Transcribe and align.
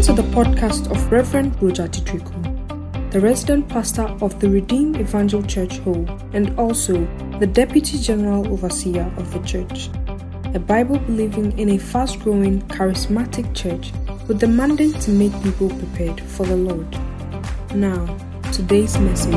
Listen 0.00 0.16
to 0.16 0.22
the 0.22 0.28
podcast 0.28 0.90
of 0.90 1.12
Reverend 1.12 1.62
Roger 1.62 1.86
Titriku, 1.86 3.10
the 3.10 3.20
resident 3.20 3.68
pastor 3.68 4.04
of 4.22 4.40
the 4.40 4.48
Redeemed 4.48 4.96
Evangel 4.96 5.42
Church 5.42 5.76
Hall 5.80 6.08
and 6.32 6.58
also 6.58 7.06
the 7.38 7.46
Deputy 7.46 7.98
General 7.98 8.50
Overseer 8.50 9.12
of 9.18 9.30
the 9.30 9.40
church. 9.40 9.90
A 10.54 10.58
Bible 10.58 10.98
believing 11.00 11.52
in 11.58 11.68
a 11.68 11.78
fast 11.78 12.18
growing, 12.20 12.62
charismatic 12.68 13.54
church 13.54 13.92
with 14.26 14.40
the 14.40 14.46
mandate 14.46 14.98
to 15.02 15.10
make 15.10 15.34
people 15.42 15.68
prepared 15.68 16.18
for 16.18 16.46
the 16.46 16.56
Lord. 16.56 16.90
Now, 17.74 18.06
today's 18.52 18.98
message. 18.98 19.34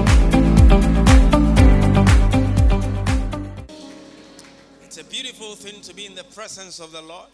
It's 4.81 4.97
a 4.97 5.03
beautiful 5.03 5.55
thing 5.55 5.81
to 5.81 5.93
be 5.93 6.05
in 6.05 6.15
the 6.15 6.23
presence 6.23 6.79
of 6.79 6.93
the 6.93 7.01
Lord. 7.01 7.27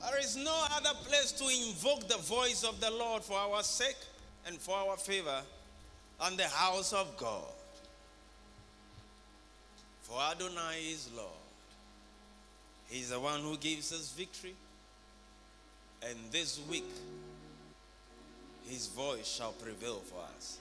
There 0.00 0.20
is 0.20 0.36
no 0.36 0.66
other 0.76 0.96
place 1.04 1.32
to 1.32 1.44
invoke 1.44 2.08
the 2.08 2.18
voice 2.18 2.64
of 2.64 2.80
the 2.80 2.90
Lord 2.90 3.22
for 3.22 3.36
our 3.36 3.62
sake 3.62 3.96
and 4.46 4.56
for 4.56 4.76
our 4.76 4.96
favor 4.96 5.40
than 6.22 6.36
the 6.36 6.48
house 6.48 6.92
of 6.92 7.16
God. 7.16 7.42
For 10.02 10.20
Adonai 10.20 10.78
is 10.90 11.10
Lord. 11.14 11.28
He's 12.88 13.10
the 13.10 13.20
one 13.20 13.40
who 13.40 13.56
gives 13.56 13.92
us 13.92 14.12
victory. 14.16 14.54
And 16.08 16.16
this 16.30 16.60
week, 16.70 16.88
his 18.66 18.86
voice 18.86 19.26
shall 19.26 19.52
prevail 19.52 20.00
for 20.04 20.20
us. 20.36 20.58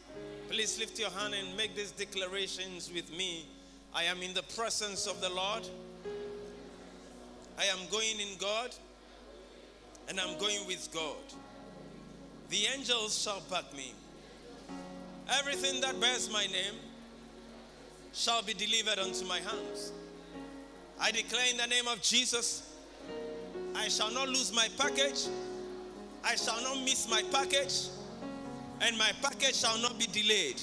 Please 0.49 0.79
lift 0.79 0.99
your 0.99 1.11
hand 1.11 1.35
and 1.35 1.55
make 1.55 1.75
these 1.75 1.91
declarations 1.91 2.91
with 2.93 3.15
me. 3.15 3.45
I 3.93 4.03
am 4.03 4.21
in 4.21 4.33
the 4.33 4.43
presence 4.43 5.07
of 5.07 5.21
the 5.21 5.29
Lord. 5.29 5.67
I 7.59 7.65
am 7.65 7.79
going 7.91 8.19
in 8.19 8.37
God 8.39 8.73
and 10.07 10.19
I'm 10.19 10.37
going 10.37 10.65
with 10.67 10.89
God. 10.93 11.15
The 12.49 12.65
angels 12.73 13.21
shall 13.21 13.41
back 13.51 13.65
me. 13.75 13.93
Everything 15.39 15.81
that 15.81 15.99
bears 15.99 16.31
my 16.31 16.45
name 16.45 16.75
shall 18.13 18.41
be 18.41 18.53
delivered 18.53 18.99
unto 18.99 19.25
my 19.25 19.39
hands. 19.39 19.91
I 20.99 21.11
declare 21.11 21.45
in 21.51 21.57
the 21.57 21.67
name 21.67 21.87
of 21.87 22.01
Jesus, 22.01 22.73
I 23.75 23.89
shall 23.89 24.11
not 24.11 24.29
lose 24.29 24.53
my 24.55 24.67
package, 24.77 25.27
I 26.23 26.35
shall 26.35 26.61
not 26.63 26.83
miss 26.83 27.09
my 27.09 27.21
package, 27.31 27.89
and 28.81 28.97
my 28.97 29.11
package 29.21 29.55
shall 29.55 29.77
not 29.79 29.99
be 29.99 30.07
delayed. 30.07 30.61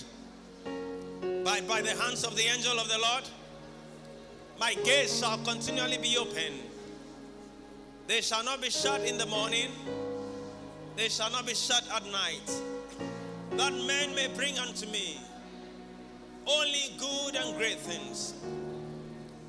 By, 1.45 1.61
by 1.61 1.83
the 1.83 1.91
hands 1.91 2.25
of 2.25 2.37
the 2.37 2.43
angel 2.43 2.79
of 2.79 2.89
the 2.89 2.99
Lord, 2.99 3.25
my 4.59 4.75
gates 4.85 5.21
shall 5.21 5.37
continually 5.39 5.99
be 5.99 6.17
open 6.17 6.55
they 8.07 8.21
shall 8.21 8.45
not 8.45 8.61
be 8.61 8.71
shut 8.71 9.01
in 9.03 9.19
the 9.19 9.27
morning, 9.27 9.71
they 10.97 11.09
shall 11.09 11.31
not 11.31 11.47
be 11.47 11.55
shut 11.55 11.85
at 11.95 12.05
night. 12.07 12.63
That 13.57 13.73
men 13.73 14.15
may 14.15 14.29
bring 14.35 14.59
unto 14.59 14.87
me 14.87 15.19
only 16.47 16.93
good 16.99 17.37
and 17.37 17.57
great 17.57 17.79
things. 17.79 18.35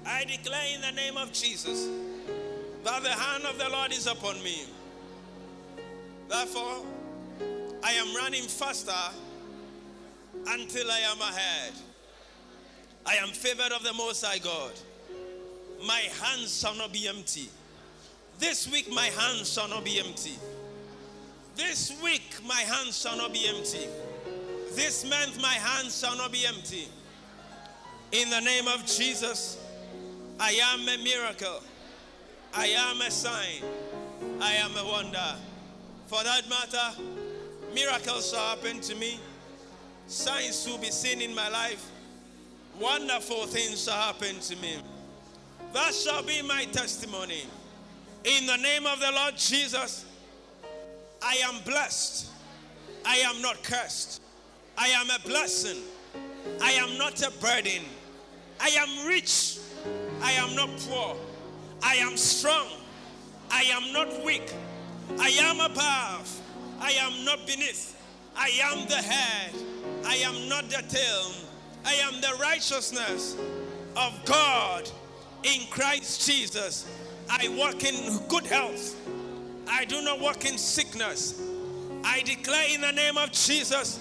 I 0.06 0.24
declare 0.24 0.76
in 0.76 0.82
the 0.82 0.92
name 0.92 1.18
of 1.18 1.34
Jesus 1.34 1.90
that 2.84 3.04
the 3.04 3.10
hand 3.10 3.44
of 3.46 3.58
the 3.58 3.70
Lord 3.70 3.92
is 3.92 4.08
upon 4.08 4.42
me. 4.44 4.66
Therefore, 6.30 6.86
I 7.84 7.92
am 7.94 8.16
running 8.16 8.44
faster 8.44 8.92
until 10.48 10.92
I 10.92 11.00
am 11.00 11.20
ahead. 11.22 11.74
I 13.06 13.16
am 13.16 13.30
favored 13.30 13.72
of 13.72 13.84
the 13.84 13.94
Most 13.94 14.24
High 14.24 14.40
God. 14.40 14.72
My 15.86 16.02
hands 16.22 16.60
shall 16.60 16.76
not 16.76 16.94
be 16.94 17.08
empty. 17.08 17.50
This 18.40 18.70
week 18.72 18.92
my 18.92 19.06
hands 19.06 19.52
shall 19.52 19.68
not 19.68 19.86
be 19.86 20.00
empty. 20.00 20.38
This 21.56 21.98
week 22.04 22.36
my 22.46 22.62
hands 22.62 23.00
shall 23.02 23.18
not 23.18 23.32
be 23.34 23.48
empty. 23.48 23.88
This 24.74 25.10
month 25.10 25.42
my 25.42 25.54
hands 25.54 26.00
shall 26.00 26.18
not 26.18 26.32
be 26.32 26.46
empty. 26.46 26.88
In 28.12 28.30
the 28.30 28.42
name 28.42 28.68
of 28.68 28.86
Jesus, 28.86 29.58
I 30.40 30.52
am 30.52 30.82
a 30.82 31.04
miracle. 31.04 31.62
I 32.54 32.68
am 32.68 33.02
a 33.02 33.10
sign. 33.10 33.64
I 34.42 34.54
am 34.54 34.76
a 34.76 34.86
wonder. 34.86 35.36
For 36.08 36.24
that 36.24 36.44
matter, 36.50 37.02
miracles 37.74 38.32
shall 38.32 38.56
happen 38.56 38.82
to 38.82 38.96
me. 38.96 39.20
Signs 40.08 40.68
will 40.68 40.78
be 40.78 40.92
seen 40.92 41.22
in 41.22 41.34
my 41.34 41.50
life. 41.50 41.90
Wonderful 42.80 43.48
things 43.48 43.86
shall 43.86 44.00
happen 44.00 44.40
to 44.42 44.56
me. 44.58 44.78
That 45.74 45.94
shall 45.94 46.22
be 46.22 46.42
my 46.42 46.66
testimony. 46.66 47.44
In 48.26 48.48
the 48.48 48.58
name 48.58 48.88
of 48.88 49.00
the 49.00 49.12
Lord 49.12 49.38
Jesus, 49.38 50.04
I 51.22 51.36
am 51.46 51.62
blessed. 51.64 52.32
I 53.06 53.18
am 53.18 53.40
not 53.40 53.62
cursed. 53.62 54.20
I 54.76 54.88
am 54.88 55.12
a 55.12 55.20
blessing. 55.28 55.84
I 56.60 56.72
am 56.72 56.98
not 56.98 57.22
a 57.22 57.30
burden. 57.40 57.84
I 58.60 58.70
am 58.70 59.08
rich. 59.08 59.60
I 60.24 60.32
am 60.32 60.56
not 60.56 60.70
poor. 60.90 61.16
I 61.84 61.98
am 61.98 62.18
strong. 62.18 62.68
I 63.52 63.62
am 63.64 63.94
not 63.94 64.26
weak. 64.26 64.52
I 65.20 65.30
am 65.42 65.60
above. 65.60 66.42
I 66.80 66.94
am 66.94 67.26
not 67.26 67.46
beneath. 67.46 67.96
I 68.36 68.50
am 68.64 68.88
the 68.88 68.96
head. 68.96 69.54
I 70.04 70.16
am 70.16 70.50
not 70.50 70.68
the 70.72 70.84
tail. 70.90 71.32
I 71.86 71.94
am 71.94 72.20
the 72.22 72.36
righteousness 72.42 73.38
of 73.96 74.20
God 74.26 74.90
in 75.44 75.68
Christ 75.70 76.26
Jesus. 76.28 76.88
I 77.30 77.50
walk 77.50 77.84
in 77.84 78.20
good 78.28 78.46
health. 78.46 78.96
I 79.68 79.86
do 79.86 80.02
not 80.02 80.20
walk 80.20 80.46
in 80.46 80.58
sickness. 80.58 81.42
I 82.04 82.22
declare 82.22 82.68
in 82.74 82.82
the 82.82 82.92
name 82.92 83.18
of 83.18 83.32
Jesus, 83.32 84.00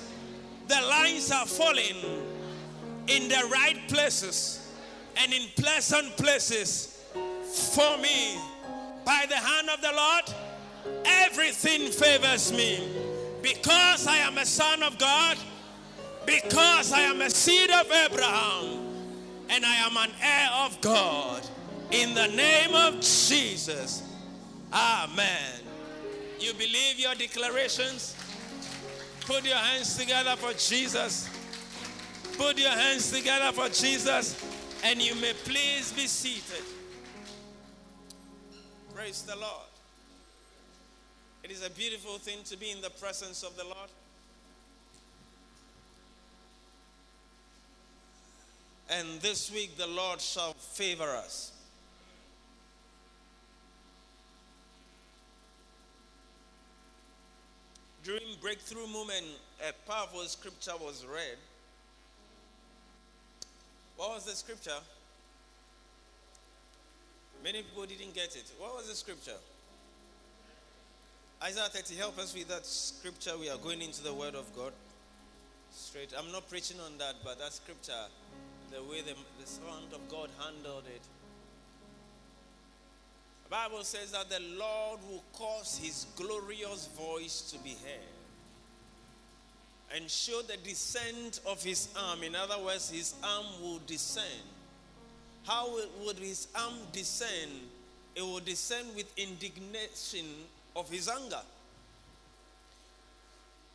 the 0.69 0.81
lines 0.81 1.31
are 1.31 1.47
falling 1.47 1.97
in 3.09 3.29
the 3.29 3.49
right 3.53 3.79
places 3.89 4.73
and 5.17 5.33
in 5.33 5.43
pleasant 5.57 6.17
places 6.17 7.03
for 7.75 7.97
me. 7.99 8.37
By 9.05 9.27
the 9.29 9.37
hand 9.37 9.69
of 9.69 9.81
the 9.81 9.93
Lord, 9.95 11.05
everything 11.05 11.91
favors 11.91 12.53
me. 12.53 12.89
Because 13.43 14.06
I 14.06 14.19
am 14.19 14.39
a 14.39 14.47
son 14.47 14.83
of 14.83 14.99
God, 14.99 15.37
because 16.25 16.93
I 16.93 17.01
am 17.01 17.21
a 17.21 17.29
seed 17.29 17.71
of 17.71 17.91
Abraham, 17.91 18.81
and 19.51 19.65
I 19.67 19.75
am 19.77 19.97
an 19.99 20.11
heir 20.23 20.49
of 20.65 20.81
God. 20.81 21.43
In 21.91 22.15
the 22.15 22.27
name 22.28 22.75
of 22.75 22.95
Jesus. 23.00 24.03
Amen. 24.72 25.61
You 26.41 26.53
believe 26.55 26.99
your 26.99 27.15
declarations? 27.15 28.17
Put 29.21 29.45
your 29.45 29.56
hands 29.56 29.97
together 29.97 30.37
for 30.37 30.53
Jesus. 30.53 31.28
Put 32.37 32.59
your 32.59 32.71
hands 32.71 33.11
together 33.11 33.53
for 33.53 33.69
Jesus. 33.69 34.43
And 34.84 35.00
you 35.00 35.15
may 35.15 35.33
please 35.44 35.93
be 35.93 36.06
seated. 36.06 36.65
Praise 38.94 39.23
the 39.23 39.37
Lord. 39.37 39.69
It 41.43 41.50
is 41.50 41.65
a 41.65 41.71
beautiful 41.71 42.19
thing 42.19 42.39
to 42.44 42.56
be 42.56 42.71
in 42.71 42.81
the 42.81 42.91
presence 42.91 43.43
of 43.43 43.56
the 43.56 43.65
Lord. 43.65 43.91
And 48.91 49.21
this 49.21 49.50
week 49.50 49.77
the 49.78 49.87
Lord 49.87 50.21
shall 50.21 50.53
favor 50.53 51.09
us. 51.09 51.53
During 58.04 58.37
breakthrough 58.42 58.87
moment, 58.87 59.25
a 59.66 59.72
powerful 59.91 60.20
scripture 60.25 60.76
was 60.78 61.06
read. 61.10 61.38
What 63.97 64.10
was 64.10 64.26
the 64.26 64.32
scripture? 64.32 64.78
Many 67.43 67.62
people 67.62 67.87
didn't 67.87 68.14
get 68.14 68.37
it. 68.37 68.44
What 68.59 68.76
was 68.76 68.88
the 68.88 68.94
scripture? 68.94 69.41
Isaiah 71.43 71.69
30, 71.70 71.94
help 71.94 72.19
us 72.19 72.34
with 72.34 72.49
that 72.49 72.67
scripture. 72.67 73.38
We 73.38 73.49
are 73.49 73.56
going 73.56 73.81
into 73.81 74.02
the 74.02 74.12
Word 74.12 74.34
of 74.34 74.55
God. 74.55 74.73
Straight. 75.73 76.12
I'm 76.17 76.31
not 76.31 76.49
preaching 76.50 76.81
on 76.81 76.99
that, 76.99 77.17
but 77.25 77.38
that 77.38 77.55
scripture, 77.55 78.05
the 78.70 78.82
way 78.82 79.00
the, 79.00 79.14
the 79.40 79.46
Son 79.46 79.64
of 79.93 80.08
God 80.11 80.29
handled 80.38 80.84
it. 80.94 81.02
Bible 83.55 83.85
says 83.85 84.11
that 84.11 84.29
the 84.29 84.41
Lord 84.59 84.99
will 85.09 85.23
cause 85.33 85.79
his 85.81 86.06
glorious 86.17 86.89
voice 86.99 87.53
to 87.53 87.59
be 87.62 87.77
heard 87.85 88.01
and 89.95 90.11
show 90.11 90.43
the 90.43 90.56
descent 90.56 91.39
of 91.47 91.62
his 91.62 91.87
arm. 91.97 92.25
In 92.25 92.35
other 92.35 92.59
words, 92.65 92.91
his 92.91 93.15
arm 93.23 93.47
will 93.62 93.81
descend. 93.87 94.43
How 95.45 95.71
would 96.05 96.17
his 96.17 96.49
arm 96.56 96.75
descend? 96.91 97.53
It 98.17 98.23
will 98.23 98.41
descend 98.41 98.89
with 98.97 99.06
indignation 99.17 100.27
of 100.75 100.91
his 100.91 101.09
anger. 101.09 101.43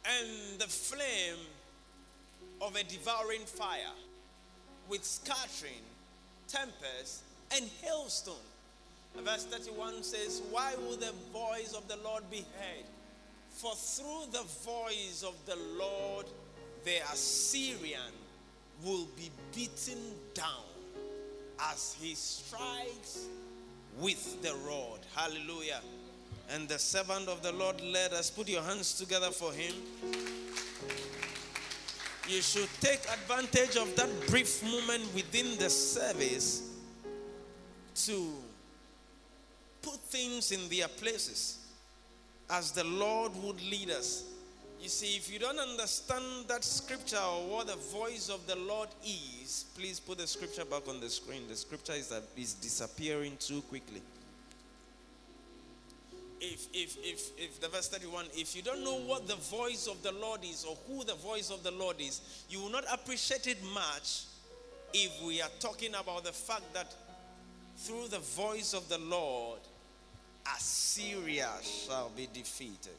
And 0.03 0.59
the 0.59 0.67
flame 0.67 1.39
of 2.61 2.75
a 2.75 2.83
devouring 2.83 3.45
fire 3.45 3.95
with 4.89 5.05
scattering, 5.05 5.83
tempest, 6.49 7.21
and 7.55 7.63
hailstone. 7.81 8.35
Verse 9.17 9.45
31 9.45 10.03
says, 10.03 10.41
Why 10.51 10.73
will 10.77 10.97
the 10.97 11.13
voice 11.33 11.73
of 11.75 11.87
the 11.87 11.97
Lord 12.03 12.23
be 12.31 12.45
heard? 12.57 12.85
For 13.49 13.73
through 13.75 14.31
the 14.31 14.43
voice 14.63 15.23
of 15.27 15.35
the 15.45 15.57
Lord, 15.77 16.25
the 16.85 16.97
Assyrian 17.11 18.13
will 18.83 19.07
be 19.17 19.29
beaten 19.53 19.99
down 20.33 20.63
as 21.71 21.95
he 21.99 22.15
strikes 22.15 23.25
with 23.99 24.41
the 24.41 24.53
rod. 24.65 24.99
Hallelujah. 25.15 25.81
And 26.51 26.67
the 26.67 26.79
servant 26.79 27.27
of 27.27 27.43
the 27.43 27.51
Lord 27.51 27.81
led 27.81 28.13
us. 28.13 28.29
Put 28.29 28.47
your 28.47 28.63
hands 28.63 28.97
together 28.97 29.29
for 29.31 29.51
him. 29.51 29.73
You 32.27 32.41
should 32.41 32.69
take 32.79 33.01
advantage 33.11 33.75
of 33.75 33.95
that 33.95 34.09
brief 34.27 34.63
moment 34.63 35.03
within 35.13 35.57
the 35.57 35.69
service 35.69 36.63
to 38.05 38.33
put 39.81 39.99
things 39.99 40.51
in 40.51 40.69
their 40.69 40.87
places 40.87 41.57
as 42.49 42.71
the 42.71 42.83
Lord 42.83 43.31
would 43.43 43.61
lead 43.61 43.91
us. 43.91 44.23
You 44.81 44.89
see, 44.89 45.17
if 45.17 45.31
you 45.31 45.39
don't 45.39 45.59
understand 45.59 46.23
that 46.47 46.63
scripture 46.63 47.17
or 47.17 47.47
what 47.49 47.67
the 47.67 47.75
voice 47.75 48.29
of 48.29 48.47
the 48.47 48.55
Lord 48.55 48.89
is, 49.05 49.65
please 49.77 49.99
put 49.99 50.17
the 50.17 50.27
scripture 50.27 50.63
back 50.63 50.87
on 50.87 51.01
the 51.01 51.09
screen. 51.09 51.47
The 51.49 51.55
scripture 51.55 51.93
is, 51.93 52.07
that 52.09 52.23
is 52.37 52.53
disappearing 52.53 53.35
too 53.39 53.61
quickly 53.63 54.01
if, 56.41 56.67
if, 56.73 56.97
if, 57.03 57.31
if 57.37 57.59
the 57.59 57.67
verse 57.67 57.89
31, 57.89 58.25
if 58.33 58.55
you 58.55 58.61
don't 58.61 58.83
know 58.83 58.99
what 58.99 59.27
the 59.27 59.35
voice 59.35 59.87
of 59.87 60.01
the 60.03 60.11
Lord 60.11 60.41
is 60.43 60.65
or 60.65 60.77
who 60.87 61.03
the 61.03 61.15
voice 61.15 61.51
of 61.51 61.63
the 61.63 61.71
Lord 61.71 61.97
is, 61.99 62.45
you 62.49 62.61
will 62.61 62.71
not 62.71 62.85
appreciate 62.91 63.47
it 63.47 63.57
much 63.73 64.23
if 64.93 65.21
we 65.23 65.41
are 65.41 65.49
talking 65.59 65.93
about 65.95 66.23
the 66.23 66.31
fact 66.31 66.73
that 66.73 66.93
through 67.79 68.09
the 68.09 68.19
voice 68.19 68.73
of 68.73 68.89
the 68.89 68.97
Lord, 68.97 69.59
Assyria 70.45 71.49
shall 71.63 72.11
be 72.15 72.27
defeated. 72.33 72.97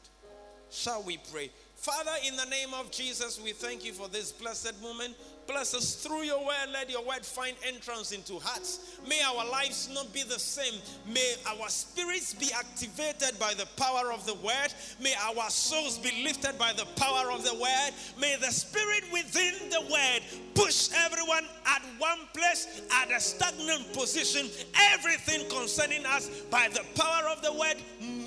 Shall 0.71 1.03
we 1.03 1.19
pray? 1.31 1.51
Father, 1.81 2.11
in 2.27 2.35
the 2.35 2.45
name 2.45 2.75
of 2.75 2.91
Jesus, 2.91 3.41
we 3.43 3.53
thank 3.53 3.83
you 3.83 3.91
for 3.91 4.07
this 4.07 4.31
blessed 4.31 4.79
moment. 4.83 5.15
Bless 5.47 5.73
us 5.73 5.95
through 5.95 6.21
your 6.21 6.37
word. 6.37 6.69
Let 6.71 6.91
your 6.91 7.03
word 7.03 7.25
find 7.25 7.57
entrance 7.67 8.11
into 8.11 8.37
hearts. 8.37 8.99
May 9.09 9.19
our 9.23 9.49
lives 9.49 9.89
not 9.91 10.13
be 10.13 10.21
the 10.21 10.37
same. 10.37 10.79
May 11.11 11.33
our 11.47 11.67
spirits 11.69 12.35
be 12.35 12.51
activated 12.53 13.39
by 13.39 13.55
the 13.55 13.65
power 13.77 14.13
of 14.13 14.23
the 14.27 14.35
word. 14.35 14.71
May 15.01 15.15
our 15.25 15.49
souls 15.49 15.97
be 15.97 16.23
lifted 16.23 16.55
by 16.59 16.71
the 16.73 16.85
power 16.97 17.31
of 17.31 17.43
the 17.43 17.55
word. 17.55 17.91
May 18.19 18.35
the 18.39 18.51
spirit 18.51 19.03
within 19.11 19.71
the 19.71 19.81
word 19.81 20.21
push 20.53 20.89
everyone 20.95 21.45
at 21.65 21.81
one 21.97 22.19
place, 22.35 22.83
at 22.91 23.09
a 23.09 23.19
stagnant 23.19 23.91
position. 23.93 24.51
Everything 24.93 25.49
concerning 25.49 26.05
us 26.05 26.29
by 26.51 26.67
the 26.67 26.85
power 26.93 27.27
of 27.27 27.41
the 27.41 27.51
word 27.51 27.77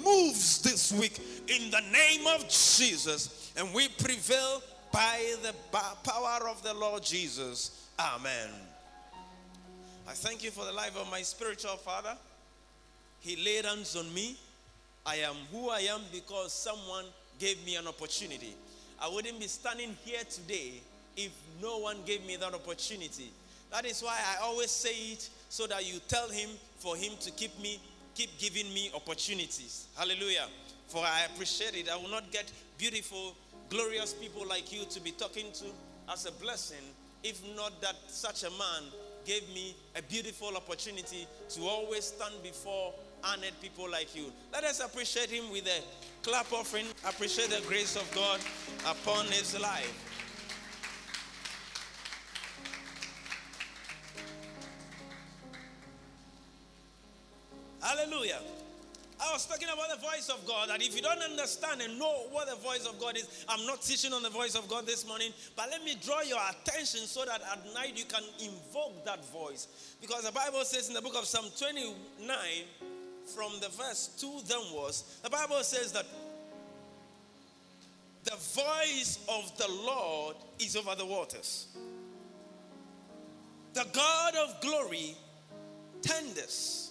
moves 0.03 0.61
this 0.61 0.93
week 0.93 1.21
in 1.49 1.71
the 1.71 1.81
name 1.93 2.27
of 2.27 2.49
Jesus. 2.49 3.53
And 3.57 3.73
we 3.75 3.89
prevail 3.89 4.63
by 4.93 5.35
the 5.43 5.55
power 5.73 6.49
of 6.49 6.63
the 6.63 6.75
Lord 6.75 7.03
Jesus. 7.03 7.89
Amen. 7.99 8.51
I 10.07 10.13
thank 10.13 10.45
you 10.45 10.51
for 10.51 10.65
the 10.65 10.73
life 10.73 10.97
of 10.97 11.11
my 11.11 11.23
spiritual 11.23 11.77
father. 11.77 12.17
He 13.21 13.37
laid 13.43 13.65
hands 13.65 13.97
on 13.97 14.13
me. 14.13 14.37
I 15.07 15.17
am 15.17 15.35
who 15.53 15.71
I 15.71 15.81
am 15.81 16.01
because 16.13 16.53
someone 16.53 17.05
gave 17.39 17.65
me 17.65 17.77
an 17.77 17.87
opportunity. 17.87 18.55
I 19.01 19.09
wouldn't 19.09 19.39
be 19.39 19.47
standing 19.47 19.97
here 20.05 20.23
today 20.31 20.81
if 21.17 21.31
no 21.63 21.79
one 21.79 21.99
gave 22.07 22.25
me 22.27 22.37
that 22.37 22.55
opportunity. 22.55 23.31
That 23.71 23.87
is 23.87 24.03
why 24.03 24.17
I 24.17 24.43
always 24.43 24.71
say 24.71 24.95
it 25.13 25.29
so 25.49 25.67
that 25.67 25.91
you 25.91 26.01
tell 26.09 26.29
him 26.29 26.51
for 26.79 26.97
him 26.97 27.13
to 27.21 27.31
keep 27.31 27.59
me 27.61 27.81
keep 28.15 28.39
giving 28.39 28.73
me 28.73 28.91
opportunities. 28.95 29.87
Hallelujah. 29.97 30.47
For 30.89 30.99
I 31.05 31.27
appreciate 31.33 31.75
it. 31.75 31.89
I 31.89 31.97
will 31.97 32.11
not 32.11 32.31
get 32.31 32.51
beautiful 32.79 33.35
glorious 33.71 34.13
people 34.13 34.47
like 34.49 34.73
you 34.73 34.85
to 34.91 35.01
be 35.01 35.11
talking 35.13 35.47
to 35.53 35.65
as 36.13 36.27
a 36.27 36.33
blessing, 36.33 36.85
if 37.23 37.43
not 37.57 37.81
that 37.81 37.97
such 38.07 38.45
a 38.45 38.51
man 38.51 38.83
gave 39.25 39.49
me 39.55 39.75
a 39.97 40.03
beautiful 40.03 40.55
opportunity 40.57 41.27
to 41.49 41.63
always 41.63 42.05
stand 42.05 42.35
before 42.43 42.93
honored 43.25 43.55
people 43.63 43.91
like 43.91 44.15
you. 44.15 44.31
Let 44.53 44.65
us 44.65 44.81
appreciate 44.81 45.31
him 45.31 45.51
with 45.51 45.67
a 45.67 45.83
clap 46.23 46.53
offering, 46.53 46.87
appreciate 47.07 47.51
the 47.51 47.63
grace 47.67 47.97
of 47.97 48.11
God 48.15 48.39
upon 48.87 49.27
his 49.27 49.59
life. 49.59 50.11
Hallelujah. 57.81 58.41
I 59.25 59.33
was 59.33 59.47
talking 59.47 59.69
about 59.73 59.89
the 59.89 60.07
voice 60.07 60.29
of 60.29 60.47
God, 60.47 60.69
that 60.69 60.83
if 60.83 60.95
you 60.95 61.01
don't 61.01 61.23
understand 61.23 61.81
and 61.81 61.99
know 61.99 62.27
what 62.31 62.49
the 62.49 62.57
voice 62.57 62.87
of 62.87 63.01
God 63.01 63.17
is, 63.17 63.47
I'm 63.49 63.65
not 63.67 63.81
teaching 63.81 64.13
on 64.13 64.23
the 64.23 64.29
voice 64.29 64.55
of 64.55 64.69
God 64.69 64.87
this 64.87 65.07
morning, 65.07 65.33
but 65.57 65.69
let 65.71 65.83
me 65.83 65.97
draw 66.05 66.21
your 66.21 66.41
attention 66.51 67.01
so 67.01 67.25
that 67.25 67.41
at 67.41 67.75
night 67.75 67.97
you 67.97 68.05
can 68.05 68.23
invoke 68.39 69.05
that 69.07 69.25
voice. 69.31 69.97
Because 70.01 70.25
the 70.25 70.33
Bible 70.33 70.63
says 70.65 70.89
in 70.89 70.95
the 70.95 71.01
book 71.01 71.15
of 71.17 71.25
Psalm 71.25 71.47
29, 71.59 72.37
from 73.35 73.53
the 73.61 73.69
verse 73.71 74.11
2 74.19 74.41
downwards, 74.47 75.21
the 75.23 75.31
Bible 75.31 75.63
says 75.63 75.93
that 75.93 76.05
the 78.25 78.37
voice 78.37 79.25
of 79.29 79.57
the 79.57 79.69
Lord 79.69 80.37
is 80.59 80.77
over 80.77 80.95
the 80.95 81.07
waters. 81.07 81.69
The 83.73 83.87
God 83.93 84.35
of 84.37 84.61
glory 84.61 85.17
tenders 86.03 86.84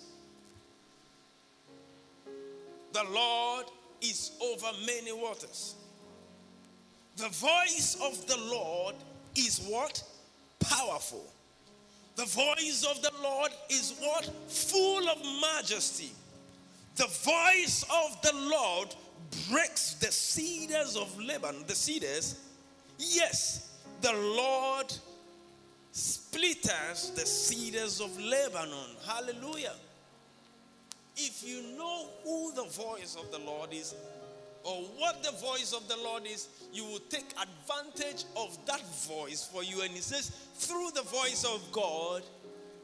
the 2.93 3.03
Lord 3.11 3.65
is 4.01 4.31
over 4.41 4.67
many 4.85 5.11
waters. 5.11 5.75
The 7.17 7.29
voice 7.29 7.97
of 8.01 8.25
the 8.27 8.37
Lord 8.37 8.95
is 9.35 9.59
what? 9.67 10.03
Powerful. 10.59 11.25
The 12.15 12.25
voice 12.25 12.85
of 12.89 13.01
the 13.01 13.11
Lord 13.21 13.51
is 13.69 13.95
what? 13.99 14.25
Full 14.47 15.09
of 15.09 15.17
majesty. 15.41 16.11
The 16.95 17.07
voice 17.07 17.83
of 17.83 18.21
the 18.21 18.35
Lord 18.35 18.95
breaks 19.51 19.95
the 19.95 20.11
cedars 20.11 20.95
of 20.95 21.19
Lebanon. 21.19 21.63
The 21.65 21.75
cedars, 21.75 22.39
yes, 22.99 23.79
the 24.01 24.13
Lord 24.13 24.93
splitters 25.91 27.11
the 27.15 27.25
cedars 27.25 27.99
of 27.99 28.19
Lebanon. 28.19 28.95
Hallelujah. 29.07 29.73
If 31.15 31.43
you 31.45 31.77
know 31.77 32.07
who 32.23 32.53
the 32.53 32.63
voice 32.63 33.15
of 33.19 33.31
the 33.31 33.39
Lord 33.39 33.69
is, 33.71 33.95
or 34.63 34.75
what 34.97 35.21
the 35.23 35.31
voice 35.31 35.73
of 35.73 35.87
the 35.87 35.97
Lord 35.97 36.25
is, 36.25 36.47
you 36.71 36.85
will 36.85 37.01
take 37.09 37.25
advantage 37.33 38.23
of 38.37 38.57
that 38.65 38.81
voice 39.07 39.47
for 39.51 39.63
you. 39.63 39.81
And 39.81 39.91
he 39.91 39.99
says, 39.99 40.31
through 40.55 40.91
the 40.95 41.01
voice 41.01 41.43
of 41.43 41.61
God, 41.71 42.23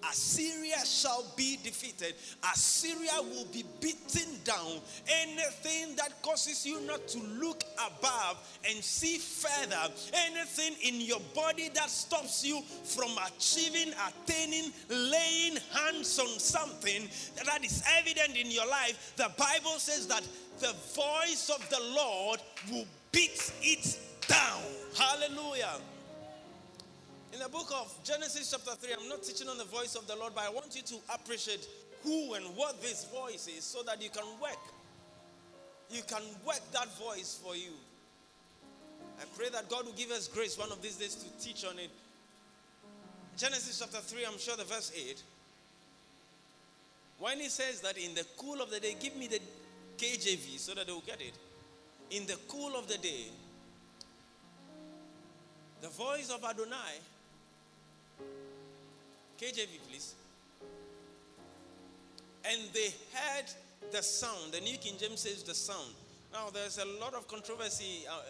Assyria 0.08 0.78
shall 0.86 1.26
be 1.36 1.58
defeated. 1.64 2.16
Assyria 2.54 3.22
will 3.22 3.46
be 3.52 3.64
beaten 3.82 4.30
down. 4.44 4.80
Anything 5.22 5.96
that 5.96 6.22
causes 6.22 6.66
you 6.66 6.82
not 6.82 7.08
to 7.10 7.20
look 7.20 7.64
above 7.76 8.38
and 8.70 8.84
see 8.84 9.18
further, 9.18 9.94
anything 10.14 10.76
in 10.84 11.02
your 11.02 11.20
body 11.36 11.70
that 11.74 11.90
stops 11.90 12.46
you 12.46 12.62
from 12.84 13.12
achieving, 13.28 13.94
attaining, 14.08 14.72
laying 14.90 15.58
hands 15.74 16.20
on 16.20 16.28
something 16.40 17.08
that 17.46 17.64
is 17.64 17.84
evident 18.00 18.38
in 18.38 18.52
your 18.52 18.68
life, 18.68 19.14
the 19.18 19.32
Bible 19.38 19.78
says 19.78 20.08
that 20.08 20.24
the 20.60 20.74
voice 20.94 21.50
of 21.54 21.68
the 21.70 21.80
Lord 21.96 22.40
will 22.72 22.86
beat 23.12 23.52
it 23.62 24.00
down. 24.28 24.62
Hallelujah. 24.98 25.80
In 27.32 27.40
the 27.40 27.50
book 27.50 27.72
of 27.80 27.94
Genesis, 28.04 28.52
chapter 28.52 28.72
3, 28.72 28.96
I'm 29.00 29.10
not 29.10 29.24
teaching 29.24 29.48
on 29.48 29.58
the 29.58 29.66
voice 29.66 29.96
of 29.96 30.08
the 30.08 30.16
Lord, 30.16 30.34
but 30.34 30.46
I 30.46 30.50
want 30.50 30.76
you 30.76 30.82
to 30.82 30.96
appreciate 31.14 31.68
who 32.04 32.34
and 32.34 32.44
what 32.56 32.82
this 32.82 33.06
voice 33.06 33.48
is 33.48 33.64
so 33.64 33.84
that 33.84 34.02
you 34.02 34.10
can 34.10 34.26
work. 34.42 34.58
You 35.92 36.02
can 36.08 36.24
work 36.46 36.62
that 36.72 36.88
voice 36.98 37.40
for 37.44 37.56
you. 37.56 37.72
I 39.20 39.26
pray 39.38 39.50
that 39.50 39.70
God 39.70 39.86
will 39.86 39.94
give 39.94 40.12
us 40.12 40.28
grace 40.28 40.58
one 40.58 40.72
of 40.72 40.82
these 40.82 40.96
days 40.96 41.16
to 41.16 41.46
teach 41.46 41.66
on 41.66 41.78
it. 41.78 41.90
Genesis 43.38 43.80
chapter 43.80 43.98
3, 43.98 44.26
I'm 44.26 44.40
sure 44.40 44.56
the 44.58 44.64
verse 44.64 44.92
8. 44.96 45.22
When 47.20 47.40
he 47.40 47.50
says 47.50 47.82
that 47.82 47.98
in 47.98 48.16
the 48.16 48.26
cool 48.38 48.62
of 48.62 48.72
the 48.72 48.80
day, 48.80 48.96
give 49.00 49.16
me 49.16 49.28
the 49.28 49.40
KJV 49.98 50.58
so 50.58 50.74
that 50.74 50.88
they 50.88 50.94
will 50.94 51.02
get 51.02 51.22
it. 51.22 51.34
In 52.12 52.26
the 52.26 52.38
cool 52.48 52.76
of 52.76 52.88
the 52.88 52.98
day, 52.98 53.26
the 55.82 55.90
voice 55.90 56.32
of 56.34 56.44
Adonai 56.44 57.00
KJV, 59.40 59.80
please. 59.88 60.16
And 62.44 62.62
they 62.74 62.90
heard 63.14 63.46
the 63.92 64.04
sound. 64.04 64.52
The 64.52 64.60
New 64.60 64.78
King 64.78 64.96
James 65.00 65.22
says 65.22 65.44
the 65.44 65.54
sound. 65.54 65.94
Now, 66.34 66.50
there's 66.54 66.78
a 66.78 66.86
lot 67.00 67.14
of 67.14 67.28
controversy 67.28 68.06
uh, 68.10 68.22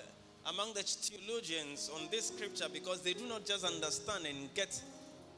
among 0.52 0.74
the 0.74 0.84
theologians 0.84 1.90
on 1.96 2.08
this 2.12 2.28
scripture 2.28 2.68
because 2.72 3.02
they 3.02 3.14
do 3.14 3.28
not 3.28 3.46
just 3.46 3.66
understand 3.66 4.26
and 4.26 4.54
get 4.54 4.80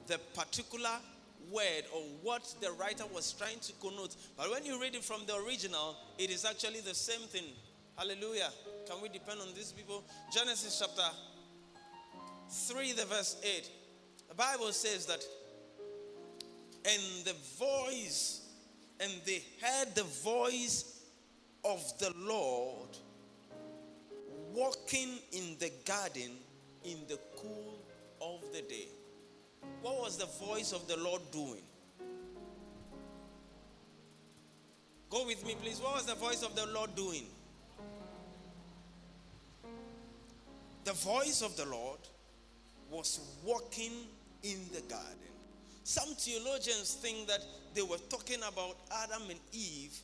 the 0.07 0.19
particular 0.35 0.97
word 1.49 1.83
or 1.93 2.01
what 2.21 2.53
the 2.61 2.71
writer 2.73 3.05
was 3.13 3.31
trying 3.33 3.59
to 3.59 3.73
connote. 3.81 4.15
But 4.37 4.51
when 4.51 4.65
you 4.65 4.79
read 4.79 4.95
it 4.95 5.03
from 5.03 5.21
the 5.25 5.35
original, 5.37 5.95
it 6.17 6.29
is 6.29 6.45
actually 6.45 6.81
the 6.81 6.93
same 6.93 7.27
thing. 7.27 7.45
Hallelujah. 7.97 8.49
Can 8.89 9.01
we 9.01 9.09
depend 9.09 9.39
on 9.41 9.47
these 9.55 9.71
people? 9.71 10.03
Genesis 10.33 10.79
chapter 10.79 11.09
3, 12.49 12.91
the 12.93 13.05
verse 13.05 13.37
8. 13.43 13.69
The 14.29 14.35
Bible 14.35 14.71
says 14.71 15.05
that, 15.07 15.23
and 16.85 17.25
the 17.25 17.35
voice, 17.57 18.41
and 18.99 19.11
they 19.25 19.41
heard 19.61 19.93
the 19.95 20.03
voice 20.03 21.01
of 21.63 21.81
the 21.99 22.11
Lord 22.17 22.89
walking 24.53 25.19
in 25.31 25.55
the 25.59 25.71
garden 25.85 26.31
in 26.83 26.97
the 27.07 27.19
cool 27.37 27.79
of 28.21 28.41
the 28.53 28.61
day. 28.61 28.87
What 29.81 30.01
was 30.01 30.17
the 30.17 30.25
voice 30.45 30.73
of 30.73 30.87
the 30.87 30.97
Lord 30.97 31.21
doing? 31.31 31.61
Go 35.09 35.25
with 35.27 35.45
me, 35.45 35.55
please. 35.61 35.79
What 35.79 35.95
was 35.95 36.05
the 36.05 36.15
voice 36.15 36.41
of 36.41 36.55
the 36.55 36.65
Lord 36.67 36.95
doing? 36.95 37.25
The 40.83 40.93
voice 40.93 41.41
of 41.41 41.55
the 41.57 41.65
Lord 41.65 41.99
was 42.89 43.19
walking 43.43 43.91
in 44.43 44.57
the 44.73 44.81
garden. 44.81 45.17
Some 45.83 46.15
theologians 46.15 46.93
think 47.01 47.27
that 47.27 47.39
they 47.73 47.81
were 47.81 47.97
talking 48.09 48.39
about 48.47 48.77
Adam 49.03 49.23
and 49.29 49.39
Eve 49.51 49.97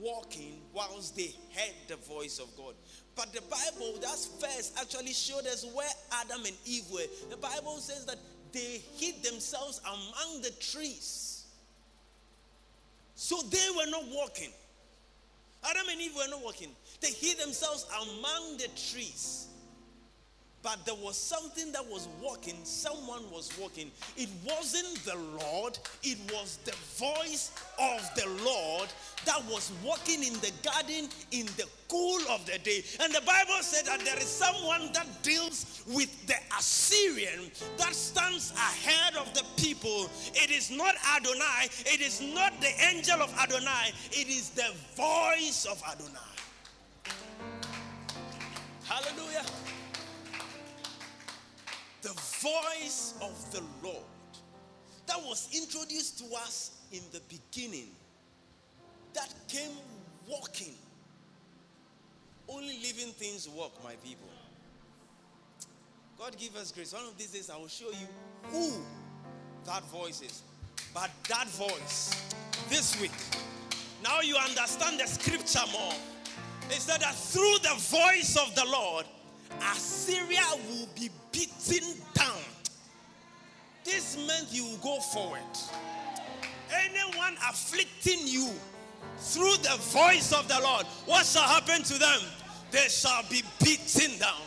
walking 0.00 0.60
whilst 0.72 1.16
they 1.16 1.34
heard 1.54 1.74
the 1.88 1.96
voice 1.96 2.38
of 2.38 2.54
God. 2.56 2.74
But 3.14 3.32
the 3.32 3.42
Bible, 3.42 3.98
that 4.00 4.28
verse 4.40 4.72
actually 4.80 5.12
showed 5.12 5.46
us 5.46 5.66
where 5.74 5.88
Adam 6.20 6.44
and 6.44 6.56
Eve 6.64 6.84
were. 6.92 7.06
The 7.30 7.36
Bible 7.36 7.78
says 7.78 8.04
that 8.06 8.18
they 8.52 8.82
hid 8.96 9.22
themselves 9.22 9.80
among 9.84 10.42
the 10.42 10.50
trees. 10.60 11.44
So 13.14 13.36
they 13.50 13.68
were 13.76 13.90
not 13.90 14.04
walking. 14.12 14.50
Adam 15.68 15.86
and 15.90 16.00
Eve 16.00 16.14
were 16.14 16.28
not 16.28 16.44
walking. 16.44 16.70
They 17.00 17.10
hid 17.10 17.38
themselves 17.38 17.86
among 18.02 18.58
the 18.58 18.68
trees. 18.68 19.48
But 20.62 20.84
there 20.84 20.96
was 20.96 21.16
something 21.16 21.70
that 21.72 21.86
was 21.86 22.08
walking, 22.20 22.56
someone 22.64 23.22
was 23.30 23.56
walking. 23.60 23.90
It 24.16 24.28
wasn't 24.44 24.96
the 25.04 25.16
Lord, 25.16 25.78
it 26.02 26.18
was 26.32 26.58
the 26.64 26.74
voice 26.96 27.52
of 27.78 28.10
the 28.16 28.26
Lord 28.44 28.88
that 29.26 29.44
was 29.48 29.70
walking 29.84 30.24
in 30.24 30.32
the 30.34 30.50
garden 30.64 31.08
in 31.30 31.46
the 31.56 31.66
cool 31.88 32.20
of 32.30 32.44
the 32.46 32.58
day. 32.58 32.82
And 33.00 33.14
the 33.14 33.20
Bible 33.20 33.60
said 33.60 33.86
that 33.86 34.00
there 34.00 34.16
is 34.16 34.26
someone 34.26 34.90
that 34.92 35.06
deals 35.22 35.84
with 35.86 36.26
the 36.26 36.36
Assyrian 36.58 37.50
that 37.76 37.94
stands 37.94 38.52
ahead 38.52 39.14
of 39.16 39.32
the 39.34 39.44
people. 39.56 40.10
It 40.34 40.50
is 40.50 40.70
not 40.70 40.94
Adonai, 41.14 41.68
it 41.84 42.00
is 42.00 42.20
not 42.34 42.60
the 42.60 42.72
angel 42.90 43.22
of 43.22 43.32
Adonai, 43.38 43.92
it 44.10 44.28
is 44.28 44.50
the 44.50 44.72
voice 44.96 45.64
of 45.70 45.80
Adonai. 45.88 46.18
Hallelujah 48.84 49.44
the 52.06 52.12
voice 52.12 53.14
of 53.20 53.50
the 53.50 53.60
Lord 53.82 54.04
that 55.08 55.18
was 55.22 55.48
introduced 55.52 56.20
to 56.20 56.36
us 56.36 56.70
in 56.92 57.00
the 57.10 57.20
beginning, 57.28 57.88
that 59.12 59.34
came 59.48 59.72
walking. 60.28 60.74
Only 62.48 62.78
living 62.78 63.12
things 63.14 63.48
walk, 63.48 63.72
my 63.82 63.94
people. 64.04 64.28
God 66.16 66.36
give 66.38 66.54
us 66.54 66.70
grace. 66.70 66.92
One 66.92 67.06
of 67.06 67.18
these 67.18 67.32
days, 67.32 67.50
I 67.50 67.56
will 67.56 67.66
show 67.66 67.90
you 67.90 68.06
who 68.44 68.70
that 69.64 69.82
voice 69.90 70.22
is. 70.22 70.42
But 70.94 71.10
that 71.28 71.48
voice, 71.48 72.14
this 72.68 73.00
week, 73.00 73.10
now 74.04 74.20
you 74.20 74.36
understand 74.36 75.00
the 75.00 75.06
scripture 75.08 75.66
more. 75.72 75.94
It 76.70 76.80
said 76.80 77.00
that 77.00 77.16
through 77.16 77.58
the 77.62 77.74
voice 77.76 78.38
of 78.40 78.54
the 78.54 78.64
Lord, 78.64 79.06
Assyria 79.72 80.44
will 80.68 80.88
be 80.94 81.10
beaten 81.36 81.94
down. 82.14 82.40
This 83.84 84.16
meant 84.26 84.46
you 84.50 84.64
will 84.64 84.78
go 84.78 85.00
forward. 85.00 85.40
Anyone 86.72 87.36
afflicting 87.48 88.26
you 88.26 88.48
through 89.18 89.56
the 89.58 89.76
voice 89.92 90.32
of 90.32 90.48
the 90.48 90.58
Lord, 90.62 90.86
what 91.04 91.26
shall 91.26 91.42
happen 91.42 91.82
to 91.82 91.98
them? 91.98 92.20
They 92.70 92.88
shall 92.88 93.22
be 93.30 93.42
beaten 93.62 94.18
down. 94.18 94.40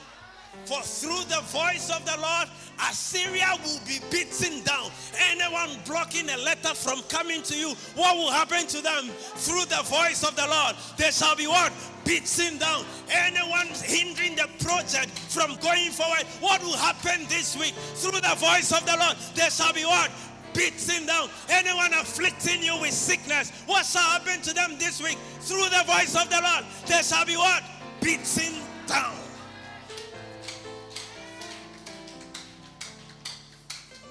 For 0.65 0.81
through 0.81 1.23
the 1.29 1.41
voice 1.47 1.89
of 1.89 2.05
the 2.05 2.19
Lord, 2.21 2.47
Assyria 2.89 3.57
will 3.63 3.79
be 3.87 3.99
beaten 4.11 4.63
down. 4.63 4.91
Anyone 5.31 5.77
blocking 5.85 6.29
a 6.29 6.37
letter 6.37 6.73
from 6.73 7.01
coming 7.03 7.41
to 7.43 7.57
you, 7.57 7.69
what 7.95 8.15
will 8.15 8.31
happen 8.31 8.67
to 8.67 8.81
them? 8.81 9.09
Through 9.35 9.65
the 9.65 9.83
voice 9.83 10.23
of 10.23 10.35
the 10.35 10.47
Lord, 10.47 10.75
they 10.97 11.11
shall 11.11 11.35
be 11.35 11.47
what? 11.47 11.73
Beaten 12.05 12.57
down. 12.57 12.85
Anyone 13.09 13.67
hindering 13.67 14.35
the 14.35 14.47
project 14.63 15.09
from 15.09 15.55
going 15.57 15.91
forward, 15.91 16.25
what 16.39 16.61
will 16.63 16.77
happen 16.77 17.25
this 17.29 17.57
week? 17.57 17.73
Through 17.95 18.21
the 18.21 18.35
voice 18.37 18.71
of 18.71 18.85
the 18.85 18.97
Lord, 18.97 19.17
there 19.35 19.49
shall 19.49 19.73
be 19.73 19.85
what? 19.85 20.11
beaten 20.51 21.05
down. 21.05 21.29
Anyone 21.47 21.93
afflicting 21.93 22.63
you 22.63 22.75
with 22.81 22.91
sickness, 22.91 23.51
what 23.67 23.85
shall 23.85 24.01
happen 24.01 24.41
to 24.41 24.53
them 24.53 24.77
this 24.79 25.01
week? 25.01 25.17
Through 25.41 25.69
the 25.69 25.83
voice 25.85 26.15
of 26.15 26.29
the 26.29 26.41
Lord, 26.41 26.65
there 26.87 27.03
shall 27.03 27.25
be 27.25 27.37
what? 27.37 27.63
Beaten 28.01 28.55
down. 28.87 29.18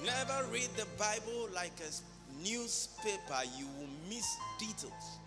Never 0.03 0.45
read 0.51 0.69
the 0.77 0.85
Bible 0.97 1.49
like 1.53 1.73
a 1.81 2.43
newspaper, 2.47 3.41
you 3.57 3.65
will 3.77 3.89
miss 4.07 4.25
details. 4.57 5.19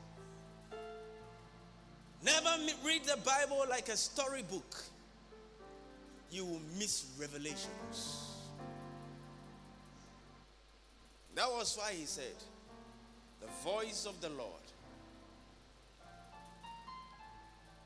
Never 2.25 2.51
read 2.85 3.05
the 3.05 3.19
Bible 3.19 3.65
like 3.69 3.89
a 3.89 3.97
storybook, 3.97 4.77
you 6.31 6.45
will 6.45 6.61
miss 6.79 7.07
revelations. 7.19 8.29
That 11.35 11.51
was 11.51 11.77
why 11.77 11.93
he 11.93 12.07
said, 12.07 12.37
The 13.41 13.49
voice 13.69 14.07
of 14.07 14.21
the 14.21 14.29
Lord 14.31 14.49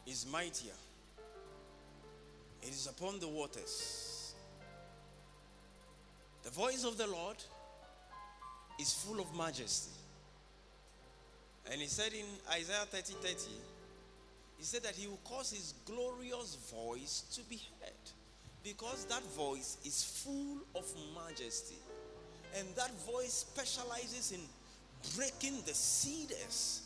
is 0.06 0.26
mightier, 0.30 0.72
it 2.62 2.68
is 2.68 2.86
upon 2.86 3.18
the 3.18 3.28
waters. 3.28 4.05
The 6.46 6.52
voice 6.52 6.84
of 6.84 6.96
the 6.96 7.08
Lord 7.08 7.36
is 8.80 8.94
full 8.94 9.18
of 9.18 9.36
majesty. 9.36 9.90
And 11.72 11.80
he 11.80 11.88
said 11.88 12.12
in 12.12 12.24
Isaiah 12.48 12.86
30 12.88 13.14
30, 13.14 13.36
he 14.56 14.64
said 14.64 14.84
that 14.84 14.94
he 14.94 15.08
will 15.08 15.18
cause 15.24 15.50
his 15.50 15.74
glorious 15.84 16.56
voice 16.70 17.24
to 17.34 17.42
be 17.50 17.56
heard 17.80 17.90
because 18.62 19.06
that 19.06 19.24
voice 19.32 19.76
is 19.84 20.04
full 20.04 20.58
of 20.76 20.84
majesty. 21.16 21.80
And 22.56 22.68
that 22.76 22.92
voice 23.00 23.44
specializes 23.50 24.30
in 24.30 24.40
breaking 25.16 25.62
the 25.66 25.74
cedars 25.74 26.82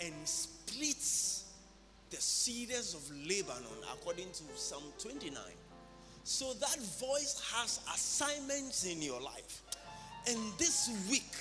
and 0.00 0.12
splits 0.24 1.44
the 2.10 2.16
cedars 2.16 2.94
of 2.94 3.08
Lebanon, 3.28 3.78
according 3.92 4.32
to 4.32 4.42
Psalm 4.56 4.82
29. 4.98 5.40
So 6.28 6.52
that 6.60 6.76
voice 7.00 7.40
has 7.54 7.80
assignments 7.94 8.84
in 8.84 9.00
your 9.00 9.18
life. 9.18 9.62
And 10.28 10.36
this 10.58 10.90
week, 11.10 11.32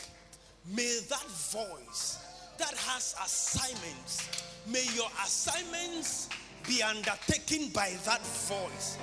may 0.73 1.01
that 1.09 1.27
voice 1.51 2.17
that 2.57 2.73
has 2.73 3.13
assignments, 3.21 4.29
may 4.65 4.85
your 4.95 5.09
assignments 5.21 6.29
be 6.65 6.81
undertaken 6.81 7.67
by 7.73 7.97
that 8.05 8.25
voice. 8.47 8.97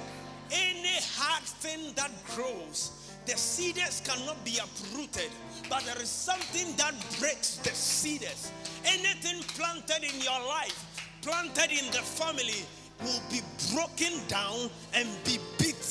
Any 0.51 0.97
hard 1.19 1.45
thing 1.45 1.93
that 1.97 2.11
grows, 2.35 3.13
the 3.27 3.37
cedars 3.37 4.01
cannot 4.07 4.43
be 4.43 4.57
uprooted, 4.57 5.31
but 5.69 5.85
there 5.85 6.01
is 6.01 6.09
something 6.09 6.75
that 6.77 6.95
breaks 7.21 7.57
the 7.59 7.75
cedars. 7.75 8.53
Anything 8.87 9.43
planted 9.49 10.03
in 10.03 10.19
your 10.23 10.41
life, 10.49 11.13
planted 11.21 11.73
in 11.73 11.85
the 11.93 12.01
family, 12.01 12.65
will 13.03 13.23
be 13.31 13.41
broken 13.73 14.13
down 14.29 14.71
and 14.95 15.09
be 15.25 15.39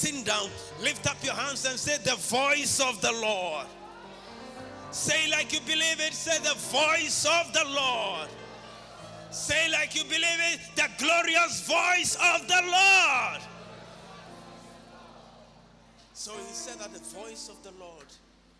beaten 0.01 0.23
down. 0.23 0.49
Lift 0.81 1.07
up 1.07 1.23
your 1.23 1.33
hands 1.33 1.65
and 1.65 1.77
say, 1.77 1.97
The 2.03 2.15
voice 2.15 2.79
of 2.79 3.01
the 3.01 3.11
Lord. 3.11 3.67
Say 4.91 5.29
like 5.31 5.53
you 5.53 5.59
believe 5.61 5.99
it. 5.99 6.13
Say, 6.13 6.37
The 6.39 6.55
voice 6.55 7.25
of 7.25 7.53
the 7.53 7.65
Lord. 7.69 8.29
Say 9.31 9.71
like 9.71 9.95
you 9.95 10.03
believe 10.03 10.39
it. 10.53 10.59
The 10.75 10.87
glorious 10.97 11.67
voice 11.67 12.15
of 12.15 12.47
the 12.47 12.61
Lord. 12.63 13.41
So 16.13 16.31
he 16.33 16.53
said 16.53 16.79
that 16.79 16.93
the 16.93 16.99
voice 16.99 17.49
of 17.49 17.61
the 17.63 17.71
Lord 17.79 18.05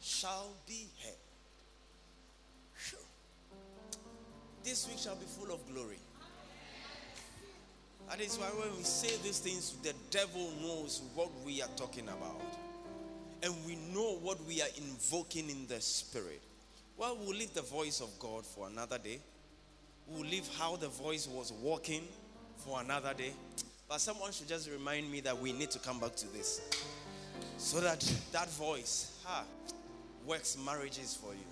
shall 0.01 0.49
be 0.67 0.87
heard. 1.03 1.13
This 4.63 4.87
week 4.87 4.97
shall 4.97 5.15
be 5.15 5.25
full 5.25 5.53
of 5.53 5.59
glory. 5.67 5.99
That 8.09 8.21
is 8.21 8.37
why 8.37 8.45
when 8.47 8.75
we 8.77 8.83
say 8.83 9.17
these 9.23 9.39
things, 9.39 9.75
the 9.81 9.93
devil 10.11 10.51
knows 10.61 11.01
what 11.15 11.29
we 11.45 11.61
are 11.61 11.69
talking 11.75 12.07
about. 12.07 12.41
And 13.41 13.53
we 13.65 13.75
know 13.93 14.17
what 14.21 14.43
we 14.45 14.61
are 14.61 14.69
invoking 14.77 15.49
in 15.49 15.67
the 15.67 15.81
spirit. 15.81 16.41
Well, 16.97 17.17
we'll 17.19 17.35
leave 17.35 17.53
the 17.53 17.61
voice 17.61 18.01
of 18.01 18.17
God 18.19 18.45
for 18.45 18.67
another 18.67 18.97
day. 18.97 19.19
We'll 20.07 20.29
leave 20.29 20.47
how 20.57 20.75
the 20.75 20.89
voice 20.89 21.27
was 21.27 21.51
walking 21.51 22.03
for 22.57 22.79
another 22.81 23.13
day. 23.13 23.33
But 23.89 23.99
someone 23.99 24.31
should 24.31 24.47
just 24.47 24.69
remind 24.69 25.11
me 25.11 25.19
that 25.21 25.37
we 25.37 25.51
need 25.51 25.71
to 25.71 25.79
come 25.79 25.99
back 25.99 26.15
to 26.17 26.27
this. 26.33 26.61
So 27.57 27.79
that 27.81 27.99
that 28.31 28.49
voice 28.51 29.19
ha, 29.23 29.43
works 30.25 30.57
marriages 30.63 31.17
for 31.21 31.33
you. 31.33 31.45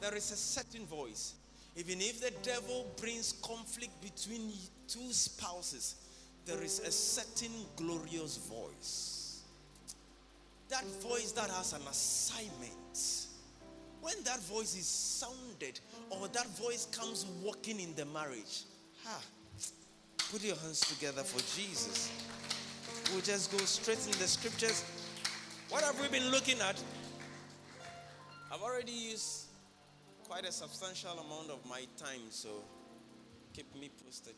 There 0.00 0.14
is 0.14 0.30
a 0.32 0.36
certain 0.36 0.86
voice. 0.86 1.34
Even 1.80 2.02
if 2.02 2.20
the 2.20 2.30
devil 2.42 2.86
brings 3.00 3.32
conflict 3.40 4.02
between 4.02 4.52
two 4.86 5.12
spouses, 5.12 5.94
there 6.44 6.62
is 6.62 6.78
a 6.80 6.92
certain 6.92 7.52
glorious 7.74 8.36
voice. 8.36 9.44
That 10.68 10.84
voice 11.00 11.32
that 11.32 11.48
has 11.48 11.72
an 11.72 11.80
assignment. 11.88 13.28
When 14.02 14.14
that 14.24 14.40
voice 14.40 14.76
is 14.76 14.84
sounded, 14.84 15.80
or 16.10 16.28
that 16.28 16.48
voice 16.58 16.86
comes 16.92 17.24
walking 17.42 17.80
in 17.80 17.94
the 17.94 18.04
marriage, 18.04 18.64
ha, 19.02 19.18
put 20.30 20.44
your 20.44 20.56
hands 20.56 20.80
together 20.80 21.22
for 21.22 21.40
Jesus. 21.58 22.12
We'll 23.10 23.22
just 23.22 23.50
go 23.52 23.58
straight 23.64 24.04
in 24.04 24.18
the 24.18 24.28
scriptures. 24.28 24.84
What 25.70 25.82
have 25.82 25.98
we 25.98 26.08
been 26.08 26.30
looking 26.30 26.60
at? 26.60 26.78
I've 28.52 28.60
already 28.60 28.92
used 28.92 29.46
quite 30.30 30.46
a 30.46 30.52
substantial 30.52 31.10
amount 31.10 31.50
of 31.50 31.58
my 31.68 31.80
time, 31.98 32.20
so 32.30 32.62
keep 33.52 33.66
me 33.74 33.90
posted. 34.04 34.36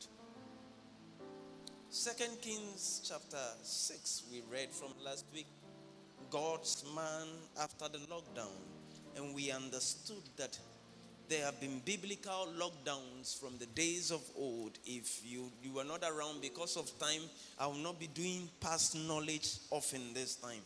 Second 1.91 2.41
Kings 2.41 3.03
chapter 3.07 3.37
6, 3.63 4.23
we 4.33 4.41
read 4.51 4.71
from 4.71 4.89
last 5.05 5.27
week. 5.35 5.49
God's 6.31 6.83
man 6.97 7.27
after 7.61 7.89
the 7.91 7.99
lockdown. 8.07 8.57
And 9.17 9.35
we 9.35 9.51
understood 9.51 10.23
that 10.39 10.59
there 11.29 11.45
have 11.45 11.61
been 11.61 11.83
biblical 11.85 12.49
lockdowns 12.59 13.39
from 13.39 13.59
the 13.59 13.67
days 13.67 14.11
of 14.11 14.23
old. 14.35 14.79
If 14.87 15.21
you, 15.23 15.53
you 15.63 15.75
were 15.75 15.85
not 15.85 16.03
around 16.05 16.41
because 16.41 16.79
of 16.79 16.91
time, 16.99 17.21
I 17.59 17.67
will 17.67 17.75
not 17.75 18.01
be 18.01 18.07
doing 18.07 18.49
past 18.61 18.97
knowledge 18.97 19.59
often 19.71 20.15
this 20.15 20.37
time. 20.37 20.63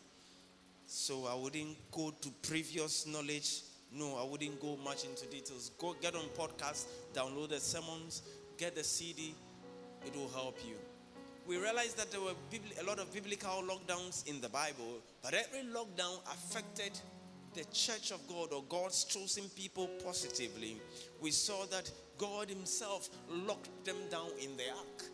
So 0.87 1.27
I 1.27 1.35
wouldn't 1.35 1.77
go 1.91 2.15
to 2.23 2.29
previous 2.43 3.09
knowledge 3.09 3.63
no, 3.93 4.17
I 4.17 4.25
wouldn't 4.25 4.61
go 4.61 4.77
much 4.85 5.05
into 5.05 5.27
details. 5.27 5.71
Go 5.79 5.95
get 6.01 6.15
on 6.15 6.25
podcast, 6.37 6.87
download 7.15 7.51
the 7.51 7.61
sermons, 7.61 8.23
get 8.59 8.75
the 8.75 8.85
CD. 8.85 9.35
It 10.05 10.15
will 10.15 10.29
help 10.29 10.59
you. 10.67 10.75
We 11.47 11.57
realized 11.59 11.97
that 11.99 12.11
there 12.11 12.21
were 12.21 12.33
a 12.81 12.85
lot 12.85 12.99
of 12.99 13.13
biblical 13.13 13.63
lockdowns 13.63 14.27
in 14.27 14.41
the 14.41 14.49
Bible, 14.49 15.01
but 15.23 15.35
every 15.35 15.61
lockdown 15.61 16.19
affected 16.27 16.99
the 17.55 17.65
church 17.73 18.11
of 18.11 18.21
God 18.29 18.53
or 18.53 18.65
God's 18.69 19.05
chosen 19.05 19.45
people 19.57 19.89
positively. 20.05 20.81
We 21.21 21.31
saw 21.31 21.65
that 21.67 21.91
God 22.19 22.49
Himself 22.51 23.09
locked 23.31 23.85
them 23.85 23.97
down 24.11 24.31
in 24.41 24.57
the 24.57 24.65
ark. 24.69 25.05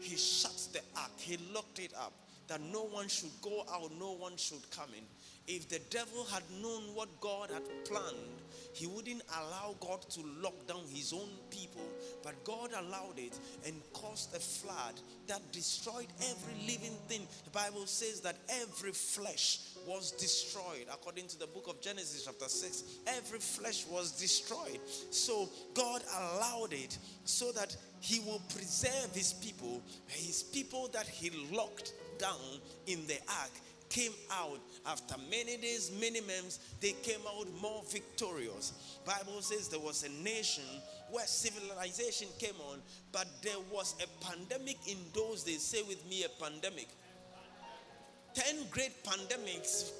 He 0.00 0.16
shut 0.16 0.68
the 0.72 0.80
ark, 0.96 1.12
He 1.18 1.38
locked 1.52 1.78
it 1.78 1.92
up 1.94 2.12
that 2.48 2.60
no 2.62 2.84
one 2.84 3.08
should 3.08 3.30
go 3.42 3.64
out, 3.70 3.90
no 4.00 4.12
one 4.12 4.36
should 4.36 4.68
come 4.70 4.88
in. 4.96 5.04
If 5.50 5.70
the 5.70 5.78
devil 5.88 6.26
had 6.30 6.42
known 6.60 6.94
what 6.94 7.08
God 7.22 7.50
had 7.50 7.62
planned, 7.86 8.42
he 8.74 8.86
wouldn't 8.86 9.22
allow 9.34 9.74
God 9.80 10.02
to 10.10 10.20
lock 10.42 10.66
down 10.66 10.82
his 10.92 11.14
own 11.14 11.30
people. 11.48 11.80
But 12.22 12.44
God 12.44 12.70
allowed 12.78 13.16
it 13.16 13.32
and 13.66 13.74
caused 13.94 14.34
a 14.36 14.38
flood 14.38 15.00
that 15.26 15.40
destroyed 15.50 16.08
every 16.20 16.54
living 16.66 16.96
thing. 17.08 17.26
The 17.44 17.50
Bible 17.50 17.86
says 17.86 18.20
that 18.20 18.36
every 18.60 18.92
flesh 18.92 19.60
was 19.86 20.12
destroyed. 20.12 20.84
According 20.92 21.28
to 21.28 21.38
the 21.38 21.46
book 21.46 21.66
of 21.66 21.80
Genesis, 21.80 22.24
chapter 22.26 22.48
6, 22.48 22.82
every 23.06 23.38
flesh 23.38 23.86
was 23.90 24.12
destroyed. 24.12 24.80
So 25.10 25.48
God 25.72 26.02
allowed 26.14 26.74
it 26.74 26.98
so 27.24 27.52
that 27.52 27.74
he 28.00 28.20
will 28.20 28.42
preserve 28.50 29.14
his 29.14 29.32
people, 29.32 29.82
his 30.08 30.42
people 30.42 30.88
that 30.92 31.08
he 31.08 31.30
locked 31.50 31.94
down 32.18 32.60
in 32.86 33.06
the 33.06 33.18
ark 33.40 33.52
came 33.88 34.12
out 34.30 34.60
after 34.86 35.14
many 35.30 35.56
days 35.56 35.90
many 36.00 36.20
months 36.20 36.58
they 36.80 36.92
came 37.02 37.20
out 37.26 37.46
more 37.60 37.82
victorious. 37.90 38.98
Bible 39.04 39.40
says 39.40 39.68
there 39.68 39.80
was 39.80 40.04
a 40.04 40.22
nation 40.22 40.64
where 41.10 41.26
civilization 41.26 42.28
came 42.38 42.56
on 42.70 42.78
but 43.12 43.26
there 43.42 43.60
was 43.72 43.94
a 44.02 44.24
pandemic 44.24 44.76
in 44.86 44.96
those 45.14 45.42
days. 45.44 45.62
Say 45.62 45.82
with 45.82 46.04
me 46.08 46.24
a 46.24 46.42
pandemic. 46.42 46.88
10 48.34 48.66
great 48.70 49.04
pandemics 49.04 49.90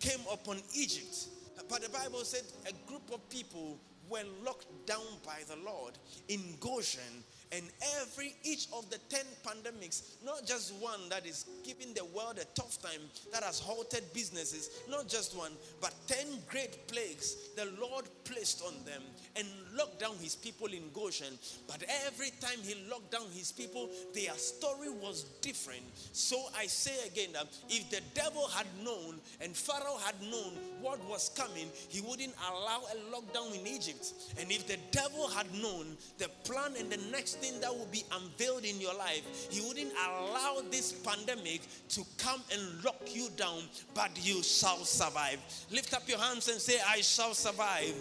came 0.00 0.20
upon 0.32 0.58
egypt. 0.74 1.26
But 1.68 1.82
the 1.82 1.88
bible 1.90 2.24
said 2.24 2.42
a 2.66 2.90
group 2.90 3.10
of 3.12 3.26
people 3.30 3.78
were 4.10 4.24
locked 4.44 4.66
down 4.86 5.06
by 5.24 5.38
the 5.48 5.56
lord 5.64 5.92
in 6.28 6.40
goshen 6.60 7.22
and 7.52 7.64
every 8.00 8.34
each 8.44 8.66
of 8.72 8.88
the 8.90 8.98
10 9.08 9.20
pandemics 9.46 10.02
not 10.24 10.46
just 10.46 10.74
one 10.74 11.00
that 11.08 11.26
is 11.26 11.44
giving 11.64 11.92
the 11.94 12.04
world 12.06 12.38
a 12.40 12.44
tough 12.54 12.80
time 12.82 13.00
that 13.32 13.42
has 13.42 13.60
halted 13.60 14.04
businesses 14.12 14.70
not 14.88 15.08
just 15.08 15.36
one 15.36 15.52
but 15.80 15.94
10 16.08 16.26
great 16.48 16.88
plagues 16.88 17.36
the 17.56 17.68
lord 17.80 18.04
placed 18.24 18.62
on 18.62 18.72
them 18.84 19.02
and 19.36 19.46
locked 19.76 20.00
down 20.00 20.14
his 20.20 20.34
people 20.34 20.66
in 20.66 20.82
goshen. 20.92 21.38
But 21.66 21.82
every 22.06 22.30
time 22.40 22.58
he 22.62 22.74
locked 22.90 23.12
down 23.12 23.26
his 23.32 23.52
people 23.52 23.88
their 24.14 24.32
story 24.34 24.90
was 24.90 25.24
different. 25.40 25.82
So 26.12 26.36
i 26.56 26.66
say 26.66 27.06
again 27.06 27.32
that 27.32 27.46
if 27.68 27.90
the 27.90 28.00
devil 28.14 28.46
had 28.48 28.66
known 28.82 29.20
and 29.40 29.56
pharaoh 29.56 29.98
had 30.04 30.14
known 30.22 30.52
what 30.82 31.02
was 31.08 31.30
coming 31.36 31.68
he 31.88 32.00
wouldn't 32.02 32.34
allow 32.50 32.80
a 32.92 33.14
lockdown 33.14 33.58
in 33.58 33.66
egypt 33.66 34.12
and 34.38 34.50
if 34.50 34.66
the 34.66 34.76
devil 34.90 35.28
had 35.28 35.46
known 35.54 35.96
the 36.18 36.28
plan 36.44 36.72
and 36.78 36.90
the 36.90 36.98
next 37.10 37.34
thing 37.36 37.60
that 37.60 37.72
will 37.72 37.88
be 37.90 38.02
unveiled 38.12 38.64
in 38.64 38.80
your 38.80 38.94
life, 38.94 39.48
He 39.50 39.60
wouldn't 39.66 39.92
allow 40.06 40.62
this 40.70 40.92
pandemic 40.92 41.60
to 41.90 42.02
come 42.18 42.40
and 42.52 42.84
lock 42.84 43.00
you 43.06 43.28
down, 43.36 43.62
but 43.94 44.10
you 44.24 44.42
shall 44.42 44.84
survive. 44.84 45.38
Lift 45.70 45.94
up 45.94 46.08
your 46.08 46.18
hands 46.18 46.48
and 46.48 46.60
say, 46.60 46.78
I 46.88 47.00
shall 47.00 47.34
survive. 47.34 47.94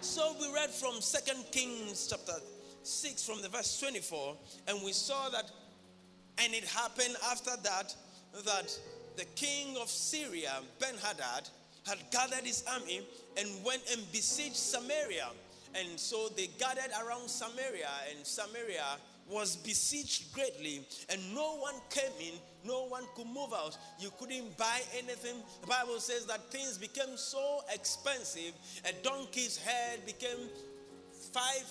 So 0.00 0.34
we 0.40 0.52
read 0.52 0.70
from 0.70 1.00
Second 1.00 1.44
Kings 1.50 2.08
chapter 2.08 2.40
6 2.82 3.24
from 3.26 3.40
the 3.40 3.48
verse 3.48 3.80
24, 3.80 4.36
and 4.68 4.84
we 4.84 4.92
saw 4.92 5.30
that, 5.30 5.50
and 6.38 6.52
it 6.52 6.64
happened 6.64 7.16
after 7.30 7.52
that, 7.62 7.94
that 8.44 8.78
the 9.16 9.24
king 9.36 9.76
of 9.80 9.88
Syria, 9.88 10.52
Ben 10.80 10.94
Hadad, 11.02 11.48
had 11.86 11.98
gathered 12.10 12.44
his 12.44 12.64
army 12.72 13.02
and 13.36 13.48
went 13.64 13.82
and 13.92 14.00
besieged 14.12 14.56
Samaria. 14.56 15.28
And 15.74 15.98
so 15.98 16.28
they 16.36 16.48
gathered 16.58 16.90
around 17.04 17.28
Samaria, 17.28 17.90
and 18.10 18.24
Samaria 18.24 18.98
was 19.28 19.56
besieged 19.56 20.32
greatly, 20.32 20.86
and 21.08 21.34
no 21.34 21.56
one 21.56 21.74
came 21.90 22.12
in, 22.20 22.34
no 22.64 22.84
one 22.86 23.04
could 23.16 23.26
move 23.26 23.52
out. 23.52 23.76
You 23.98 24.10
couldn't 24.18 24.56
buy 24.56 24.82
anything. 24.96 25.36
The 25.62 25.66
Bible 25.66 25.98
says 25.98 26.26
that 26.26 26.50
things 26.52 26.78
became 26.78 27.16
so 27.16 27.62
expensive, 27.72 28.52
a 28.88 28.92
donkey's 29.02 29.56
head 29.56 30.04
became 30.06 30.48
five, 31.32 31.64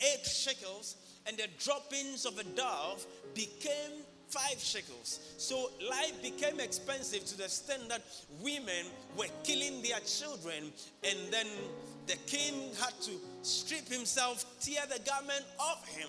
eight 0.00 0.24
shekels, 0.24 0.96
and 1.26 1.36
the 1.36 1.48
droppings 1.62 2.24
of 2.24 2.38
a 2.38 2.44
dove 2.44 3.04
became 3.34 4.04
five 4.30 4.58
shekels. 4.58 5.20
So 5.36 5.70
life 5.88 6.22
became 6.22 6.60
expensive 6.60 7.24
to 7.26 7.36
the 7.36 7.44
extent 7.44 7.88
that 7.88 8.02
women 8.42 8.86
were 9.16 9.26
killing 9.44 9.82
their 9.82 10.00
children, 10.00 10.72
and 11.04 11.18
then 11.30 11.46
the 12.06 12.16
king 12.26 12.70
had 12.80 12.94
to 13.02 13.12
strip 13.42 13.88
himself, 13.88 14.44
tear 14.60 14.82
the 14.86 15.00
garment 15.08 15.44
off 15.58 15.86
him. 15.88 16.08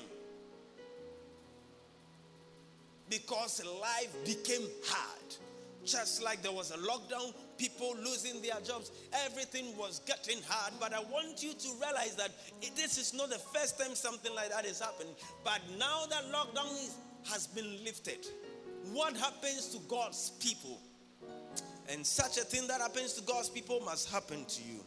Because 3.10 3.62
life 3.82 4.16
became 4.26 4.68
hard. 4.86 5.36
Just 5.84 6.24
like 6.24 6.44
there 6.44 6.52
was 6.52 6.70
a 6.72 6.78
lockdown, 6.78 7.34
people 7.58 7.96
losing 8.04 8.40
their 8.42 8.60
jobs, 8.64 8.92
everything 9.26 9.76
was 9.76 10.00
getting 10.06 10.38
hard. 10.48 10.74
But 10.80 10.94
I 10.94 11.00
want 11.00 11.42
you 11.42 11.54
to 11.54 11.68
realize 11.82 12.16
that 12.18 12.30
this 12.76 12.98
is 13.00 13.14
not 13.14 13.30
the 13.30 13.40
first 13.40 13.80
time 13.80 13.96
something 13.96 14.34
like 14.36 14.52
that 14.52 14.66
is 14.66 14.80
happening. 14.80 15.14
But 15.44 15.60
now 15.80 16.06
that 16.10 16.32
lockdown 16.32 16.72
is, 16.74 16.96
has 17.30 17.48
been 17.48 17.84
lifted, 17.84 18.26
what 18.94 19.16
happens 19.16 19.70
to 19.70 19.80
God's 19.88 20.32
people? 20.40 20.80
And 21.90 22.06
such 22.06 22.38
a 22.38 22.42
thing 22.42 22.68
that 22.68 22.82
happens 22.82 23.14
to 23.14 23.22
God's 23.24 23.50
people 23.50 23.82
must 23.82 24.12
happen 24.12 24.46
to 24.46 24.64
you. 24.64 24.80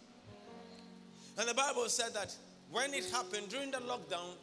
And 1.39 1.49
the 1.49 1.55
Bible 1.55 1.89
said 1.89 2.15
that 2.15 2.35
when 2.71 2.95
it 2.95 3.05
happened 3.11 3.49
during 3.49 3.71
the 3.71 3.79
lockdown, 3.79 4.37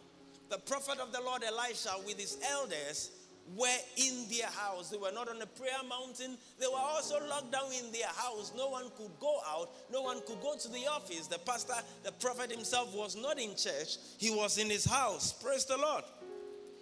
the 0.50 0.58
prophet 0.58 1.00
of 1.00 1.12
the 1.12 1.22
Lord 1.22 1.44
Elisha 1.44 1.92
with 2.06 2.20
his 2.20 2.38
elders 2.52 3.12
were 3.56 3.68
in 3.98 4.26
their 4.30 4.48
house. 4.48 4.90
They 4.90 4.98
were 4.98 5.12
not 5.12 5.30
on 5.30 5.42
a 5.42 5.46
prayer 5.46 5.72
mountain. 5.88 6.38
They 6.60 6.68
were 6.68 6.78
also 6.78 7.16
locked 7.28 7.52
down 7.52 7.72
in 7.74 7.92
their 7.92 8.08
house. 8.08 8.52
No 8.56 8.70
one 8.70 8.86
could 8.98 9.12
go 9.20 9.40
out. 9.48 9.70
No 9.92 10.02
one 10.02 10.20
could 10.28 10.42
go 10.42 10.56
to 10.58 10.68
the 10.70 10.88
office. 10.88 11.28
The 11.28 11.40
pastor, 11.40 11.74
the 12.04 12.12
prophet 12.14 12.52
himself 12.52 12.94
was 12.94 13.16
not 13.16 13.40
in 13.40 13.56
church. 13.56 13.98
He 14.18 14.30
was 14.30 14.58
in 14.58 14.70
his 14.70 14.86
house. 14.86 15.34
Praise 15.34 15.66
the 15.66 15.78
Lord. 15.78 16.04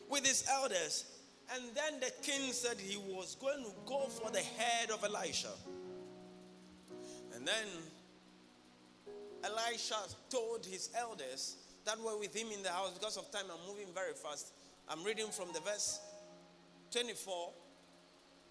With 0.10 0.26
his 0.26 0.46
elders. 0.52 1.06
And 1.54 1.64
then 1.74 2.00
the 2.00 2.12
king 2.22 2.52
said 2.52 2.78
he 2.78 2.98
was 2.98 3.36
going 3.40 3.64
to 3.64 3.72
go 3.86 4.02
for 4.08 4.32
the 4.32 4.40
head 4.40 4.92
of 4.92 5.04
Elisha. 5.04 5.50
And 7.34 7.48
then 7.48 7.68
Elisha 9.44 9.96
told 10.30 10.66
his 10.66 10.90
elders 10.98 11.56
that 11.86 12.00
were 12.00 12.18
with 12.20 12.36
him 12.36 12.50
in 12.52 12.62
the 12.62 12.70
house, 12.70 12.92
because 12.94 13.18
of 13.18 13.32
time, 13.32 13.46
I'm 13.52 13.68
moving 13.68 13.88
very 13.96 14.14
fast. 14.14 14.54
I'm 14.88 15.04
reading 15.04 15.28
from 15.28 15.48
the 15.54 15.60
verse 15.62 16.00
24 16.92 17.52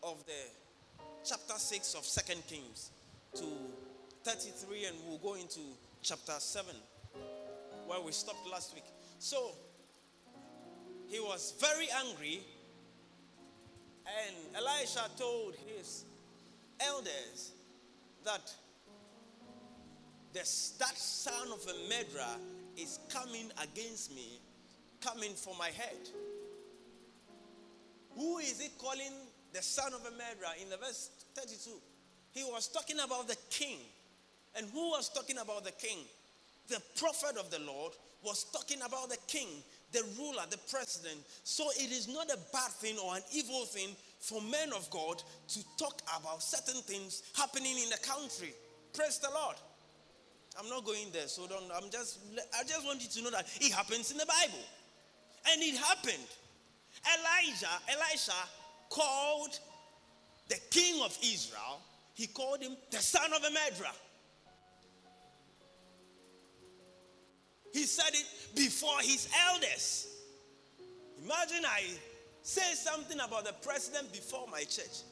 of 0.05 0.25
the 0.27 0.33
chapter 1.25 1.55
6 1.55 1.95
of 1.95 2.05
Second 2.05 2.43
Kings 2.47 2.91
to 3.35 3.45
33, 4.25 4.87
and 4.87 4.97
we'll 5.07 5.19
go 5.19 5.35
into 5.35 5.61
chapter 6.03 6.35
7 6.39 6.75
where 7.87 8.01
we 8.01 8.13
stopped 8.13 8.49
last 8.51 8.75
week. 8.75 8.85
So 9.19 9.53
he 11.09 11.21
was 11.21 11.55
very 11.61 11.89
angry, 12.07 12.41
and 14.07 14.37
Elisha 14.57 15.09
told 15.19 15.55
his 15.67 16.05
elders 16.81 17.53
that 18.25 18.53
this, 20.33 20.77
that 20.79 20.97
son 20.97 21.49
of 21.53 21.63
a 21.67 21.89
murderer 21.89 22.37
is 22.77 22.99
coming 23.09 23.51
against 23.63 24.15
me, 24.15 24.41
coming 25.01 25.33
for 25.33 25.55
my 25.59 25.69
head. 25.69 26.09
Who 28.15 28.39
is 28.39 28.61
he 28.61 28.69
calling 28.79 29.13
the 29.53 29.63
son 29.63 29.93
of 29.95 30.01
a 30.01 30.11
murderer 30.11 30.55
in 30.63 30.69
the 30.69 30.77
verse 30.77 31.11
32? 31.35 31.71
He 32.33 32.45
was 32.45 32.69
talking 32.69 32.99
about 33.01 33.29
the 33.29 33.37
king. 33.51 33.79
And 34.57 34.67
who 34.71 34.91
was 34.91 35.09
talking 35.09 35.39
about 35.39 35.65
the 35.65 35.73
king? 35.73 35.99
The 36.69 36.81
prophet 36.97 37.37
of 37.39 37.51
the 37.51 37.61
Lord 37.61 37.93
was 38.23 38.45
talking 38.53 38.83
about 38.83 39.09
the 39.09 39.17
king, 39.27 39.49
the 39.93 40.03
ruler, 40.19 40.43
the 40.51 40.59
president. 40.71 41.19
So 41.45 41.71
it 41.77 41.91
is 41.91 42.09
not 42.09 42.31
a 42.31 42.39
bad 42.53 42.71
thing 42.73 42.97
or 43.03 43.17
an 43.17 43.23
evil 43.33 43.65
thing 43.65 43.97
for 44.21 44.41
men 44.43 44.73
of 44.77 44.89
God 44.91 45.23
to 45.49 45.61
talk 45.79 46.03
about 46.19 46.43
certain 46.43 46.83
things 46.83 47.23
happening 47.37 47.77
in 47.79 47.91
the 47.91 47.99
country. 47.99 48.53
Praise 48.93 49.19
the 49.19 49.31
Lord. 49.31 49.57
I'm 50.59 50.69
not 50.69 50.85
going 50.85 51.11
there, 51.13 51.29
so 51.29 51.47
don't. 51.47 51.71
I'm 51.75 51.89
just. 51.91 52.19
I 52.59 52.65
just 52.65 52.85
want 52.85 53.01
you 53.01 53.09
to 53.09 53.23
know 53.23 53.31
that 53.31 53.47
it 53.61 53.73
happens 53.73 54.11
in 54.11 54.19
the 54.19 54.27
Bible, 54.27 54.65
and 55.53 55.63
it 55.63 55.77
happened. 55.77 56.27
Elijah, 57.07 57.79
Elisha 57.89 58.33
called 58.91 59.59
the 60.49 60.59
king 60.71 61.01
of 61.05 61.17
Israel. 61.23 61.81
He 62.15 62.27
called 62.27 62.61
him 62.61 62.77
the 62.91 62.97
son 62.97 63.33
of 63.33 63.45
a 63.45 63.51
murderer. 63.51 63.95
He 67.73 67.85
said 67.85 68.13
it 68.13 68.27
before 68.55 68.99
his 69.01 69.29
elders. 69.51 70.09
Imagine 71.25 71.65
I 71.67 71.85
say 72.43 72.75
something 72.75 73.19
about 73.21 73.45
the 73.45 73.55
president 73.63 74.13
before 74.13 74.47
my 74.51 74.61
church. 74.61 75.03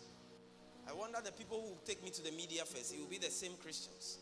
I 0.88 0.92
wonder 0.92 1.18
the 1.24 1.32
people 1.32 1.60
who 1.60 1.74
take 1.84 2.02
me 2.04 2.10
to 2.10 2.22
the 2.22 2.30
media 2.32 2.64
first, 2.64 2.94
it 2.94 3.00
will 3.00 3.08
be 3.08 3.18
the 3.18 3.30
same 3.30 3.52
Christians. 3.62 4.18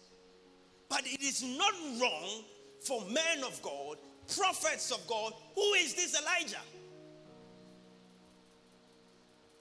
But 0.88 1.02
it 1.04 1.22
is 1.22 1.42
not 1.42 1.72
wrong 2.00 2.42
for 2.80 3.02
men 3.06 3.44
of 3.46 3.60
God, 3.62 3.98
prophets 4.36 4.90
of 4.90 5.06
God. 5.06 5.32
Who 5.54 5.72
is 5.74 5.94
this 5.94 6.18
Elijah? 6.20 6.62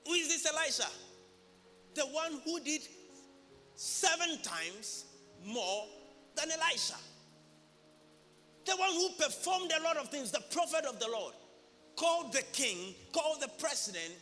Who 0.06 0.14
is 0.14 0.28
this 0.28 0.46
Elisha? 0.46 0.90
The 1.96 2.04
one 2.04 2.42
who 2.44 2.60
did 2.60 2.82
seven 3.76 4.38
times 4.42 5.06
more 5.46 5.86
than 6.36 6.50
Elisha. 6.52 6.96
The 8.66 8.76
one 8.76 8.94
who 8.94 9.10
performed 9.22 9.72
a 9.78 9.84
lot 9.84 9.98
of 9.98 10.10
things, 10.10 10.32
the 10.32 10.44
prophet 10.52 10.86
of 10.86 11.00
the 11.00 11.08
Lord, 11.08 11.34
called 11.96 12.34
the 12.34 12.44
king, 12.54 12.96
called 13.12 13.42
the 13.42 13.50
president, 13.60 14.14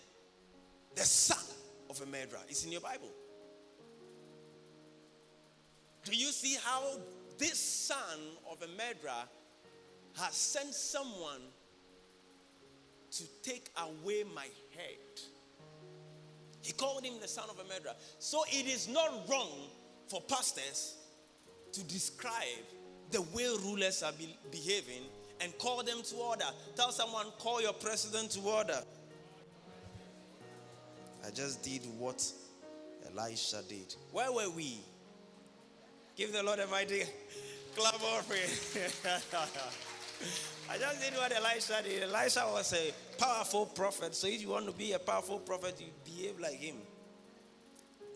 the 0.95 1.03
son 1.03 1.43
of 1.89 2.01
a 2.01 2.05
murderer. 2.05 2.39
It's 2.49 2.65
in 2.65 2.71
your 2.71 2.81
Bible. 2.81 3.09
Do 6.03 6.15
you 6.15 6.27
see 6.27 6.57
how 6.63 6.97
this 7.37 7.59
son 7.59 8.19
of 8.49 8.61
a 8.61 8.67
murderer 8.67 9.23
has 10.17 10.33
sent 10.33 10.73
someone 10.73 11.41
to 13.11 13.23
take 13.43 13.69
away 13.77 14.23
my 14.33 14.47
head? 14.75 15.21
He 16.61 16.73
called 16.73 17.03
him 17.03 17.13
the 17.21 17.27
son 17.27 17.45
of 17.49 17.59
a 17.59 17.63
murderer. 17.63 17.93
So 18.19 18.43
it 18.49 18.67
is 18.67 18.87
not 18.87 19.27
wrong 19.29 19.69
for 20.07 20.21
pastors 20.21 20.95
to 21.71 21.83
describe 21.83 22.65
the 23.11 23.21
way 23.21 23.45
rulers 23.63 24.03
are 24.03 24.11
be- 24.13 24.37
behaving 24.51 25.03
and 25.41 25.57
call 25.57 25.83
them 25.83 26.01
to 26.03 26.15
order. 26.15 26.45
Tell 26.75 26.91
someone, 26.91 27.27
call 27.39 27.61
your 27.61 27.73
president 27.73 28.31
to 28.31 28.39
order. 28.41 28.79
I 31.25 31.31
just 31.31 31.61
did 31.61 31.81
what 31.97 32.23
Elisha 33.09 33.61
did. 33.67 33.95
Where 34.11 34.31
were 34.31 34.49
we? 34.49 34.79
Give 36.15 36.31
the 36.31 36.43
Lord 36.43 36.59
a 36.59 36.67
mighty 36.67 37.03
clap 37.75 37.95
offering. 37.95 38.41
I 40.69 40.77
just 40.77 41.01
did 41.01 41.13
what 41.13 41.31
Elisha 41.31 41.81
did. 41.83 42.03
Elisha 42.03 42.47
was 42.51 42.73
a 42.73 42.93
powerful 43.17 43.65
prophet. 43.65 44.15
So 44.15 44.27
if 44.27 44.41
you 44.41 44.49
want 44.49 44.65
to 44.67 44.71
be 44.71 44.93
a 44.93 44.99
powerful 44.99 45.39
prophet, 45.39 45.75
you 45.79 45.87
behave 46.05 46.39
like 46.39 46.59
him. 46.59 46.75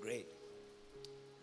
Great. 0.02 0.28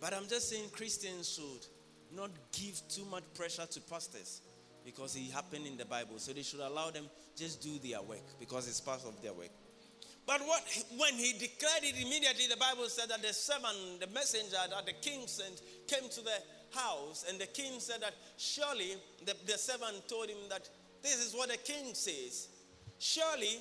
But 0.00 0.14
I'm 0.14 0.26
just 0.26 0.48
saying 0.50 0.70
Christians 0.72 1.28
should 1.28 1.66
not 2.14 2.30
give 2.52 2.80
too 2.88 3.04
much 3.06 3.24
pressure 3.34 3.66
to 3.66 3.80
pastors 3.80 4.40
because 4.84 5.16
it 5.16 5.30
happened 5.32 5.66
in 5.66 5.76
the 5.76 5.84
Bible. 5.84 6.18
So 6.18 6.32
they 6.32 6.42
should 6.42 6.60
allow 6.60 6.90
them 6.90 7.04
just 7.36 7.62
do 7.62 7.78
their 7.78 8.02
work 8.02 8.38
because 8.38 8.68
it's 8.68 8.80
part 8.80 9.02
of 9.06 9.20
their 9.22 9.32
work. 9.32 9.50
But 10.26 10.40
what 10.46 10.62
when 10.98 11.14
he 11.14 11.32
declared 11.32 11.82
it 11.82 12.00
immediately, 12.00 12.46
the 12.48 12.56
Bible 12.56 12.88
said 12.88 13.08
that 13.10 13.22
the 13.22 13.32
servant, 13.32 14.00
the 14.00 14.06
messenger 14.08 14.56
that 14.70 14.86
the 14.86 14.92
king 14.92 15.26
sent, 15.26 15.60
came 15.88 16.08
to 16.08 16.20
the 16.20 16.38
house, 16.74 17.24
and 17.28 17.40
the 17.40 17.46
king 17.46 17.80
said 17.80 18.02
that 18.02 18.14
surely 18.36 18.94
the, 19.24 19.34
the 19.46 19.58
servant 19.58 20.08
told 20.08 20.28
him 20.28 20.38
that 20.48 20.68
this 21.02 21.26
is 21.26 21.34
what 21.34 21.48
the 21.50 21.56
king 21.56 21.94
says. 21.94 22.48
Surely 22.98 23.58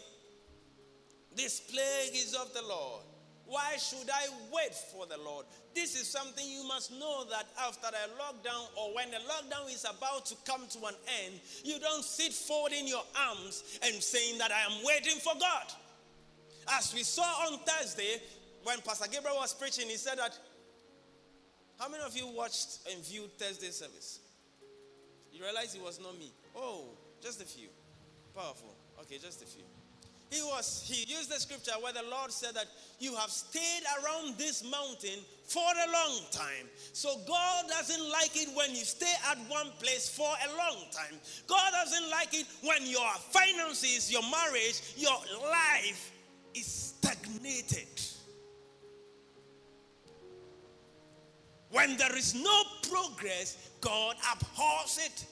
this 1.35 1.59
plague 1.61 2.13
is 2.13 2.35
of 2.35 2.53
the 2.53 2.61
Lord. 2.61 3.03
Why 3.51 3.75
should 3.75 4.09
I 4.09 4.27
wait 4.49 4.73
for 4.73 5.05
the 5.05 5.17
Lord? 5.21 5.45
This 5.75 5.99
is 5.99 6.07
something 6.07 6.47
you 6.47 6.65
must 6.65 6.89
know 6.97 7.25
that 7.29 7.47
after 7.67 7.87
a 7.87 8.07
lockdown 8.15 8.63
or 8.79 8.95
when 8.95 9.11
the 9.11 9.17
lockdown 9.17 9.67
is 9.67 9.83
about 9.83 10.25
to 10.27 10.35
come 10.45 10.61
to 10.69 10.85
an 10.85 10.95
end, 11.25 11.35
you 11.65 11.77
don't 11.77 12.05
sit 12.05 12.31
folding 12.31 12.87
your 12.87 13.03
arms 13.27 13.77
and 13.83 14.01
saying 14.01 14.37
that 14.37 14.51
I 14.53 14.73
am 14.73 14.85
waiting 14.85 15.17
for 15.17 15.33
God. 15.37 15.65
As 16.77 16.93
we 16.93 17.03
saw 17.03 17.23
on 17.23 17.59
Thursday, 17.65 18.21
when 18.63 18.79
Pastor 18.87 19.09
Gabriel 19.11 19.35
was 19.35 19.53
preaching, 19.53 19.89
he 19.89 19.97
said 19.97 20.17
that. 20.17 20.31
How 21.77 21.89
many 21.89 22.03
of 22.03 22.15
you 22.15 22.27
watched 22.27 22.87
and 22.89 23.03
viewed 23.03 23.37
Thursday 23.37 23.71
service? 23.71 24.19
You 25.33 25.43
realize 25.43 25.75
it 25.75 25.83
was 25.83 25.99
not 25.99 26.17
me. 26.17 26.31
Oh, 26.55 26.85
just 27.21 27.41
a 27.41 27.45
few. 27.45 27.67
Powerful. 28.33 28.73
Okay, 29.01 29.17
just 29.17 29.41
a 29.41 29.45
few. 29.45 29.63
He 30.31 30.41
was 30.41 30.81
he 30.85 31.03
used 31.13 31.29
the 31.29 31.39
scripture 31.41 31.73
where 31.81 31.91
the 31.91 32.09
Lord 32.09 32.31
said 32.31 32.55
that 32.55 32.67
you 32.99 33.13
have 33.17 33.29
stayed 33.29 33.83
around 33.99 34.37
this 34.37 34.63
mountain 34.63 35.19
for 35.43 35.59
a 35.59 35.91
long 35.91 36.19
time. 36.31 36.69
So 36.93 37.19
God 37.27 37.65
doesn't 37.67 38.09
like 38.09 38.31
it 38.35 38.47
when 38.55 38.69
you 38.71 38.77
stay 38.77 39.11
at 39.29 39.37
one 39.49 39.67
place 39.81 40.07
for 40.07 40.23
a 40.29 40.57
long 40.57 40.77
time. 40.89 41.19
God 41.47 41.71
doesn't 41.73 42.09
like 42.09 42.33
it 42.33 42.47
when 42.63 42.89
your 42.89 43.11
finances, 43.31 44.09
your 44.09 44.21
marriage, 44.21 44.81
your 44.95 45.17
life 45.49 46.13
is 46.55 46.65
stagnated. 46.65 47.89
When 51.71 51.97
there 51.97 52.15
is 52.15 52.35
no 52.35 52.63
progress, 52.89 53.69
God 53.81 54.15
abhors 54.31 54.99
it. 55.03 55.25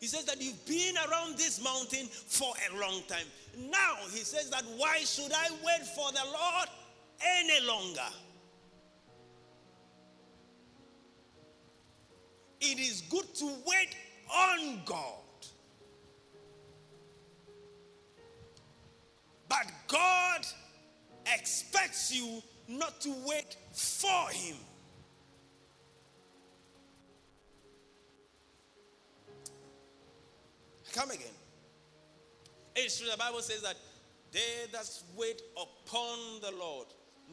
He 0.00 0.06
says 0.06 0.24
that 0.26 0.40
you've 0.40 0.64
been 0.64 0.94
around 1.10 1.36
this 1.36 1.62
mountain 1.62 2.06
for 2.06 2.52
a 2.70 2.80
long 2.80 3.02
time. 3.08 3.26
Now 3.56 3.96
he 4.10 4.18
says 4.20 4.50
that 4.50 4.64
why 4.76 4.98
should 4.98 5.32
I 5.32 5.50
wait 5.64 5.86
for 5.86 6.10
the 6.12 6.24
Lord 6.24 6.68
any 7.20 7.66
longer? 7.66 8.00
It 12.60 12.78
is 12.78 13.02
good 13.08 13.34
to 13.36 13.46
wait 13.66 13.96
on 14.34 14.80
God. 14.84 15.18
But 19.48 19.66
God 19.86 20.46
expects 21.26 22.14
you 22.14 22.42
not 22.68 23.00
to 23.02 23.14
wait 23.26 23.56
for 23.72 24.28
Him. 24.30 24.56
Come 30.92 31.10
again. 31.10 31.37
It's 32.84 33.00
true, 33.00 33.10
the 33.10 33.16
Bible 33.16 33.40
says 33.40 33.62
that 33.62 33.76
they 34.30 34.70
that 34.72 34.88
wait 35.16 35.42
upon 35.56 36.40
the 36.40 36.52
Lord, 36.56 36.86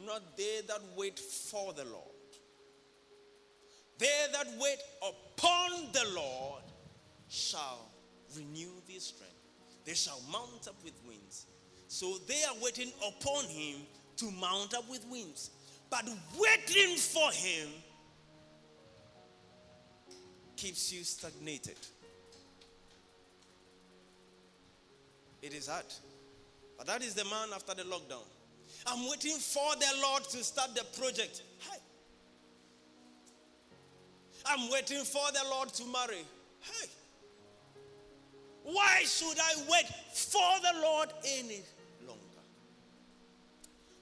not 0.04 0.36
they 0.36 0.60
that 0.66 0.80
wait 0.96 1.18
for 1.18 1.72
the 1.72 1.84
Lord. 1.84 2.02
They 3.98 4.26
that 4.32 4.46
wait 4.60 4.78
upon 5.00 5.92
the 5.92 6.04
Lord 6.14 6.62
shall 7.28 7.88
renew 8.36 8.72
their 8.88 9.00
strength. 9.00 9.34
They 9.84 9.94
shall 9.94 10.20
mount 10.32 10.66
up 10.66 10.74
with 10.82 10.94
wings. 11.06 11.46
So 11.86 12.16
they 12.26 12.42
are 12.42 12.56
waiting 12.60 12.90
upon 13.06 13.44
him 13.44 13.76
to 14.16 14.30
mount 14.32 14.74
up 14.74 14.90
with 14.90 15.06
wings. 15.08 15.50
But 15.88 16.08
waiting 16.36 16.96
for 16.96 17.30
him 17.30 17.68
keeps 20.56 20.92
you 20.92 21.04
stagnated. 21.04 21.76
It 25.42 25.54
is 25.54 25.68
hard. 25.68 25.84
But 26.78 26.86
that 26.86 27.02
is 27.02 27.14
the 27.14 27.24
man 27.24 27.48
after 27.54 27.74
the 27.74 27.82
lockdown. 27.82 28.24
I'm 28.86 29.08
waiting 29.08 29.36
for 29.38 29.74
the 29.76 30.00
Lord 30.02 30.24
to 30.24 30.44
start 30.44 30.74
the 30.74 30.84
project. 31.00 31.42
I'm 34.48 34.70
waiting 34.70 35.02
for 35.04 35.32
the 35.32 35.48
Lord 35.50 35.70
to 35.70 35.84
marry. 35.86 36.24
Hey. 36.60 36.88
Why 38.62 39.02
should 39.04 39.38
I 39.38 39.54
wait 39.70 39.86
for 40.12 40.40
the 40.62 40.80
Lord 40.80 41.08
any 41.24 41.62
longer? 42.06 42.20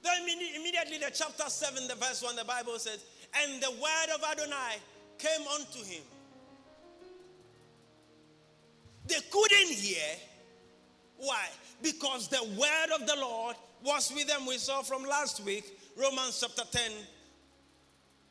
Then 0.03 0.21
immediately 0.55 0.97
the 0.97 1.11
chapter 1.13 1.49
7, 1.49 1.87
the 1.87 1.95
verse 1.95 2.23
1, 2.23 2.35
the 2.35 2.45
Bible 2.45 2.77
says, 2.77 3.03
And 3.43 3.61
the 3.61 3.71
word 3.71 4.15
of 4.15 4.23
Adonai 4.23 4.77
came 5.17 5.47
unto 5.47 5.79
him. 5.83 6.03
They 9.07 9.19
couldn't 9.31 9.71
hear. 9.71 10.15
Why? 11.17 11.45
Because 11.81 12.27
the 12.27 12.43
word 12.57 13.01
of 13.01 13.07
the 13.07 13.15
Lord 13.15 13.55
was 13.83 14.11
with 14.13 14.27
them. 14.27 14.45
We 14.45 14.57
saw 14.57 14.81
from 14.81 15.03
last 15.03 15.43
week, 15.43 15.79
Romans 15.97 16.39
chapter 16.41 16.63
10, 16.69 16.91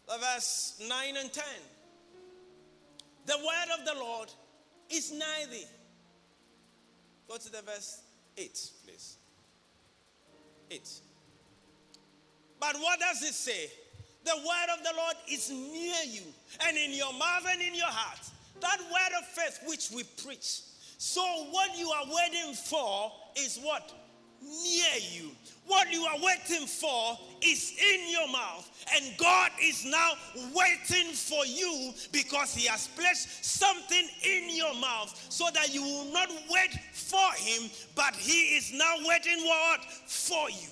uh, 0.08 0.18
verse 0.18 0.82
9 0.86 1.16
and 1.16 1.32
10. 1.32 1.44
The 3.26 3.36
word 3.38 3.78
of 3.78 3.86
the 3.86 4.00
Lord 4.00 4.30
is 4.90 5.12
nigh 5.12 5.46
thee. 5.50 5.64
Go 7.28 7.36
to 7.36 7.50
the 7.50 7.62
verse 7.62 8.02
8, 8.36 8.70
please. 8.84 9.16
8. 10.70 10.88
But 12.60 12.76
what 12.80 13.00
does 13.00 13.22
it 13.22 13.34
say? 13.34 13.70
The 14.24 14.36
word 14.36 14.78
of 14.78 14.84
the 14.84 14.92
Lord 14.96 15.16
is 15.30 15.50
near 15.50 15.96
you 16.06 16.22
and 16.66 16.76
in 16.76 16.92
your 16.92 17.12
mouth 17.12 17.44
and 17.50 17.60
in 17.60 17.74
your 17.74 17.86
heart. 17.86 18.20
That 18.60 18.78
word 18.80 19.18
of 19.18 19.26
faith 19.26 19.60
which 19.66 19.90
we 19.90 20.02
preach. 20.24 20.60
So, 21.06 21.20
what 21.50 21.78
you 21.78 21.90
are 21.90 22.06
waiting 22.06 22.54
for 22.54 23.12
is 23.36 23.58
what? 23.62 23.92
Near 24.40 24.96
you. 25.12 25.32
What 25.66 25.92
you 25.92 26.02
are 26.04 26.16
waiting 26.16 26.66
for 26.66 27.18
is 27.42 27.74
in 27.78 28.10
your 28.10 28.26
mouth. 28.26 28.70
And 28.96 29.14
God 29.18 29.50
is 29.62 29.84
now 29.84 30.12
waiting 30.54 31.12
for 31.12 31.44
you 31.44 31.92
because 32.10 32.54
He 32.54 32.66
has 32.68 32.88
placed 32.88 33.44
something 33.44 34.08
in 34.24 34.56
your 34.56 34.74
mouth 34.76 35.14
so 35.28 35.44
that 35.52 35.74
you 35.74 35.82
will 35.82 36.10
not 36.10 36.30
wait 36.50 36.72
for 36.94 37.32
Him, 37.36 37.70
but 37.94 38.14
He 38.14 38.56
is 38.56 38.72
now 38.72 38.94
waiting 39.04 39.44
what? 39.44 39.84
For 40.06 40.48
you. 40.48 40.70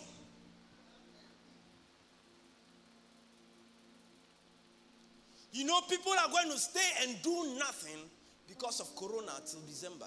You 5.53 5.67
know, 5.67 5.83
people 5.83 6.13
are 6.13 6.31
going 6.31 6.51
to 6.51 6.59
stay 6.59 6.89
and 7.03 7.21
do 7.23 7.55
nothing 7.59 8.01
because 8.49 8.81
of 8.81 8.97
Corona 8.97 9.33
till 9.47 9.61
December. 9.69 10.07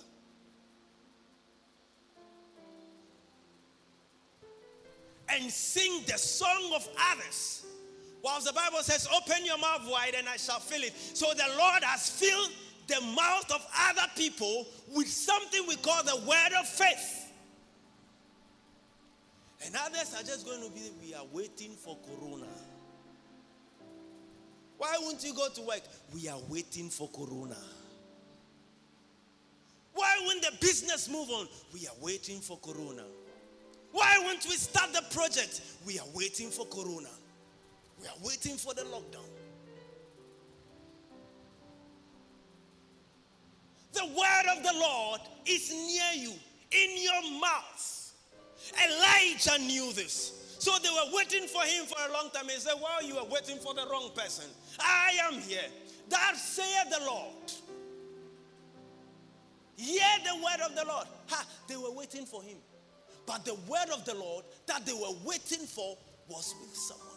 And 5.36 5.52
sing 5.52 6.04
the 6.08 6.18
song 6.18 6.72
of 6.76 6.88
others. 7.12 7.66
Whilst 8.24 8.48
the 8.48 8.54
Bible 8.54 8.80
says, 8.82 9.08
Open 9.16 9.46
your 9.46 9.58
mouth 9.58 9.88
wide 9.88 10.16
and 10.18 10.28
I 10.28 10.38
shall 10.38 10.60
fill 10.60 10.82
it. 10.82 10.94
So 10.96 11.28
the 11.34 11.46
Lord 11.58 11.84
has 11.84 12.10
filled 12.10 12.52
the 12.88 13.02
mouth 13.16 13.52
of 13.52 13.66
other 13.90 14.08
people 14.16 14.68
with 14.96 15.08
something 15.08 15.66
we 15.68 15.76
call 15.78 16.04
the 16.04 16.16
word 16.28 16.60
of 16.60 16.68
faith. 16.68 17.32
And 19.66 19.76
others 19.76 20.14
are 20.16 20.24
just 20.24 20.46
going 20.46 20.62
to 20.64 20.70
be, 20.70 20.82
we 21.02 21.14
are 21.14 21.26
waiting 21.32 21.72
for 21.72 21.98
Corona. 22.06 22.46
Why 24.78 24.98
won't 25.02 25.24
you 25.24 25.34
go 25.34 25.48
to 25.50 25.62
work? 25.62 25.82
We 26.14 26.28
are 26.28 26.40
waiting 26.50 26.90
for 26.90 27.10
Corona. 27.10 27.58
Why 29.94 30.14
won't 30.26 30.42
the 30.42 30.52
business 30.60 31.10
move 31.10 31.30
on? 31.30 31.48
We 31.74 31.88
are 31.88 31.96
waiting 32.02 32.42
for 32.42 32.58
Corona. 32.58 33.04
Why 33.96 34.20
won't 34.26 34.44
we 34.44 34.58
start 34.58 34.92
the 34.92 35.04
project? 35.10 35.62
We 35.86 36.00
are 36.00 36.06
waiting 36.14 36.50
for 36.50 36.66
Corona. 36.66 37.08
We 38.02 38.08
are 38.08 38.20
waiting 38.22 38.58
for 38.58 38.74
the 38.74 38.82
lockdown. 38.82 39.24
The 43.94 44.06
word 44.06 44.58
of 44.58 44.64
the 44.64 44.78
Lord 44.78 45.22
is 45.46 45.72
near 45.72 46.28
you, 46.28 46.34
in 46.72 47.04
your 47.04 47.40
mouth. 47.40 48.14
Elijah 48.84 49.60
knew 49.60 49.94
this. 49.94 50.58
So 50.60 50.74
they 50.84 50.90
were 50.90 51.16
waiting 51.16 51.48
for 51.48 51.62
him 51.62 51.86
for 51.86 51.96
a 52.10 52.12
long 52.12 52.30
time. 52.32 52.50
He 52.50 52.60
said, 52.60 52.74
Well, 52.76 53.02
you 53.02 53.18
are 53.18 53.26
waiting 53.28 53.60
for 53.60 53.74
the 53.74 53.88
wrong 53.90 54.12
person. 54.14 54.44
I 54.78 55.14
am 55.32 55.40
here. 55.40 55.70
That 56.10 56.36
saith 56.36 56.90
the 56.90 57.06
Lord. 57.06 57.54
Hear 59.78 60.02
the 60.26 60.36
word 60.36 60.70
of 60.70 60.76
the 60.76 60.84
Lord. 60.86 61.08
Ha, 61.30 61.46
they 61.70 61.78
were 61.78 61.92
waiting 61.92 62.26
for 62.26 62.44
him. 62.44 62.58
But 63.26 63.46
the 63.46 63.56
word 63.68 63.90
of 63.94 64.06
the 64.06 64.16
Lord 64.16 64.46
that 64.68 64.86
they 64.86 64.94
were 64.94 65.16
waiting 65.24 65.66
for 65.66 65.98
was 66.28 66.54
with 66.62 66.76
someone. 66.76 67.08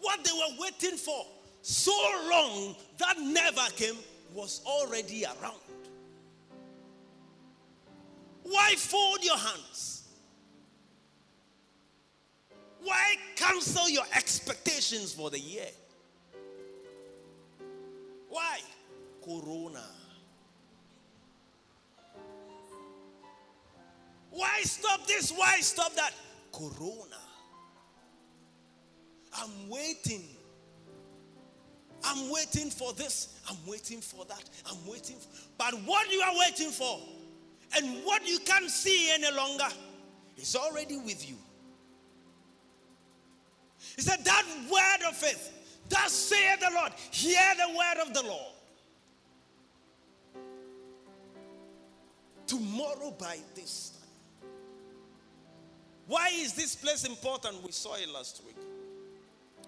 What 0.00 0.22
they 0.24 0.30
were 0.32 0.62
waiting 0.62 0.96
for 0.96 1.26
so 1.62 1.92
long 2.30 2.76
that 2.98 3.18
never 3.18 3.68
came 3.76 3.96
was 4.32 4.62
already 4.64 5.24
around. 5.24 5.56
Why 8.44 8.74
fold 8.76 9.24
your 9.24 9.36
hands? 9.36 10.04
Why 12.82 13.16
cancel 13.36 13.88
your 13.88 14.04
expectations 14.14 15.12
for 15.12 15.30
the 15.30 15.38
year? 15.38 15.66
Why? 18.28 18.60
Corona. 19.24 19.84
Why 24.30 24.60
stop 24.62 25.06
this? 25.06 25.30
Why 25.30 25.60
stop 25.60 25.94
that? 25.94 26.12
Corona. 26.52 27.16
I'm 29.34 29.68
waiting. 29.68 30.24
I'm 32.04 32.30
waiting 32.30 32.70
for 32.70 32.92
this. 32.92 33.40
I'm 33.48 33.56
waiting 33.66 34.00
for 34.00 34.24
that. 34.26 34.42
I'm 34.70 34.86
waiting. 34.86 35.16
For, 35.16 35.28
but 35.56 35.74
what 35.84 36.10
you 36.12 36.20
are 36.20 36.34
waiting 36.38 36.70
for 36.70 37.00
and 37.76 38.04
what 38.04 38.26
you 38.26 38.38
can't 38.40 38.70
see 38.70 39.10
any 39.12 39.34
longer 39.34 39.68
is 40.36 40.56
already 40.56 40.96
with 40.98 41.28
you. 41.28 41.36
He 43.96 44.02
said, 44.02 44.24
That 44.24 44.44
word 44.70 45.08
of 45.08 45.16
faith, 45.16 45.52
thus 45.88 46.12
saith 46.12 46.60
the 46.60 46.70
Lord. 46.74 46.92
Hear 47.10 47.40
the 47.56 47.76
word 47.76 48.06
of 48.06 48.14
the 48.14 48.22
Lord. 48.22 48.52
Tomorrow 52.46 53.14
by 53.18 53.38
this 53.54 53.97
why 56.08 56.30
is 56.32 56.54
this 56.54 56.74
place 56.74 57.04
important? 57.04 57.62
We 57.62 57.70
saw 57.70 57.94
it 57.96 58.08
last 58.08 58.42
week. 58.46 58.56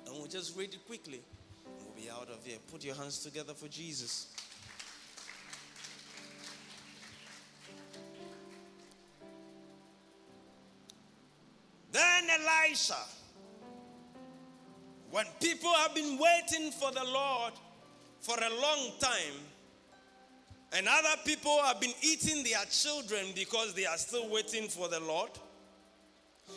And 0.07 0.17
we'll 0.17 0.27
just 0.27 0.57
read 0.57 0.73
it 0.73 0.85
quickly. 0.87 1.21
We'll 1.67 1.95
be 1.95 2.11
out 2.11 2.29
of 2.31 2.45
here. 2.45 2.57
Put 2.73 2.83
your 2.83 2.95
hands 2.95 3.23
together 3.23 3.53
for 3.53 3.69
Jesus. 3.69 4.29
Then 11.93 12.25
Elisha, 12.31 12.95
when 15.11 15.27
people 15.43 15.75
have 15.75 15.95
been 15.95 16.19
waiting 16.19 16.71
for 16.73 16.91
the 16.91 17.05
Lord 17.05 17.53
for 18.21 18.37
a 18.37 18.61
long 18.63 18.93
time, 18.99 19.35
and 20.73 20.87
other 20.89 21.21
people 21.27 21.61
have 21.65 21.81
been 21.81 21.93
eating 22.01 22.45
their 22.45 22.65
children 22.71 23.27
because 23.35 23.75
they 23.75 23.85
are 23.85 23.99
still 23.99 24.31
waiting 24.31 24.69
for 24.69 24.89
the 24.89 25.01
Lord 25.01 25.31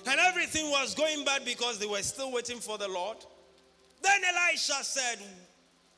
and 0.06 0.20
everything 0.20 0.70
was 0.70 0.96
going 0.96 1.24
bad 1.24 1.46
because 1.46 1.80
they 1.80 1.86
were 1.86 2.02
still 2.02 2.32
waiting 2.32 2.58
for 2.58 2.78
the 2.78 2.88
Lord. 2.88 3.18
Then 4.02 4.22
Elisha 4.24 4.84
said, 4.84 5.20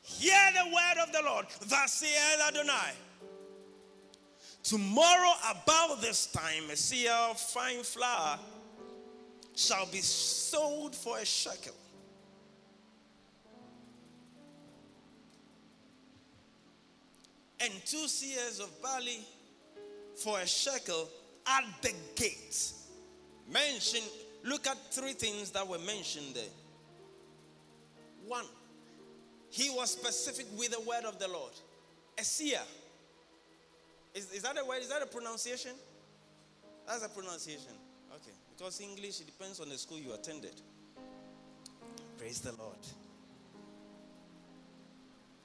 Hear 0.02 0.52
the 0.54 0.70
word 0.70 1.04
of 1.08 1.12
the 1.12 1.22
Lord, 1.24 1.48
thus 1.68 1.94
saith 1.94 2.48
Adonai. 2.48 2.92
Tomorrow, 4.62 5.32
about 5.52 6.02
this 6.02 6.28
time, 6.28 6.70
a 6.70 6.74
seah 6.74 7.32
of 7.32 7.40
fine 7.40 7.84
flour 7.84 8.40
shall 9.56 9.86
be 9.88 10.00
sold 10.00 10.96
for 10.96 11.18
a 11.18 11.26
shekel. 11.26 11.74
And 17.60 17.74
two 17.86 18.06
seahs 18.06 18.60
of 18.60 18.70
barley 18.82 19.20
for 20.16 20.40
a 20.40 20.48
shekel 20.48 21.10
at 21.48 21.64
the 21.82 21.94
gate 22.16 22.75
Mention, 23.52 24.02
look 24.44 24.68
at 24.68 24.78
three 24.92 25.14
things 25.14 25.52
that 25.52 25.68
were 25.68 25.80
mentioned 25.80 26.36
there. 26.36 26.44
One, 28.28 28.46
he 29.50 29.70
was 29.70 29.92
specific 29.92 30.46
with 30.58 30.72
the 30.72 30.82
word 30.82 31.06
of 31.06 31.20
the 31.20 31.28
Lord. 31.28 31.52
A 32.18 32.24
seer. 32.24 32.60
Is, 34.14 34.32
is 34.32 34.42
that 34.44 34.58
a 34.60 34.66
word? 34.66 34.82
Is 34.82 34.90
that 34.90 35.02
a 35.02 35.06
pronunciation? 35.06 35.72
That's 36.88 37.06
a 37.06 37.10
pronunciation. 37.10 37.74
Okay. 38.16 38.32
Because 38.58 38.80
English, 38.82 39.22
it 39.22 39.28
depends 39.28 39.60
on 39.60 39.70
the 39.70 39.78
school 39.78 40.00
you 40.00 40.14
attended. 40.14 40.62
Praise 42.18 42.42
the 42.42 42.54
Lord. 42.54 42.78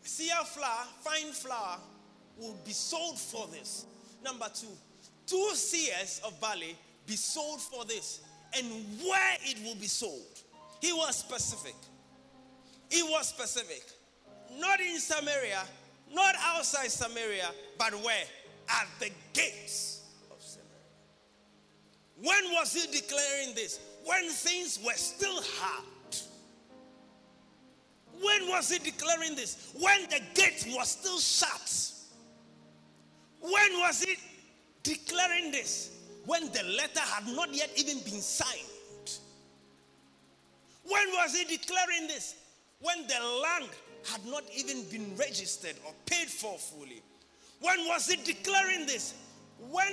seer 0.03 0.35
flour, 0.45 0.87
fine 1.01 1.33
flour, 1.33 1.79
will 2.39 2.57
be 2.65 2.73
sold 2.73 3.19
for 3.19 3.47
this. 3.49 3.87
Number 4.25 4.47
two, 4.55 4.67
two 5.27 5.51
seers 5.55 6.21
of 6.25 6.39
barley 6.41 6.77
be 7.07 7.17
sold 7.17 7.61
for 7.61 7.85
this, 7.85 8.21
and 8.57 8.67
where 9.03 9.37
it 9.43 9.63
will 9.65 9.77
be 9.77 9.87
sold. 9.87 10.41
He 10.81 10.93
was 10.93 11.17
specific. 11.17 11.75
He 12.89 13.03
was 13.03 13.29
specific. 13.29 13.85
Not 14.59 14.81
in 14.81 14.99
Samaria, 14.99 15.63
not 16.13 16.35
outside 16.41 16.91
Samaria, 16.91 17.51
but 17.79 17.95
where? 18.03 18.25
At 18.69 18.87
the 18.99 19.11
gates 19.33 20.03
of 20.31 20.41
Samaria. 20.41 20.71
When 22.17 22.53
was 22.55 22.73
he 22.75 22.91
declaring 22.91 23.55
this? 23.55 23.81
When 24.05 24.29
things 24.31 24.79
were 24.85 24.95
still 24.95 25.41
hard. 25.43 25.85
When 28.23 28.49
was 28.49 28.71
he 28.71 28.79
declaring 28.79 29.35
this? 29.35 29.73
When 29.79 30.03
the 30.11 30.21
gate 30.35 30.67
was 30.71 30.91
still 30.91 31.19
shut. 31.19 31.93
When 33.41 33.81
was 33.81 34.03
he 34.03 34.17
declaring 34.83 35.51
this? 35.53 35.97
When 36.31 36.47
the 36.53 36.63
letter 36.63 37.01
had 37.01 37.27
not 37.35 37.53
yet 37.53 37.71
even 37.75 37.99
been 38.05 38.21
signed. 38.21 39.19
When 40.85 41.09
was 41.15 41.37
he 41.37 41.45
declaring 41.45 42.07
this? 42.07 42.37
When 42.81 43.05
the 43.09 43.21
land 43.43 43.71
had 44.05 44.25
not 44.27 44.45
even 44.57 44.85
been 44.85 45.17
registered 45.17 45.75
or 45.85 45.93
paid 46.07 46.29
for 46.29 46.57
fully. 46.57 47.03
When 47.61 47.81
was 47.89 48.07
he 48.07 48.15
declaring 48.23 48.87
this? 48.87 49.15
When 49.73 49.93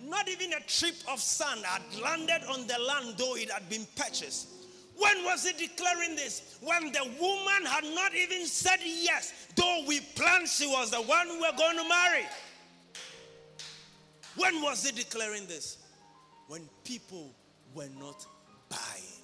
not 0.00 0.26
even 0.30 0.54
a 0.54 0.60
trip 0.60 0.94
of 1.12 1.20
sand 1.20 1.60
had 1.62 1.82
landed 2.00 2.48
on 2.48 2.66
the 2.66 2.78
land, 2.78 3.18
though 3.18 3.36
it 3.36 3.50
had 3.50 3.68
been 3.68 3.86
purchased. 3.96 4.48
When 4.96 5.24
was 5.24 5.46
he 5.46 5.66
declaring 5.66 6.16
this? 6.16 6.56
When 6.62 6.90
the 6.90 7.04
woman 7.20 7.66
had 7.66 7.84
not 7.94 8.14
even 8.14 8.46
said 8.46 8.78
yes, 8.82 9.46
though 9.54 9.84
we 9.86 10.00
planned 10.00 10.48
she 10.48 10.66
was 10.66 10.90
the 10.90 11.02
one 11.02 11.28
we 11.28 11.38
were 11.38 11.56
going 11.58 11.76
to 11.76 11.86
marry. 11.86 12.24
When 14.36 14.62
was 14.62 14.84
he 14.84 14.92
declaring 14.92 15.46
this? 15.46 15.78
When 16.48 16.68
people 16.84 17.34
were 17.74 17.88
not 17.98 18.24
buying. 18.68 19.22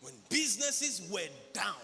When 0.00 0.14
businesses 0.28 1.08
were 1.12 1.28
down 1.52 1.74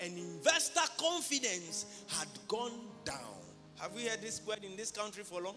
and 0.00 0.18
investor 0.18 0.80
confidence 0.98 1.86
had 2.08 2.28
gone 2.48 2.72
down. 3.04 3.18
Have 3.80 3.92
we 3.94 4.06
heard 4.06 4.20
this 4.20 4.40
word 4.46 4.64
in 4.64 4.76
this 4.76 4.90
country 4.90 5.22
for 5.24 5.40
long? 5.40 5.56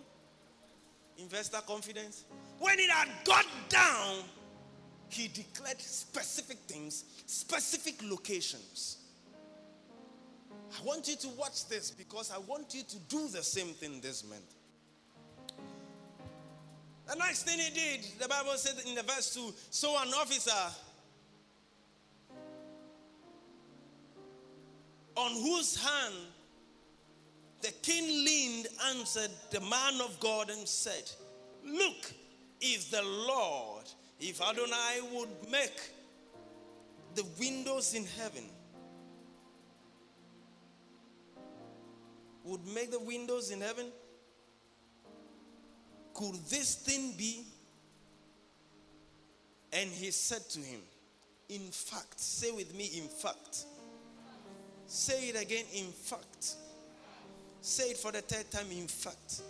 Investor 1.17 1.59
confidence. 1.65 2.25
When 2.59 2.79
it 2.79 2.89
had 2.89 3.09
got 3.23 3.45
down, 3.69 4.23
he 5.09 5.27
declared 5.27 5.79
specific 5.81 6.57
things, 6.67 7.05
specific 7.25 7.95
locations. 8.03 8.97
I 10.79 10.85
want 10.85 11.07
you 11.07 11.15
to 11.15 11.27
watch 11.29 11.67
this 11.67 11.91
because 11.91 12.31
I 12.31 12.37
want 12.39 12.73
you 12.75 12.83
to 12.83 12.99
do 13.07 13.27
the 13.29 13.41
same 13.41 13.73
thing 13.73 14.01
this 14.01 14.27
month. 14.27 14.53
The 17.07 17.15
next 17.15 17.43
thing 17.43 17.59
he 17.59 17.69
did, 17.69 18.05
the 18.19 18.27
Bible 18.27 18.51
said 18.55 18.85
in 18.85 18.95
the 18.95 19.03
verse 19.03 19.33
2 19.33 19.53
so 19.69 19.95
an 20.01 20.09
officer 20.13 20.51
on 25.15 25.31
whose 25.31 25.81
hand 25.81 26.15
the 27.61 27.71
king 27.81 28.25
leaned 28.25 28.67
answered 28.89 29.31
the 29.51 29.61
man 29.61 30.01
of 30.01 30.19
God 30.19 30.49
and 30.49 30.67
said, 30.67 31.09
Look, 31.65 32.13
if 32.61 32.91
the 32.91 33.01
Lord, 33.01 33.85
if 34.19 34.41
Adonai 34.41 34.99
would 35.13 35.29
make 35.51 35.79
the 37.15 37.25
windows 37.39 37.93
in 37.93 38.05
heaven, 38.05 38.43
would 42.43 42.65
make 42.67 42.91
the 42.91 42.99
windows 42.99 43.49
in 43.49 43.59
heaven, 43.59 43.87
could 46.17 46.35
this 46.49 46.75
thing 46.75 47.13
be? 47.15 47.45
And 49.71 49.87
he 49.89 50.09
said 50.09 50.41
to 50.49 50.59
him, 50.59 50.79
In 51.49 51.69
fact, 51.71 52.19
say 52.19 52.51
with 52.51 52.75
me, 52.75 52.89
in 52.97 53.07
fact. 53.07 53.65
Say 54.87 55.29
it 55.29 55.41
again, 55.41 55.65
in 55.75 55.91
fact. 55.91 56.55
Say 57.61 57.91
it 57.91 57.97
for 57.97 58.11
the 58.11 58.21
third 58.21 58.49
time, 58.49 58.65
in 58.71 58.87
fact. 58.87 59.41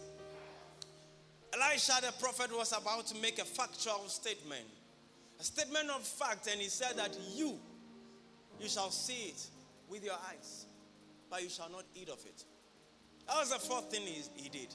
Elisha 1.53 1.93
the 2.01 2.11
prophet 2.19 2.55
was 2.55 2.73
about 2.73 3.07
to 3.07 3.15
make 3.21 3.39
a 3.39 3.45
factual 3.45 4.03
statement, 4.09 4.65
a 5.39 5.43
statement 5.43 5.89
of 5.89 6.01
fact, 6.03 6.47
and 6.51 6.59
he 6.59 6.67
said 6.67 6.97
that 6.97 7.15
you, 7.33 7.57
you 8.59 8.67
shall 8.67 8.91
see 8.91 9.29
it 9.29 9.47
with 9.87 10.03
your 10.03 10.17
eyes, 10.29 10.65
but 11.29 11.41
you 11.41 11.49
shall 11.49 11.69
not 11.69 11.85
eat 11.95 12.09
of 12.09 12.19
it. 12.25 12.43
That 13.27 13.37
was 13.37 13.51
the 13.51 13.59
fourth 13.59 13.89
thing 13.89 14.01
he, 14.01 14.21
he 14.35 14.49
did. 14.49 14.73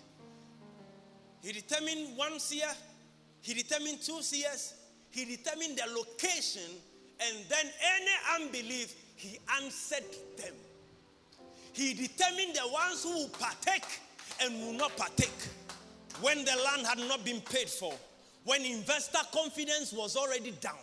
He 1.42 1.52
determined 1.52 2.16
one 2.16 2.38
seer, 2.38 2.68
he 3.40 3.55
determined 3.55 4.00
two 4.00 4.22
seers, 4.22 4.74
he 5.11 5.24
determined 5.24 5.76
the 5.76 5.92
location, 5.92 6.62
and 7.20 7.44
then 7.48 7.66
any 7.66 8.44
unbelief, 8.44 8.94
he 9.16 9.38
answered 9.61 10.05
them. 10.37 10.55
He 11.72 11.94
determined 11.94 12.55
the 12.55 12.68
ones 12.72 13.02
who 13.02 13.11
will 13.11 13.28
partake 13.28 14.00
and 14.40 14.55
will 14.61 14.72
not 14.74 14.96
partake 14.96 15.31
when 16.20 16.44
the 16.44 16.57
land 16.64 16.87
had 16.87 16.98
not 17.09 17.24
been 17.24 17.40
paid 17.40 17.68
for, 17.68 17.92
when 18.44 18.62
investor 18.64 19.18
confidence 19.33 19.92
was 19.92 20.16
already 20.16 20.52
down, 20.52 20.78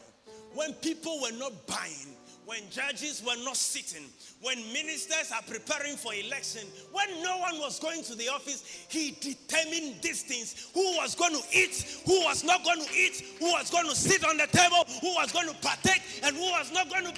when 0.53 0.73
people 0.73 1.21
were 1.21 1.31
not 1.31 1.67
buying, 1.67 2.15
when 2.49 2.67
judges 2.71 3.21
were 3.23 3.37
not 3.45 3.55
sitting, 3.55 4.07
when 4.41 4.57
ministers 4.73 5.31
are 5.31 5.43
preparing 5.43 5.95
for 5.95 6.15
election, 6.15 6.67
when 6.91 7.07
no 7.21 7.37
one 7.37 7.59
was 7.59 7.79
going 7.79 8.01
to 8.01 8.15
the 8.15 8.27
office, 8.27 8.87
he 8.89 9.11
determined 9.21 10.01
these 10.01 10.23
things. 10.23 10.71
Who 10.73 10.97
was 10.97 11.13
going 11.13 11.33
to 11.33 11.43
eat, 11.55 12.01
who 12.07 12.19
was 12.23 12.43
not 12.43 12.63
going 12.63 12.83
to 12.83 12.91
eat, 12.91 13.23
who 13.37 13.51
was 13.51 13.69
going 13.69 13.87
to 13.87 13.95
sit 13.95 14.25
on 14.25 14.37
the 14.37 14.47
table, 14.47 14.83
who 14.99 15.13
was 15.13 15.31
going 15.31 15.47
to 15.47 15.53
partake, 15.61 16.01
and 16.23 16.35
who 16.35 16.41
was 16.41 16.73
not 16.73 16.89
going 16.89 17.03
to 17.03 17.13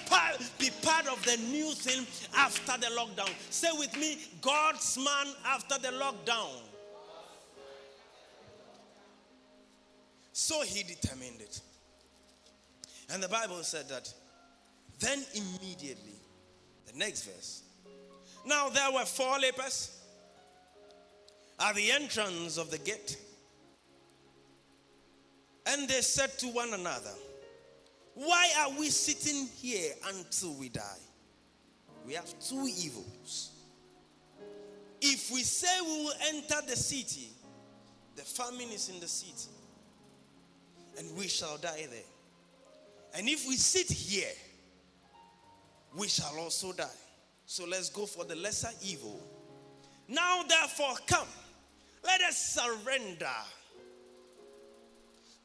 be 0.60 0.70
part 0.82 1.08
of 1.08 1.24
the 1.26 1.38
new 1.50 1.72
thing 1.76 2.06
after 2.36 2.78
the 2.82 2.88
lockdown. 2.88 3.32
Say 3.50 3.70
with 3.80 3.96
me, 3.96 4.18
God's 4.42 4.98
man 4.98 5.34
after 5.46 5.80
the 5.80 5.96
lockdown. 5.98 6.60
So 10.34 10.62
he 10.64 10.84
determined 10.84 11.40
it. 11.40 11.62
And 13.14 13.24
the 13.24 13.30
Bible 13.30 13.64
said 13.64 13.88
that 13.88 14.14
then 15.02 15.26
immediately, 15.34 16.16
the 16.86 16.98
next 16.98 17.24
verse. 17.24 17.64
Now 18.46 18.70
there 18.70 18.92
were 18.92 19.06
four 19.06 19.40
lepers 19.40 20.00
at 21.60 21.76
the 21.76 21.92
entrance 21.92 22.58
of 22.58 22.72
the 22.72 22.78
gate. 22.78 23.18
And 25.66 25.88
they 25.88 26.02
said 26.02 26.38
to 26.40 26.48
one 26.48 26.74
another, 26.74 27.14
Why 28.16 28.50
are 28.60 28.80
we 28.80 28.90
sitting 28.90 29.48
here 29.58 29.94
until 30.08 30.54
we 30.54 30.70
die? 30.70 31.00
We 32.06 32.14
have 32.14 32.34
two 32.40 32.68
evils. 32.80 33.52
If 35.02 35.32
we 35.32 35.42
say 35.42 35.82
we 35.82 36.06
will 36.06 36.14
enter 36.30 36.68
the 36.68 36.76
city, 36.76 37.30
the 38.16 38.24
famine 38.24 38.70
is 38.70 38.90
in 38.90 39.00
the 39.00 39.08
city, 39.08 39.50
and 40.98 41.16
we 41.18 41.28
shall 41.28 41.58
die 41.58 41.88
there. 41.90 42.00
And 43.16 43.28
if 43.28 43.48
we 43.48 43.56
sit 43.56 43.90
here, 43.90 44.32
we 45.98 46.08
shall 46.08 46.38
also 46.40 46.72
die. 46.74 46.86
So 47.46 47.66
let's 47.66 47.90
go 47.90 48.06
for 48.06 48.24
the 48.24 48.36
lesser 48.36 48.70
evil. 48.84 49.20
Now, 50.08 50.44
therefore, 50.44 50.96
come, 51.08 51.28
let 52.04 52.22
us 52.22 52.38
surrender 52.38 53.28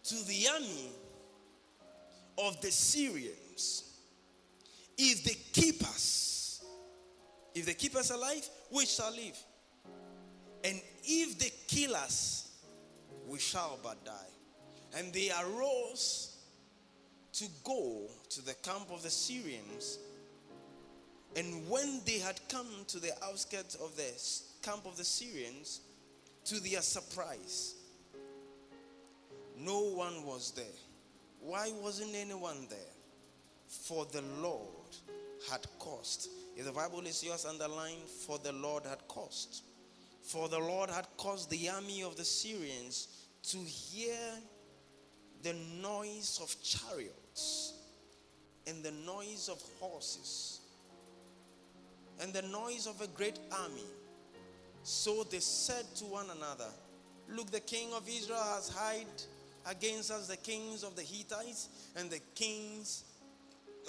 to 0.05 0.15
the 0.27 0.49
army 0.55 0.91
of 2.39 2.61
the 2.61 2.71
Syrians. 2.71 3.85
If 4.97 5.25
they 5.25 5.37
keep 5.53 5.83
us, 5.83 6.65
if 7.55 7.67
they 7.67 7.75
keep 7.75 7.97
us 7.97 8.11
alive, 8.11 8.49
we 8.71 8.87
shall 8.87 9.11
live. 9.11 9.37
And 10.65 10.81
if 11.05 11.39
they 11.39 11.51
kill 11.69 11.95
us, 11.97 12.51
we 13.27 13.39
shall 13.39 13.79
but 13.83 14.05
die. 14.05 14.13
And 14.97 15.13
they 15.13 15.31
arose 15.43 16.37
to 17.35 17.45
go 17.65 18.07
to 18.31 18.45
the 18.45 18.55
camp 18.55 18.91
of 18.93 19.03
the 19.03 19.11
Syrians 19.11 19.99
and 21.37 21.69
when 21.69 22.01
they 22.07 22.19
had 22.19 22.41
come 22.49 22.67
to 22.89 22.99
the 22.99 23.13
outskirts 23.23 23.75
of 23.75 23.95
the 23.95 24.67
camp 24.67 24.87
of 24.87 24.97
the 24.97 25.05
Syrians, 25.05 25.81
to 26.47 26.59
their 26.61 26.81
surprise, 26.81 27.75
no 29.59 29.81
one 29.81 30.25
was 30.25 30.53
there. 30.53 30.65
Why 31.41 31.73
wasn't 31.83 32.15
anyone 32.15 32.67
there? 32.71 32.79
For 33.69 34.07
the 34.07 34.23
Lord 34.41 34.97
had 35.51 35.67
caused. 35.79 36.31
If 36.57 36.65
the 36.65 36.73
Bible 36.73 37.01
is 37.01 37.23
yours, 37.23 37.45
underline, 37.45 38.07
for 38.27 38.39
the 38.39 38.53
Lord 38.53 38.85
had 38.85 39.07
caused. 39.07 39.63
For 40.23 40.49
the 40.49 40.59
Lord 40.59 40.89
had 40.89 41.07
caused 41.19 41.51
the 41.51 41.69
army 41.69 42.03
of 42.03 42.17
the 42.17 42.25
Syrians 42.25 43.09
to 43.51 43.59
hear 43.59 44.17
the 45.43 45.55
noise 45.83 46.41
of 46.43 46.57
chariots 46.63 47.75
and 48.67 48.83
the 48.83 48.91
noise 48.91 49.49
of 49.51 49.63
horses 49.79 50.61
and 52.21 52.33
the 52.33 52.43
noise 52.43 52.87
of 52.87 53.01
a 53.01 53.07
great 53.09 53.39
army. 53.53 53.85
So 54.83 55.25
they 55.25 55.41
said 55.41 55.85
to 55.97 56.05
one 56.05 56.27
another, 56.31 56.69
Look, 57.29 57.51
the 57.51 57.61
king 57.61 57.93
of 57.93 58.09
Israel 58.09 58.43
has 58.55 58.69
hired 58.69 59.07
against 59.69 60.11
us 60.11 60.29
the 60.29 60.37
kings 60.37 60.85
of 60.85 60.95
the 60.95 61.03
Hittites 61.03 61.69
and 61.97 62.09
the 62.09 62.21
kings 62.35 63.05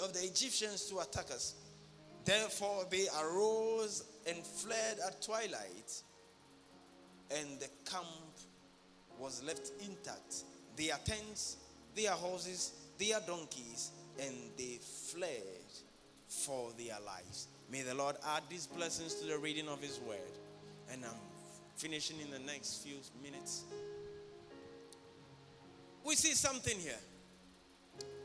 of 0.02 0.12
the 0.12 0.24
Egyptians 0.24 0.86
to 0.90 0.98
attack 0.98 1.30
us. 1.30 1.54
Therefore 2.24 2.84
they 2.90 3.06
arose 3.22 4.04
and 4.26 4.44
fled 4.44 4.98
at 5.06 5.22
twilight, 5.22 6.02
and 7.30 7.60
the 7.60 7.68
camp 7.90 8.06
was 9.18 9.42
left 9.44 9.72
intact. 9.80 10.42
Their 10.76 10.98
tents, 11.04 11.56
their 11.94 12.12
horses, 12.12 12.72
their 12.98 13.20
donkeys, 13.26 13.92
and 14.20 14.34
they 14.56 14.78
fled 15.10 15.42
for 16.28 16.70
their 16.76 16.96
lives. 17.06 17.48
May 17.70 17.82
the 17.82 17.94
Lord 17.94 18.16
add 18.34 18.44
these 18.48 18.66
blessings 18.66 19.14
to 19.16 19.26
the 19.26 19.38
reading 19.38 19.68
of 19.68 19.82
His 19.82 20.00
word. 20.00 20.18
And 20.90 21.04
I'm 21.04 21.10
finishing 21.76 22.16
in 22.20 22.30
the 22.30 22.38
next 22.38 22.82
few 22.82 22.96
minutes. 23.22 23.64
We 26.04 26.14
see 26.14 26.32
something 26.32 26.78
here. 26.78 26.98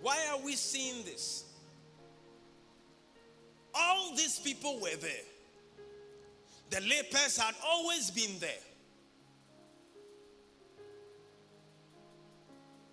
Why 0.02 0.18
are 0.32 0.40
we 0.40 0.54
seeing 0.56 1.04
this? 1.04 1.46
All 3.76 4.16
these 4.16 4.40
people 4.40 4.80
were 4.80 4.96
there. 5.00 5.12
The 6.70 6.82
lepers 6.82 7.38
had 7.38 7.56
always 7.66 8.10
been 8.12 8.40
there. 8.40 8.50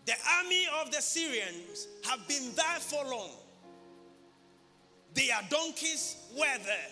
The 0.07 0.15
army 0.39 0.67
of 0.83 0.91
the 0.91 1.01
Syrians 1.01 1.87
have 2.05 2.27
been 2.27 2.53
there 2.57 2.81
for 2.81 3.05
long. 3.05 3.31
Their 5.21 5.39
donkeys 5.51 6.17
were 6.35 6.65
there. 6.65 6.91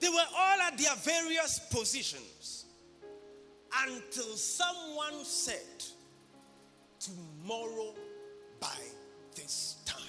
They 0.00 0.10
were 0.10 0.28
all 0.36 0.60
at 0.60 0.76
their 0.76 0.94
various 0.96 1.58
positions 1.70 2.66
until 3.86 4.36
someone 4.36 5.24
said, 5.24 5.82
Tomorrow 7.00 7.94
by 8.60 8.76
this 9.34 9.76
time. 9.86 10.02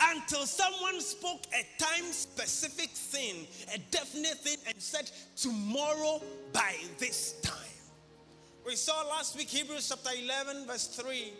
Until 0.00 0.44
someone 0.44 1.00
spoke 1.02 1.46
a 1.54 1.64
time 1.80 2.10
specific 2.10 2.90
thing, 2.90 3.46
a 3.72 3.78
definite 3.92 4.38
thing, 4.38 4.56
and 4.66 4.82
said, 4.82 5.08
Tomorrow 5.36 6.20
by 6.52 6.74
this 6.98 7.34
time. 7.42 7.54
We 8.66 8.74
saw 8.74 9.06
last 9.08 9.36
week, 9.36 9.50
Hebrews 9.50 9.88
chapter 9.88 10.18
11, 10.20 10.66
verse 10.66 10.88
3 10.88 11.32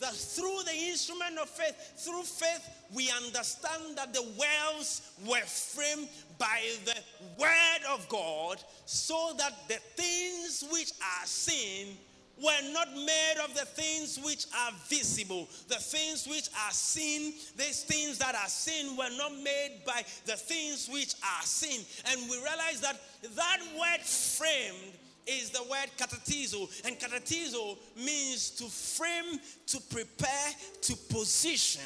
that 0.00 0.14
through 0.14 0.60
the 0.64 0.74
instrument 0.74 1.38
of 1.38 1.48
faith, 1.48 1.74
through 1.98 2.22
faith, 2.22 2.68
we 2.94 3.10
understand 3.10 3.96
that 3.96 4.12
the 4.12 4.22
worlds 4.22 5.12
were 5.26 5.44
framed 5.46 6.08
by 6.38 6.60
the 6.84 6.96
word 7.38 7.82
of 7.90 8.08
God, 8.08 8.62
so 8.84 9.32
that 9.38 9.68
the 9.68 9.78
things 9.96 10.64
which 10.70 10.92
are 11.00 11.26
seen 11.26 11.96
were 12.42 12.72
not 12.72 12.92
made 12.94 13.34
of 13.42 13.54
the 13.54 13.64
things 13.64 14.20
which 14.22 14.46
are 14.54 14.72
visible. 14.88 15.48
The 15.68 15.76
things 15.76 16.26
which 16.28 16.48
are 16.66 16.72
seen, 16.72 17.32
these 17.56 17.82
things 17.84 18.18
that 18.18 18.34
are 18.34 18.48
seen, 18.48 18.96
were 18.96 19.10
not 19.16 19.32
made 19.42 19.80
by 19.86 20.04
the 20.26 20.36
things 20.36 20.88
which 20.92 21.14
are 21.22 21.42
seen. 21.42 21.80
And 22.10 22.20
we 22.28 22.36
realize 22.36 22.80
that 22.82 23.00
that 23.34 23.60
word 23.78 24.00
framed 24.00 24.98
is 25.26 25.50
the 25.50 25.62
word 25.62 25.90
katartizo. 25.96 26.68
And 26.86 26.98
katartizo 26.98 27.76
means 27.96 28.50
to 28.50 28.64
frame, 28.64 29.40
to 29.66 29.80
prepare, 29.90 30.52
to 30.82 30.96
position, 31.10 31.82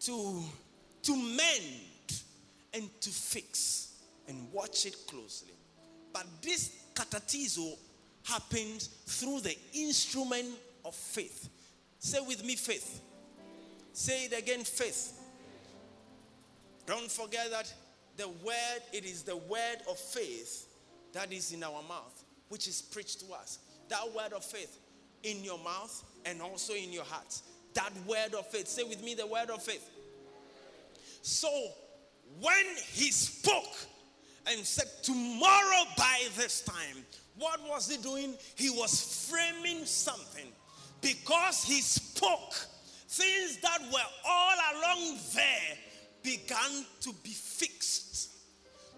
to, 0.00 0.42
to 1.02 1.16
mend, 1.16 2.22
and 2.74 3.00
to 3.00 3.10
fix. 3.10 3.92
And 4.28 4.52
watch 4.52 4.86
it 4.86 4.96
closely. 5.06 5.52
But 6.12 6.26
this 6.42 6.72
katartizo 6.94 7.76
happens 8.24 8.88
through 9.06 9.40
the 9.40 9.56
instrument 9.74 10.48
of 10.84 10.94
faith. 10.94 11.48
Say 11.98 12.18
with 12.26 12.44
me, 12.44 12.56
faith. 12.56 13.00
Say 13.92 14.24
it 14.26 14.38
again, 14.38 14.64
faith. 14.64 15.12
Don't 16.86 17.10
forget 17.10 17.50
that 17.50 17.72
the 18.16 18.28
word, 18.28 18.80
it 18.92 19.04
is 19.04 19.22
the 19.22 19.36
word 19.36 19.78
of 19.88 19.98
faith 19.98 20.65
that 21.16 21.32
is 21.32 21.52
in 21.52 21.62
our 21.62 21.82
mouth, 21.88 22.24
which 22.48 22.68
is 22.68 22.82
preached 22.82 23.20
to 23.20 23.32
us. 23.32 23.58
That 23.88 24.04
word 24.14 24.32
of 24.34 24.44
faith 24.44 24.78
in 25.22 25.42
your 25.42 25.58
mouth 25.58 26.04
and 26.24 26.42
also 26.42 26.74
in 26.74 26.92
your 26.92 27.04
heart. 27.04 27.40
That 27.74 27.92
word 28.06 28.34
of 28.38 28.46
faith. 28.48 28.68
Say 28.68 28.84
with 28.84 29.02
me 29.02 29.14
the 29.14 29.26
word 29.26 29.50
of 29.50 29.62
faith. 29.62 29.88
So 31.22 31.48
when 32.40 32.64
he 32.92 33.10
spoke 33.10 33.76
and 34.46 34.64
said, 34.64 34.86
Tomorrow 35.02 35.84
by 35.96 36.28
this 36.36 36.62
time, 36.62 37.04
what 37.38 37.60
was 37.68 37.90
he 37.90 37.96
doing? 38.02 38.34
He 38.54 38.70
was 38.70 39.28
framing 39.30 39.84
something 39.84 40.46
because 41.00 41.64
he 41.64 41.80
spoke. 41.80 42.54
Things 43.08 43.58
that 43.62 43.78
were 43.92 43.98
all 44.28 44.56
along 44.74 45.18
there 45.34 45.78
began 46.22 46.84
to 47.00 47.12
be 47.22 47.30
fixed. 47.30 48.35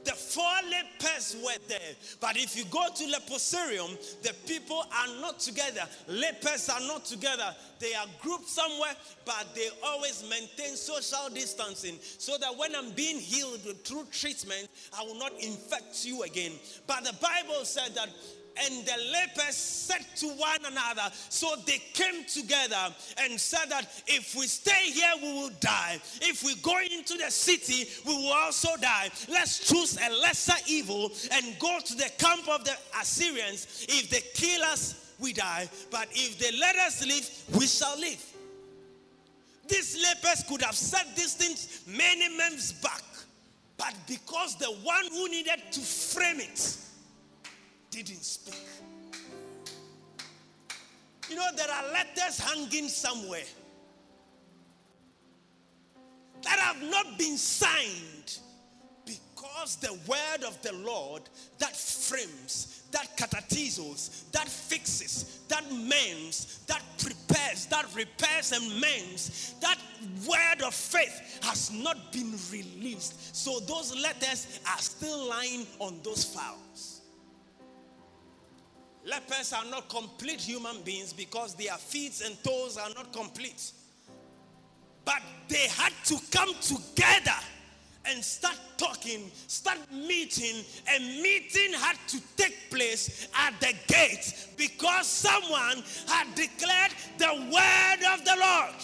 The 0.08 0.14
four 0.14 0.42
lepers 0.70 1.36
were 1.44 1.60
there. 1.68 1.94
But 2.18 2.38
if 2.38 2.56
you 2.56 2.64
go 2.70 2.86
to 2.94 3.04
leprosarium, 3.04 4.22
the 4.22 4.32
people 4.46 4.82
are 4.90 5.20
not 5.20 5.38
together. 5.38 5.82
Lepers 6.08 6.70
are 6.70 6.80
not 6.80 7.04
together. 7.04 7.54
They 7.78 7.92
are 7.92 8.06
grouped 8.22 8.48
somewhere, 8.48 8.94
but 9.26 9.54
they 9.54 9.68
always 9.84 10.24
maintain 10.30 10.76
social 10.76 11.28
distancing 11.34 11.98
so 12.00 12.38
that 12.38 12.56
when 12.56 12.74
I'm 12.74 12.92
being 12.92 13.18
healed 13.18 13.66
with 13.66 13.84
through 13.84 14.06
treatment, 14.10 14.70
I 14.98 15.02
will 15.02 15.18
not 15.18 15.32
infect 15.42 16.06
you 16.06 16.22
again. 16.22 16.52
But 16.86 17.04
the 17.04 17.12
Bible 17.20 17.66
said 17.66 17.94
that 17.94 18.08
and 18.64 18.84
the 18.84 18.96
lepers 19.12 19.56
said 19.56 20.04
to 20.16 20.26
one 20.28 20.64
another, 20.64 21.10
so 21.28 21.54
they 21.66 21.78
came 21.92 22.24
together 22.24 22.94
and 23.18 23.40
said 23.40 23.66
that 23.70 23.86
if 24.06 24.34
we 24.34 24.46
stay 24.46 24.90
here, 24.90 25.12
we 25.22 25.32
will 25.32 25.50
die. 25.60 26.00
If 26.22 26.42
we 26.42 26.54
go 26.56 26.78
into 26.80 27.16
the 27.16 27.30
city, 27.30 27.88
we 28.06 28.14
will 28.14 28.32
also 28.32 28.76
die. 28.80 29.10
Let's 29.28 29.68
choose 29.68 29.96
a 29.96 30.10
lesser 30.20 30.56
evil 30.66 31.10
and 31.32 31.58
go 31.58 31.78
to 31.84 31.94
the 31.94 32.10
camp 32.18 32.48
of 32.48 32.64
the 32.64 32.76
Assyrians. 33.00 33.86
If 33.88 34.10
they 34.10 34.22
kill 34.34 34.62
us, 34.64 35.14
we 35.20 35.32
die. 35.32 35.68
But 35.90 36.08
if 36.12 36.38
they 36.38 36.56
let 36.58 36.76
us 36.76 37.04
live, 37.06 37.58
we 37.58 37.66
shall 37.66 37.98
live. 37.98 38.24
These 39.68 40.02
lepers 40.02 40.44
could 40.48 40.62
have 40.62 40.74
said 40.74 41.04
these 41.14 41.34
things 41.34 41.82
many 41.86 42.36
months 42.36 42.72
back. 42.72 43.02
But 43.76 43.94
because 44.06 44.56
the 44.56 44.66
one 44.66 45.04
who 45.12 45.28
needed 45.28 45.60
to 45.72 45.80
frame 45.80 46.40
it, 46.40 46.76
didn't 48.02 48.24
speak. 48.24 48.54
You 51.28 51.36
know, 51.36 51.48
there 51.56 51.70
are 51.70 51.92
letters 51.92 52.38
hanging 52.38 52.88
somewhere 52.88 53.42
that 56.42 56.58
have 56.58 56.82
not 56.90 57.18
been 57.18 57.36
signed 57.36 58.38
because 59.04 59.76
the 59.76 59.92
word 60.06 60.46
of 60.46 60.60
the 60.62 60.72
Lord 60.72 61.22
that 61.58 61.76
frames, 61.76 62.82
that 62.92 63.16
katartizos, 63.18 64.30
that 64.32 64.48
fixes, 64.48 65.40
that 65.48 65.64
mends, 65.72 66.60
that 66.66 66.82
prepares, 66.98 67.66
that 67.66 67.86
repairs 67.94 68.52
and 68.52 68.80
mends, 68.80 69.54
that 69.60 69.78
word 70.26 70.62
of 70.66 70.74
faith 70.74 71.40
has 71.42 71.70
not 71.70 72.12
been 72.12 72.32
released. 72.50 73.36
So 73.36 73.60
those 73.60 73.94
letters 73.94 74.60
are 74.66 74.78
still 74.78 75.28
lying 75.28 75.66
on 75.78 76.00
those 76.02 76.24
files. 76.24 76.87
Lepers 79.08 79.52
are 79.54 79.64
not 79.64 79.88
complete 79.88 80.40
human 80.40 80.82
beings 80.82 81.12
because 81.12 81.54
their 81.54 81.74
feet 81.74 82.22
and 82.24 82.42
toes 82.44 82.76
are 82.76 82.90
not 82.94 83.12
complete. 83.12 83.72
But 85.04 85.22
they 85.48 85.66
had 85.68 85.92
to 86.06 86.18
come 86.30 86.54
together 86.60 87.38
and 88.04 88.22
start 88.22 88.56
talking, 88.76 89.30
start 89.46 89.78
meeting. 89.90 90.62
A 90.94 90.98
meeting 91.22 91.72
had 91.72 91.96
to 92.08 92.20
take 92.36 92.70
place 92.70 93.28
at 93.34 93.58
the 93.60 93.72
gate 93.86 94.48
because 94.58 95.06
someone 95.06 95.82
had 96.06 96.26
declared 96.34 96.92
the 97.16 97.32
word 97.50 98.12
of 98.12 98.24
the 98.24 98.36
Lord. 98.38 98.74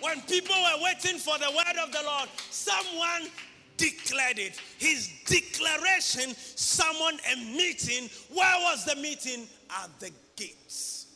When 0.00 0.20
people 0.22 0.54
were 0.54 0.84
waiting 0.84 1.18
for 1.18 1.38
the 1.38 1.50
word 1.50 1.76
of 1.82 1.92
the 1.92 2.02
Lord, 2.04 2.28
someone 2.50 3.30
declared 3.76 4.38
it. 4.38 4.60
His 4.78 5.10
declaration 5.26 6.34
summoned 6.36 7.20
a 7.32 7.36
meeting. 7.56 8.08
Where 8.32 8.56
was 8.62 8.84
the 8.84 8.96
meeting? 8.96 9.46
At 9.82 9.90
the 10.00 10.10
gates. 10.36 11.06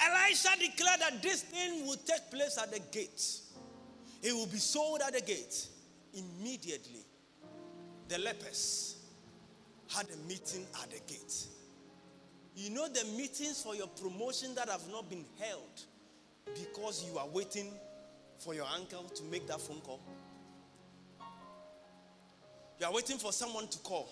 Elisha 0.00 0.48
declared 0.58 1.00
that 1.00 1.22
this 1.22 1.42
thing 1.42 1.86
would 1.86 2.04
take 2.06 2.30
place 2.30 2.58
at 2.60 2.72
the 2.72 2.80
gates. 2.92 3.52
It 4.22 4.32
will 4.32 4.46
be 4.46 4.58
sold 4.58 5.00
at 5.06 5.12
the 5.12 5.20
gate. 5.20 5.66
Immediately, 6.14 7.04
the 8.08 8.18
lepers 8.18 8.96
had 9.94 10.06
a 10.10 10.28
meeting 10.28 10.66
at 10.82 10.90
the 10.90 11.00
gate. 11.06 11.46
You 12.58 12.70
know 12.70 12.88
the 12.88 13.04
meetings 13.16 13.62
for 13.62 13.76
your 13.76 13.86
promotion 13.86 14.52
that 14.56 14.68
have 14.68 14.82
not 14.90 15.08
been 15.08 15.24
held 15.38 15.80
because 16.44 17.06
you 17.08 17.16
are 17.16 17.28
waiting 17.28 17.70
for 18.40 18.52
your 18.52 18.66
uncle 18.74 19.04
to 19.04 19.22
make 19.30 19.46
that 19.46 19.60
phone 19.60 19.80
call. 19.82 20.00
You 22.80 22.86
are 22.86 22.92
waiting 22.92 23.16
for 23.16 23.30
someone 23.32 23.68
to 23.68 23.78
call. 23.78 24.08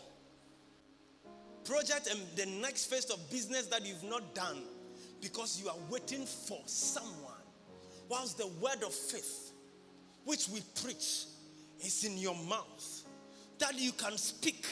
Project 1.65 2.07
and 2.09 2.21
the 2.37 2.47
next 2.61 2.85
phase 2.85 3.07
of 3.07 3.19
business 3.33 3.67
that 3.67 3.85
you've 3.85 4.05
not 4.05 4.33
done 4.33 4.63
because 5.21 5.61
you 5.61 5.69
are 5.69 5.77
waiting 5.91 6.25
for 6.25 6.61
someone. 6.67 7.33
Whilst 8.09 8.39
the 8.39 8.47
word 8.61 8.85
of 8.87 8.95
faith, 8.95 9.51
which 10.25 10.49
we 10.51 10.61
preach, 10.85 11.25
is 11.85 12.05
in 12.05 12.17
your 12.17 12.37
mouth, 12.49 13.03
that 13.59 13.77
you 13.77 13.91
can 13.91 14.17
speak 14.17 14.65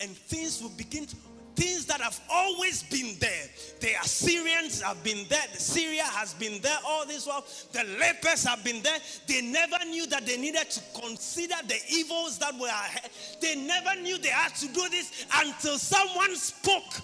and 0.00 0.08
things 0.10 0.62
will 0.62 0.70
begin 0.70 1.04
to 1.04 1.16
things 1.54 1.86
that 1.86 2.00
have 2.00 2.20
always 2.30 2.82
been 2.84 3.16
there. 3.18 3.46
The 3.80 3.92
Assyrians 4.02 4.82
have 4.82 5.02
been 5.02 5.26
there, 5.28 5.44
the 5.52 5.60
Syria 5.60 6.04
has 6.04 6.34
been 6.34 6.60
there 6.60 6.76
all 6.86 7.06
this 7.06 7.26
while, 7.26 7.44
the 7.72 7.84
lepers 7.98 8.44
have 8.44 8.64
been 8.64 8.82
there. 8.82 8.98
They 9.26 9.42
never 9.42 9.76
knew 9.86 10.06
that 10.08 10.26
they 10.26 10.36
needed 10.36 10.70
to 10.70 10.80
consider 11.00 11.54
the 11.66 11.78
evils 11.90 12.38
that 12.38 12.54
were 12.58 12.66
ahead. 12.66 13.10
They 13.40 13.54
never 13.56 14.00
knew 14.00 14.18
they 14.18 14.28
had 14.28 14.54
to 14.56 14.68
do 14.68 14.88
this 14.90 15.26
until 15.34 15.78
someone 15.78 16.34
spoke 16.36 17.00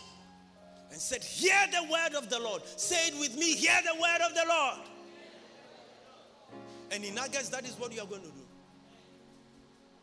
and 0.90 1.00
said, 1.00 1.22
Hear 1.22 1.56
the 1.72 1.90
word 1.90 2.14
of 2.16 2.28
the 2.30 2.38
Lord. 2.38 2.62
Say 2.76 3.08
it 3.08 3.18
with 3.18 3.36
me, 3.36 3.54
hear 3.54 3.78
the 3.84 4.00
word 4.00 4.20
of 4.26 4.34
the 4.34 4.44
Lord. 4.48 4.78
And 6.92 7.04
in 7.04 7.18
August, 7.18 7.52
that 7.52 7.64
is 7.64 7.78
what 7.78 7.94
you 7.94 8.00
are 8.02 8.06
going 8.06 8.22
to 8.22 8.28
do. 8.28 8.34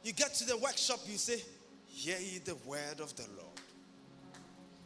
You 0.04 0.14
get 0.14 0.34
to 0.36 0.46
the 0.46 0.58
workshop, 0.58 1.00
you 1.06 1.18
say, 1.18 1.42
Hear 1.86 2.18
ye 2.20 2.40
the 2.40 2.56
word 2.66 3.00
of 3.00 3.16
the 3.16 3.26
Lord. 3.36 3.47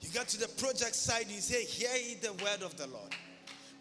You 0.02 0.10
get 0.10 0.28
to 0.30 0.40
the 0.40 0.48
project 0.48 0.96
side, 0.96 1.28
you 1.30 1.40
say, 1.42 1.64
Hear 1.64 1.96
ye 1.96 2.16
the 2.16 2.34
word 2.34 2.64
of 2.64 2.76
the 2.76 2.88
Lord. 2.88 3.16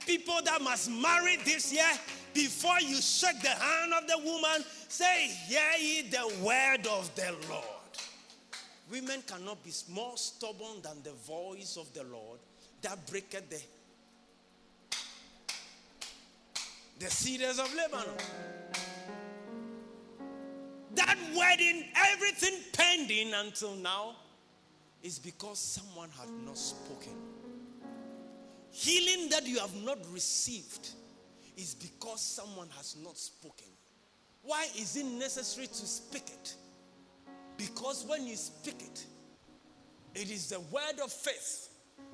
People 0.07 0.39
that 0.45 0.61
must 0.63 0.91
marry 0.91 1.37
this 1.45 1.73
year, 1.73 1.91
before 2.35 2.81
you 2.81 3.01
shake 3.01 3.41
the 3.43 3.49
hand 3.49 3.93
of 3.95 4.07
the 4.07 4.19
woman, 4.19 4.65
say, 4.89 5.29
Hear 5.47 5.61
ye 5.79 6.03
the 6.03 6.33
word 6.43 6.87
of 6.87 7.13
the 7.15 7.35
Lord. 7.49 7.65
Women 8.91 9.23
cannot 9.27 9.63
be 9.63 9.73
more 9.89 10.17
stubborn 10.17 10.83
than 10.83 11.03
the 11.05 11.13
voice 11.13 11.77
of 11.77 11.93
the 11.95 12.03
Lord 12.05 12.41
that 12.83 13.07
breaketh 13.09 13.49
the, 13.49 13.61
the 16.99 17.11
cedars 17.11 17.59
of 17.59 17.73
Lebanon. 17.75 18.15
That 20.97 21.17
wedding, 21.37 21.85
everything 21.95 22.55
pending 22.73 23.33
until 23.33 23.77
now, 23.77 24.17
is 25.03 25.19
because 25.19 25.59
someone 25.59 26.11
had 26.19 26.29
not 26.45 26.59
spoken. 26.59 27.15
Healing 28.71 29.29
that 29.31 29.47
you 29.47 29.59
have 29.59 29.75
not 29.83 29.99
received 30.13 30.91
is 31.57 31.75
because 31.75 32.21
someone 32.21 32.69
has 32.77 32.97
not 33.03 33.17
spoken. 33.17 33.67
Why 34.43 34.67
is 34.79 34.97
it 34.97 35.05
necessary 35.07 35.67
to 35.67 35.87
speak 35.87 36.25
it? 36.29 36.55
Because 37.57 38.07
when 38.09 38.27
you 38.27 38.37
speak 38.37 38.81
it, 38.81 39.05
it 40.15 40.31
is 40.31 40.49
the 40.49 40.61
word 40.61 41.01
of 41.03 41.13
faith 41.13 41.69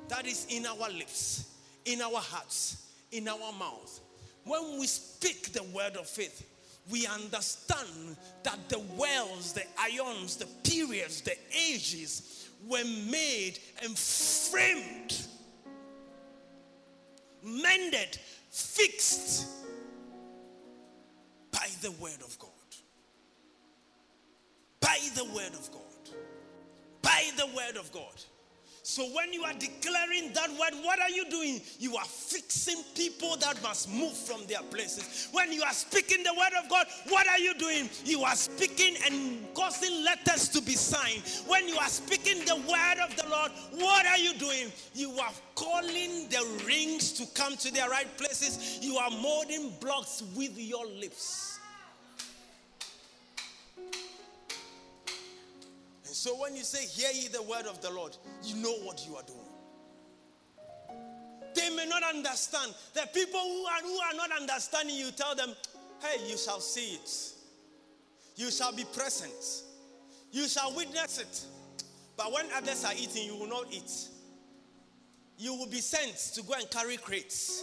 that 0.08 0.26
is 0.26 0.46
in 0.50 0.66
our 0.66 0.90
lips, 0.90 1.54
in 1.84 2.00
our 2.00 2.20
hearts, 2.20 2.90
in 3.12 3.28
our 3.28 3.52
mouth. 3.52 4.00
When 4.44 4.78
we 4.78 4.86
speak 4.86 5.52
the 5.52 5.62
word 5.74 5.96
of 5.96 6.08
faith, 6.08 6.44
we 6.90 7.06
understand 7.06 8.16
that 8.44 8.68
the 8.68 8.80
wells, 8.96 9.52
the 9.52 9.64
ions, 9.78 10.36
the 10.36 10.46
periods, 10.68 11.20
the 11.20 11.36
ages, 11.68 12.45
were 12.68 12.84
made 13.10 13.58
and 13.82 13.96
framed, 13.96 15.16
mended, 17.42 18.18
fixed 18.50 19.46
by 21.52 21.68
the 21.82 21.90
word 21.92 22.20
of 22.24 22.38
God. 22.38 22.50
By 24.80 24.98
the 25.14 25.24
word 25.24 25.54
of 25.54 25.70
God. 25.72 25.82
By 27.02 27.30
the 27.36 27.46
word 27.46 27.76
of 27.76 27.92
God. 27.92 28.22
So 28.88 29.02
when 29.02 29.32
you 29.32 29.42
are 29.42 29.52
declaring 29.52 30.32
that 30.34 30.48
word, 30.50 30.80
what 30.84 31.00
are 31.00 31.10
you 31.10 31.28
doing? 31.28 31.60
You 31.80 31.96
are 31.96 32.04
fixing 32.04 32.84
people 32.94 33.36
that 33.38 33.60
must 33.60 33.92
move 33.92 34.12
from 34.12 34.46
their 34.46 34.62
places. 34.70 35.26
When 35.32 35.52
you 35.52 35.64
are 35.64 35.72
speaking 35.72 36.22
the 36.22 36.32
word 36.32 36.52
of 36.62 36.70
God, 36.70 36.86
what 37.08 37.26
are 37.26 37.40
you 37.40 37.52
doing? 37.54 37.90
You 38.04 38.22
are 38.22 38.36
speaking 38.36 38.94
and 39.04 39.44
causing 39.54 40.04
letters 40.04 40.48
to 40.50 40.62
be 40.62 40.74
signed. 40.74 41.24
When 41.48 41.66
you 41.66 41.76
are 41.78 41.88
speaking 41.88 42.44
the 42.44 42.54
word 42.54 42.98
of 43.02 43.16
the 43.16 43.28
Lord, 43.28 43.50
what 43.72 44.06
are 44.06 44.18
you 44.18 44.34
doing? 44.34 44.70
You 44.94 45.10
are 45.18 45.32
calling 45.56 46.28
the 46.28 46.46
rings 46.64 47.10
to 47.14 47.26
come 47.34 47.56
to 47.56 47.72
their 47.72 47.90
right 47.90 48.16
places. 48.16 48.78
You 48.80 48.98
are 48.98 49.10
molding 49.10 49.70
blocks 49.80 50.22
with 50.36 50.56
your 50.56 50.86
lips. 50.86 51.55
So 56.16 56.34
when 56.40 56.56
you 56.56 56.64
say, 56.64 56.86
Hear 56.86 57.10
ye 57.12 57.28
the 57.28 57.42
word 57.42 57.66
of 57.66 57.82
the 57.82 57.90
Lord, 57.90 58.16
you 58.42 58.56
know 58.56 58.72
what 58.84 59.06
you 59.06 59.16
are 59.16 59.22
doing. 59.22 59.38
They 61.54 61.68
may 61.76 61.84
not 61.84 62.02
understand. 62.02 62.72
The 62.94 63.06
people 63.12 63.38
who 63.38 63.64
are, 63.66 63.82
who 63.82 63.98
are 63.98 64.14
not 64.14 64.30
understanding, 64.40 64.96
you 64.96 65.10
tell 65.10 65.34
them, 65.34 65.52
Hey, 66.00 66.26
you 66.26 66.38
shall 66.38 66.60
see 66.60 66.94
it. 66.94 67.32
You 68.34 68.50
shall 68.50 68.72
be 68.72 68.84
present. 68.94 69.34
You 70.32 70.48
shall 70.48 70.74
witness 70.74 71.18
it. 71.18 71.44
But 72.16 72.32
when 72.32 72.46
others 72.56 72.86
are 72.86 72.94
eating, 72.94 73.26
you 73.26 73.36
will 73.36 73.48
not 73.48 73.66
eat. 73.70 74.08
You 75.36 75.54
will 75.54 75.68
be 75.68 75.80
sent 75.80 76.16
to 76.34 76.42
go 76.42 76.54
and 76.54 76.68
carry 76.70 76.96
crates. 76.96 77.62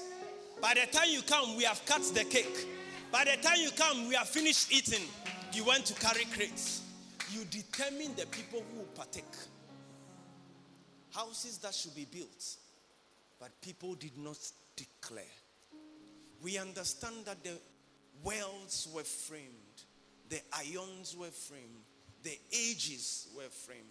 By 0.61 0.75
the 0.75 0.95
time 0.95 1.09
you 1.09 1.23
come, 1.23 1.57
we 1.57 1.63
have 1.63 1.83
cut 1.87 2.03
the 2.13 2.23
cake. 2.23 2.67
By 3.11 3.25
the 3.25 3.41
time 3.41 3.57
you 3.57 3.71
come, 3.71 4.07
we 4.07 4.13
have 4.13 4.29
finished 4.29 4.71
eating. 4.71 5.07
You 5.53 5.65
went 5.65 5.87
to 5.87 5.95
carry 5.95 6.25
crates 6.25 6.82
you 7.33 7.45
determine 7.45 8.15
the 8.15 8.25
people 8.27 8.63
who 8.71 8.79
will 8.79 8.89
partake. 8.95 9.23
Houses 11.11 11.57
that 11.59 11.73
should 11.73 11.95
be 11.95 12.05
built, 12.05 12.55
but 13.39 13.49
people 13.61 13.95
did 13.95 14.17
not 14.17 14.37
declare. 14.75 15.23
We 16.41 16.57
understand 16.57 17.15
that 17.25 17.43
the 17.43 17.57
wells 18.23 18.87
were 18.93 19.03
framed, 19.03 19.83
the 20.29 20.39
ions 20.53 21.15
were 21.17 21.27
framed, 21.27 21.85
the 22.23 22.37
ages 22.51 23.27
were 23.35 23.49
framed. 23.65 23.81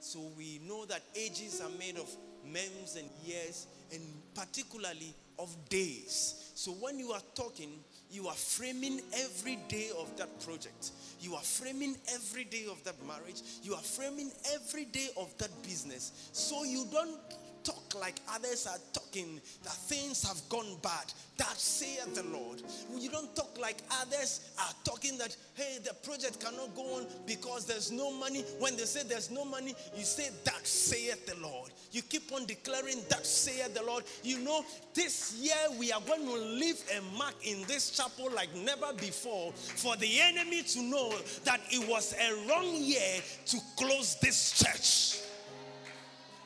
So 0.00 0.20
we 0.36 0.60
know 0.66 0.84
that 0.86 1.02
ages 1.14 1.60
are 1.60 1.78
made 1.78 1.96
of 1.96 2.08
months 2.44 2.96
and 2.96 3.08
years, 3.24 3.66
and 3.92 4.02
particularly 4.34 5.14
of 5.40 5.56
days. 5.68 6.52
So 6.54 6.72
when 6.72 6.98
you 6.98 7.12
are 7.12 7.22
talking, 7.34 7.70
you 8.10 8.28
are 8.28 8.34
framing 8.34 9.00
every 9.14 9.58
day 9.68 9.90
of 9.98 10.14
that 10.16 10.28
project. 10.44 10.90
You 11.20 11.34
are 11.34 11.42
framing 11.42 11.96
every 12.12 12.44
day 12.44 12.66
of 12.70 12.82
that 12.84 12.96
marriage. 13.06 13.42
You 13.62 13.74
are 13.74 13.82
framing 13.82 14.30
every 14.52 14.84
day 14.84 15.08
of 15.16 15.36
that 15.38 15.50
business. 15.62 16.30
So 16.32 16.64
you 16.64 16.86
don't 16.92 17.18
talk 17.64 17.94
like 17.98 18.20
others 18.32 18.66
are 18.66 18.78
talking, 18.92 19.40
that 19.62 19.72
things 19.72 20.26
have 20.26 20.40
gone 20.48 20.76
bad. 20.82 21.12
That 21.38 21.56
saith 21.58 22.14
the 22.14 22.22
Lord. 22.24 22.62
You 22.98 23.10
don't 23.10 23.34
talk 23.34 23.58
like 23.58 23.78
others 24.02 24.52
are 24.58 24.74
talking 24.84 25.16
that, 25.18 25.36
hey, 25.54 25.78
the 25.82 25.94
project 25.94 26.40
cannot 26.40 26.74
go 26.74 26.96
on 26.96 27.06
because 27.26 27.64
there's 27.64 27.90
no 27.90 28.12
money. 28.12 28.44
When 28.58 28.76
they 28.76 28.84
say 28.84 29.02
there's 29.08 29.30
no 29.30 29.44
money, 29.44 29.74
you 29.96 30.04
say, 30.04 30.28
that 30.44 30.66
saith 30.66 31.26
the 31.26 31.40
Lord. 31.40 31.70
You 31.92 32.02
keep 32.02 32.30
on 32.32 32.46
declaring, 32.46 32.98
that 33.08 33.24
saith 33.24 33.74
the 33.74 33.82
Lord. 33.82 34.04
You 34.22 34.38
know, 34.40 34.64
this 34.94 35.34
year 35.40 35.78
we 35.78 35.92
are 35.92 36.00
going 36.02 36.26
to 36.26 36.34
leave 36.34 36.82
a 36.96 37.16
mark 37.16 37.34
in 37.42 37.62
this 37.66 37.90
chapel 37.90 38.30
like 38.34 38.54
never 38.54 38.92
before 38.94 39.52
for 39.52 39.96
the 39.96 40.20
enemy 40.20 40.62
to 40.62 40.82
know 40.82 41.14
that 41.44 41.60
it 41.70 41.88
was 41.88 42.14
a 42.20 42.48
wrong 42.48 42.74
year 42.74 43.20
to 43.46 43.58
close 43.76 44.16
this 44.20 44.58
church. 44.58 45.29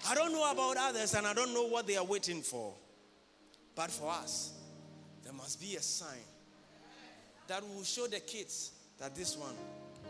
I 0.07 0.15
don't 0.15 0.33
know 0.33 0.51
about 0.51 0.77
others 0.77 1.15
and 1.15 1.27
I 1.27 1.33
don't 1.33 1.55
know 1.55 1.67
what 1.67 1.87
they 1.87 1.97
are 1.97 2.05
waiting 2.05 2.43
for. 2.43 2.75
But 3.75 3.91
for 3.91 4.11
us, 4.11 4.53
there 5.23 5.33
must 5.33 5.61
be 5.61 5.77
a 5.77 5.81
sign 5.83 6.25
that 7.49 7.63
will 7.63 7.83
show 7.85 8.07
the 8.07 8.21
kids 8.21 8.73
that 8.99 9.15
this 9.15 9.37
one 9.37 9.55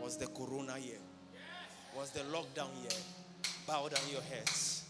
was 0.01 0.17
the 0.17 0.27
corona 0.27 0.77
year, 0.77 0.99
was 1.97 2.11
the 2.11 2.19
lockdown 2.21 2.69
year. 2.81 2.99
Bow 3.65 3.87
down 3.87 4.03
your 4.11 4.21
heads. 4.21 4.83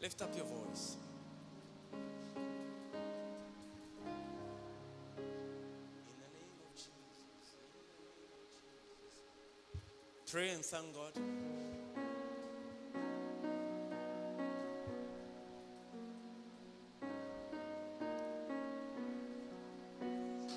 Lift 0.00 0.20
up 0.22 0.34
your 0.36 0.46
voice. 0.46 0.96
pray 10.32 10.48
and 10.48 10.64
thank 10.64 10.94
God. 10.94 11.12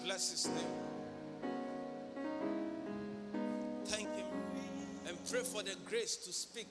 Bless 0.05 0.31
his 0.31 0.47
name. 0.47 0.55
Thank 3.83 4.15
him. 4.15 4.25
And 5.09 5.17
pray 5.29 5.41
for 5.41 5.61
the 5.61 5.75
grace 5.85 6.15
to 6.25 6.31
speak 6.31 6.69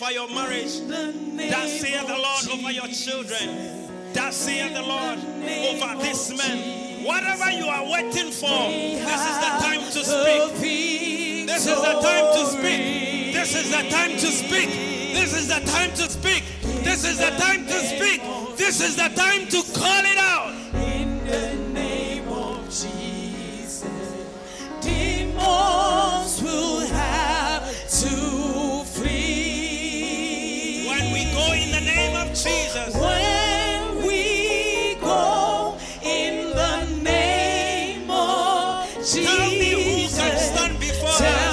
over 0.00 0.12
your 0.12 0.28
marriage. 0.28 0.80
That 1.50 1.68
saith 1.68 2.06
the 2.06 2.16
Lord 2.16 2.58
over 2.58 2.72
your 2.72 2.86
children. 2.88 3.88
That 4.12 4.32
saith 4.32 4.72
the 4.72 4.82
Lord 4.82 5.18
over 5.18 6.02
this 6.02 6.36
man. 6.36 7.04
Whatever 7.04 7.50
you 7.50 7.66
are 7.66 7.84
waiting 7.84 8.30
for, 8.30 8.70
this 8.70 9.22
is 9.28 9.36
the 9.44 9.52
time 9.60 9.80
to 9.80 10.04
speak. 10.04 11.46
This 11.46 11.66
is 11.66 11.76
the 11.76 12.00
time 12.00 12.32
to 12.34 12.46
speak. 12.46 13.32
This 13.34 13.54
is 13.54 13.70
the 13.70 13.88
time 13.90 14.12
to 14.12 14.26
speak. 14.26 14.70
This 15.12 15.34
is 15.34 15.48
the 15.48 15.60
time 15.70 15.90
to 15.90 16.08
speak. 16.08 16.44
This 16.82 17.04
is 17.04 17.18
the 17.18 17.30
time 17.38 17.66
to 17.66 17.72
speak. 17.72 18.22
This 18.56 18.80
is 18.80 18.96
the 18.96 19.08
time 19.14 19.48
to 19.48 19.62
call 19.78 20.04
it 20.04 20.18
out. 20.18 20.29
before. 40.78 41.08
Tell 41.18 41.49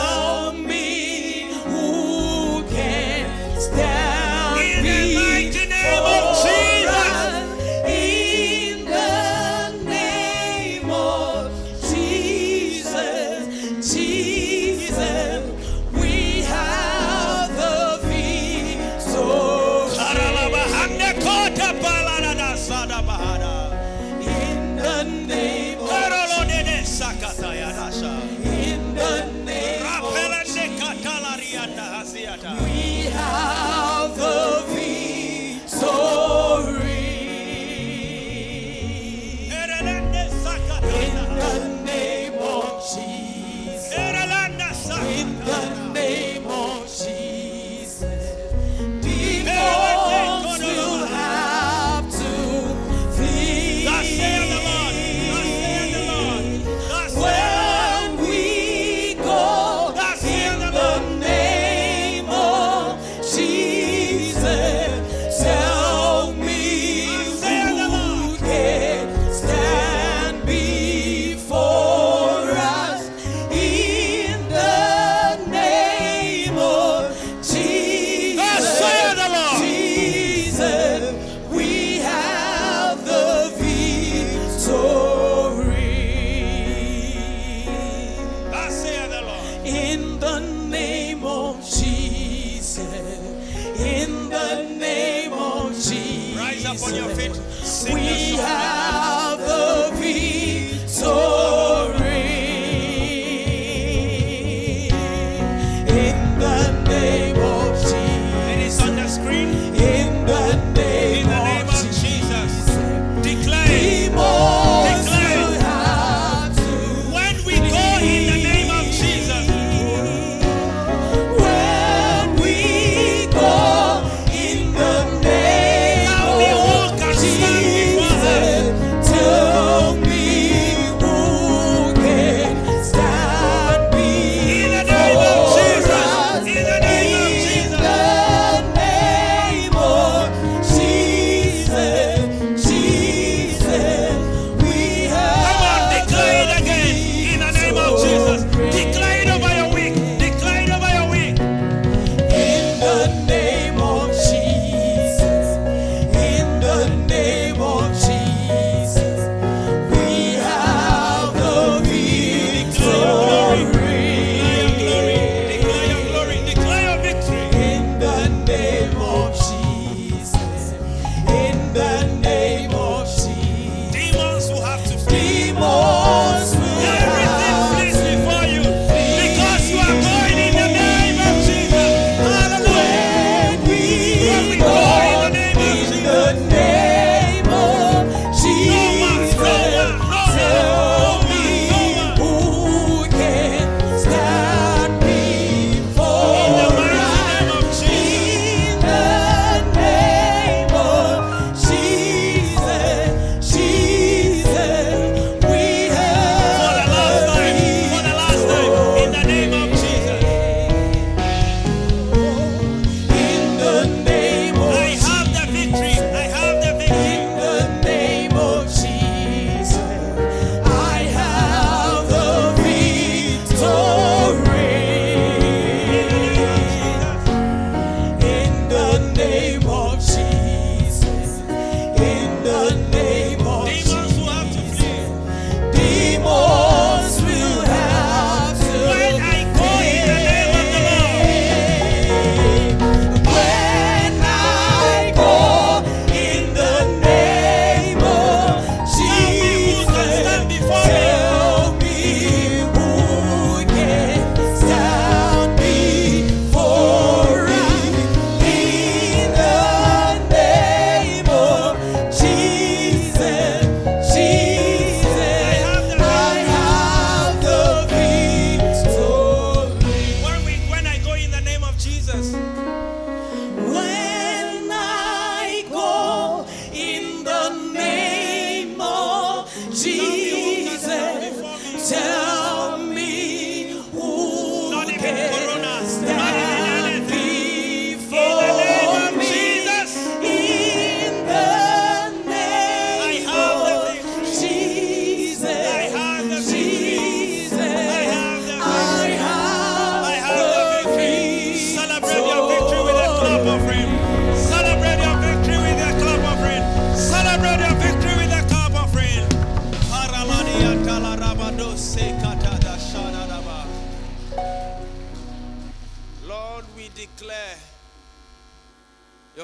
We 97.85 98.35
have 98.37 98.66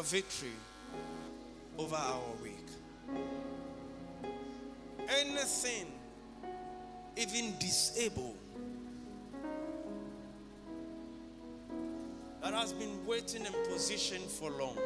victory 0.03 0.51
over 1.77 1.95
our 1.95 2.21
week. 2.41 2.53
Anything, 5.09 5.87
even 7.17 7.53
disabled, 7.59 8.37
that 12.41 12.53
has 12.53 12.73
been 12.73 13.05
waiting 13.05 13.45
in 13.45 13.53
position 13.71 14.21
for 14.21 14.51
long, 14.51 14.77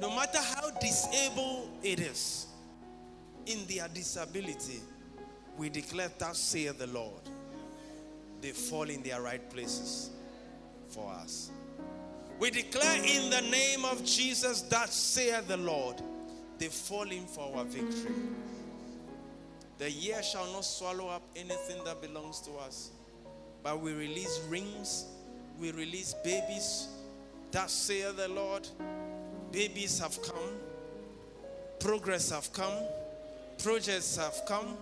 no 0.00 0.14
matter 0.14 0.38
how 0.38 0.70
disabled 0.80 1.68
it 1.82 2.00
is, 2.00 2.46
in 3.46 3.66
their 3.66 3.88
disability, 3.88 4.80
we 5.56 5.68
declare 5.68 6.10
that 6.18 6.36
saith 6.36 6.78
the 6.78 6.86
Lord. 6.86 7.22
They 8.40 8.50
fall 8.50 8.88
in 8.88 9.02
their 9.02 9.20
right 9.20 9.50
places 9.50 10.10
for 10.88 11.10
us. 11.12 11.50
We 12.38 12.50
declare 12.50 13.02
in 13.02 13.30
the 13.30 13.40
name 13.40 13.84
of 13.84 14.04
Jesus 14.04 14.62
that 14.62 14.92
saith 14.92 15.48
the 15.48 15.56
Lord, 15.56 16.00
they 16.58 16.68
fall 16.68 17.10
in 17.10 17.26
for 17.26 17.56
our 17.56 17.64
victory. 17.64 18.14
The 19.78 19.90
year 19.90 20.22
shall 20.22 20.46
not 20.52 20.64
swallow 20.64 21.08
up 21.08 21.22
anything 21.34 21.82
that 21.84 22.00
belongs 22.00 22.40
to 22.42 22.52
us, 22.56 22.90
but 23.62 23.80
we 23.80 23.92
release 23.92 24.40
rings, 24.48 25.06
we 25.58 25.72
release 25.72 26.14
babies. 26.24 26.88
That 27.50 27.70
saith 27.70 28.16
the 28.16 28.28
Lord, 28.28 28.68
babies 29.50 29.98
have 29.98 30.20
come, 30.22 30.50
progress 31.80 32.30
have 32.30 32.52
come, 32.52 32.84
projects 33.62 34.16
have 34.16 34.42
come, 34.46 34.76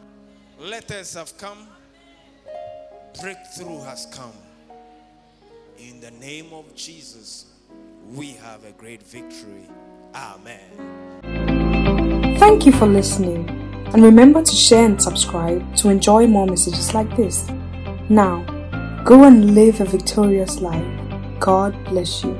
letters 0.58 1.14
have 1.14 1.36
come, 1.38 1.68
breakthrough 3.20 3.80
has 3.82 4.06
come. 4.12 4.32
In 5.78 6.00
the 6.00 6.10
name 6.12 6.54
of 6.54 6.74
Jesus, 6.74 7.44
we 8.14 8.30
have 8.30 8.64
a 8.64 8.72
great 8.72 9.02
victory. 9.02 9.68
Amen. 10.14 12.38
Thank 12.38 12.64
you 12.64 12.72
for 12.72 12.86
listening, 12.86 13.46
and 13.92 14.02
remember 14.02 14.42
to 14.42 14.54
share 14.54 14.86
and 14.86 15.02
subscribe 15.02 15.76
to 15.76 15.90
enjoy 15.90 16.26
more 16.26 16.46
messages 16.46 16.94
like 16.94 17.14
this. 17.14 17.46
Now, 18.08 18.42
go 19.04 19.24
and 19.24 19.54
live 19.54 19.82
a 19.82 19.84
victorious 19.84 20.62
life. 20.62 20.86
God 21.40 21.76
bless 21.84 22.24
you. 22.24 22.38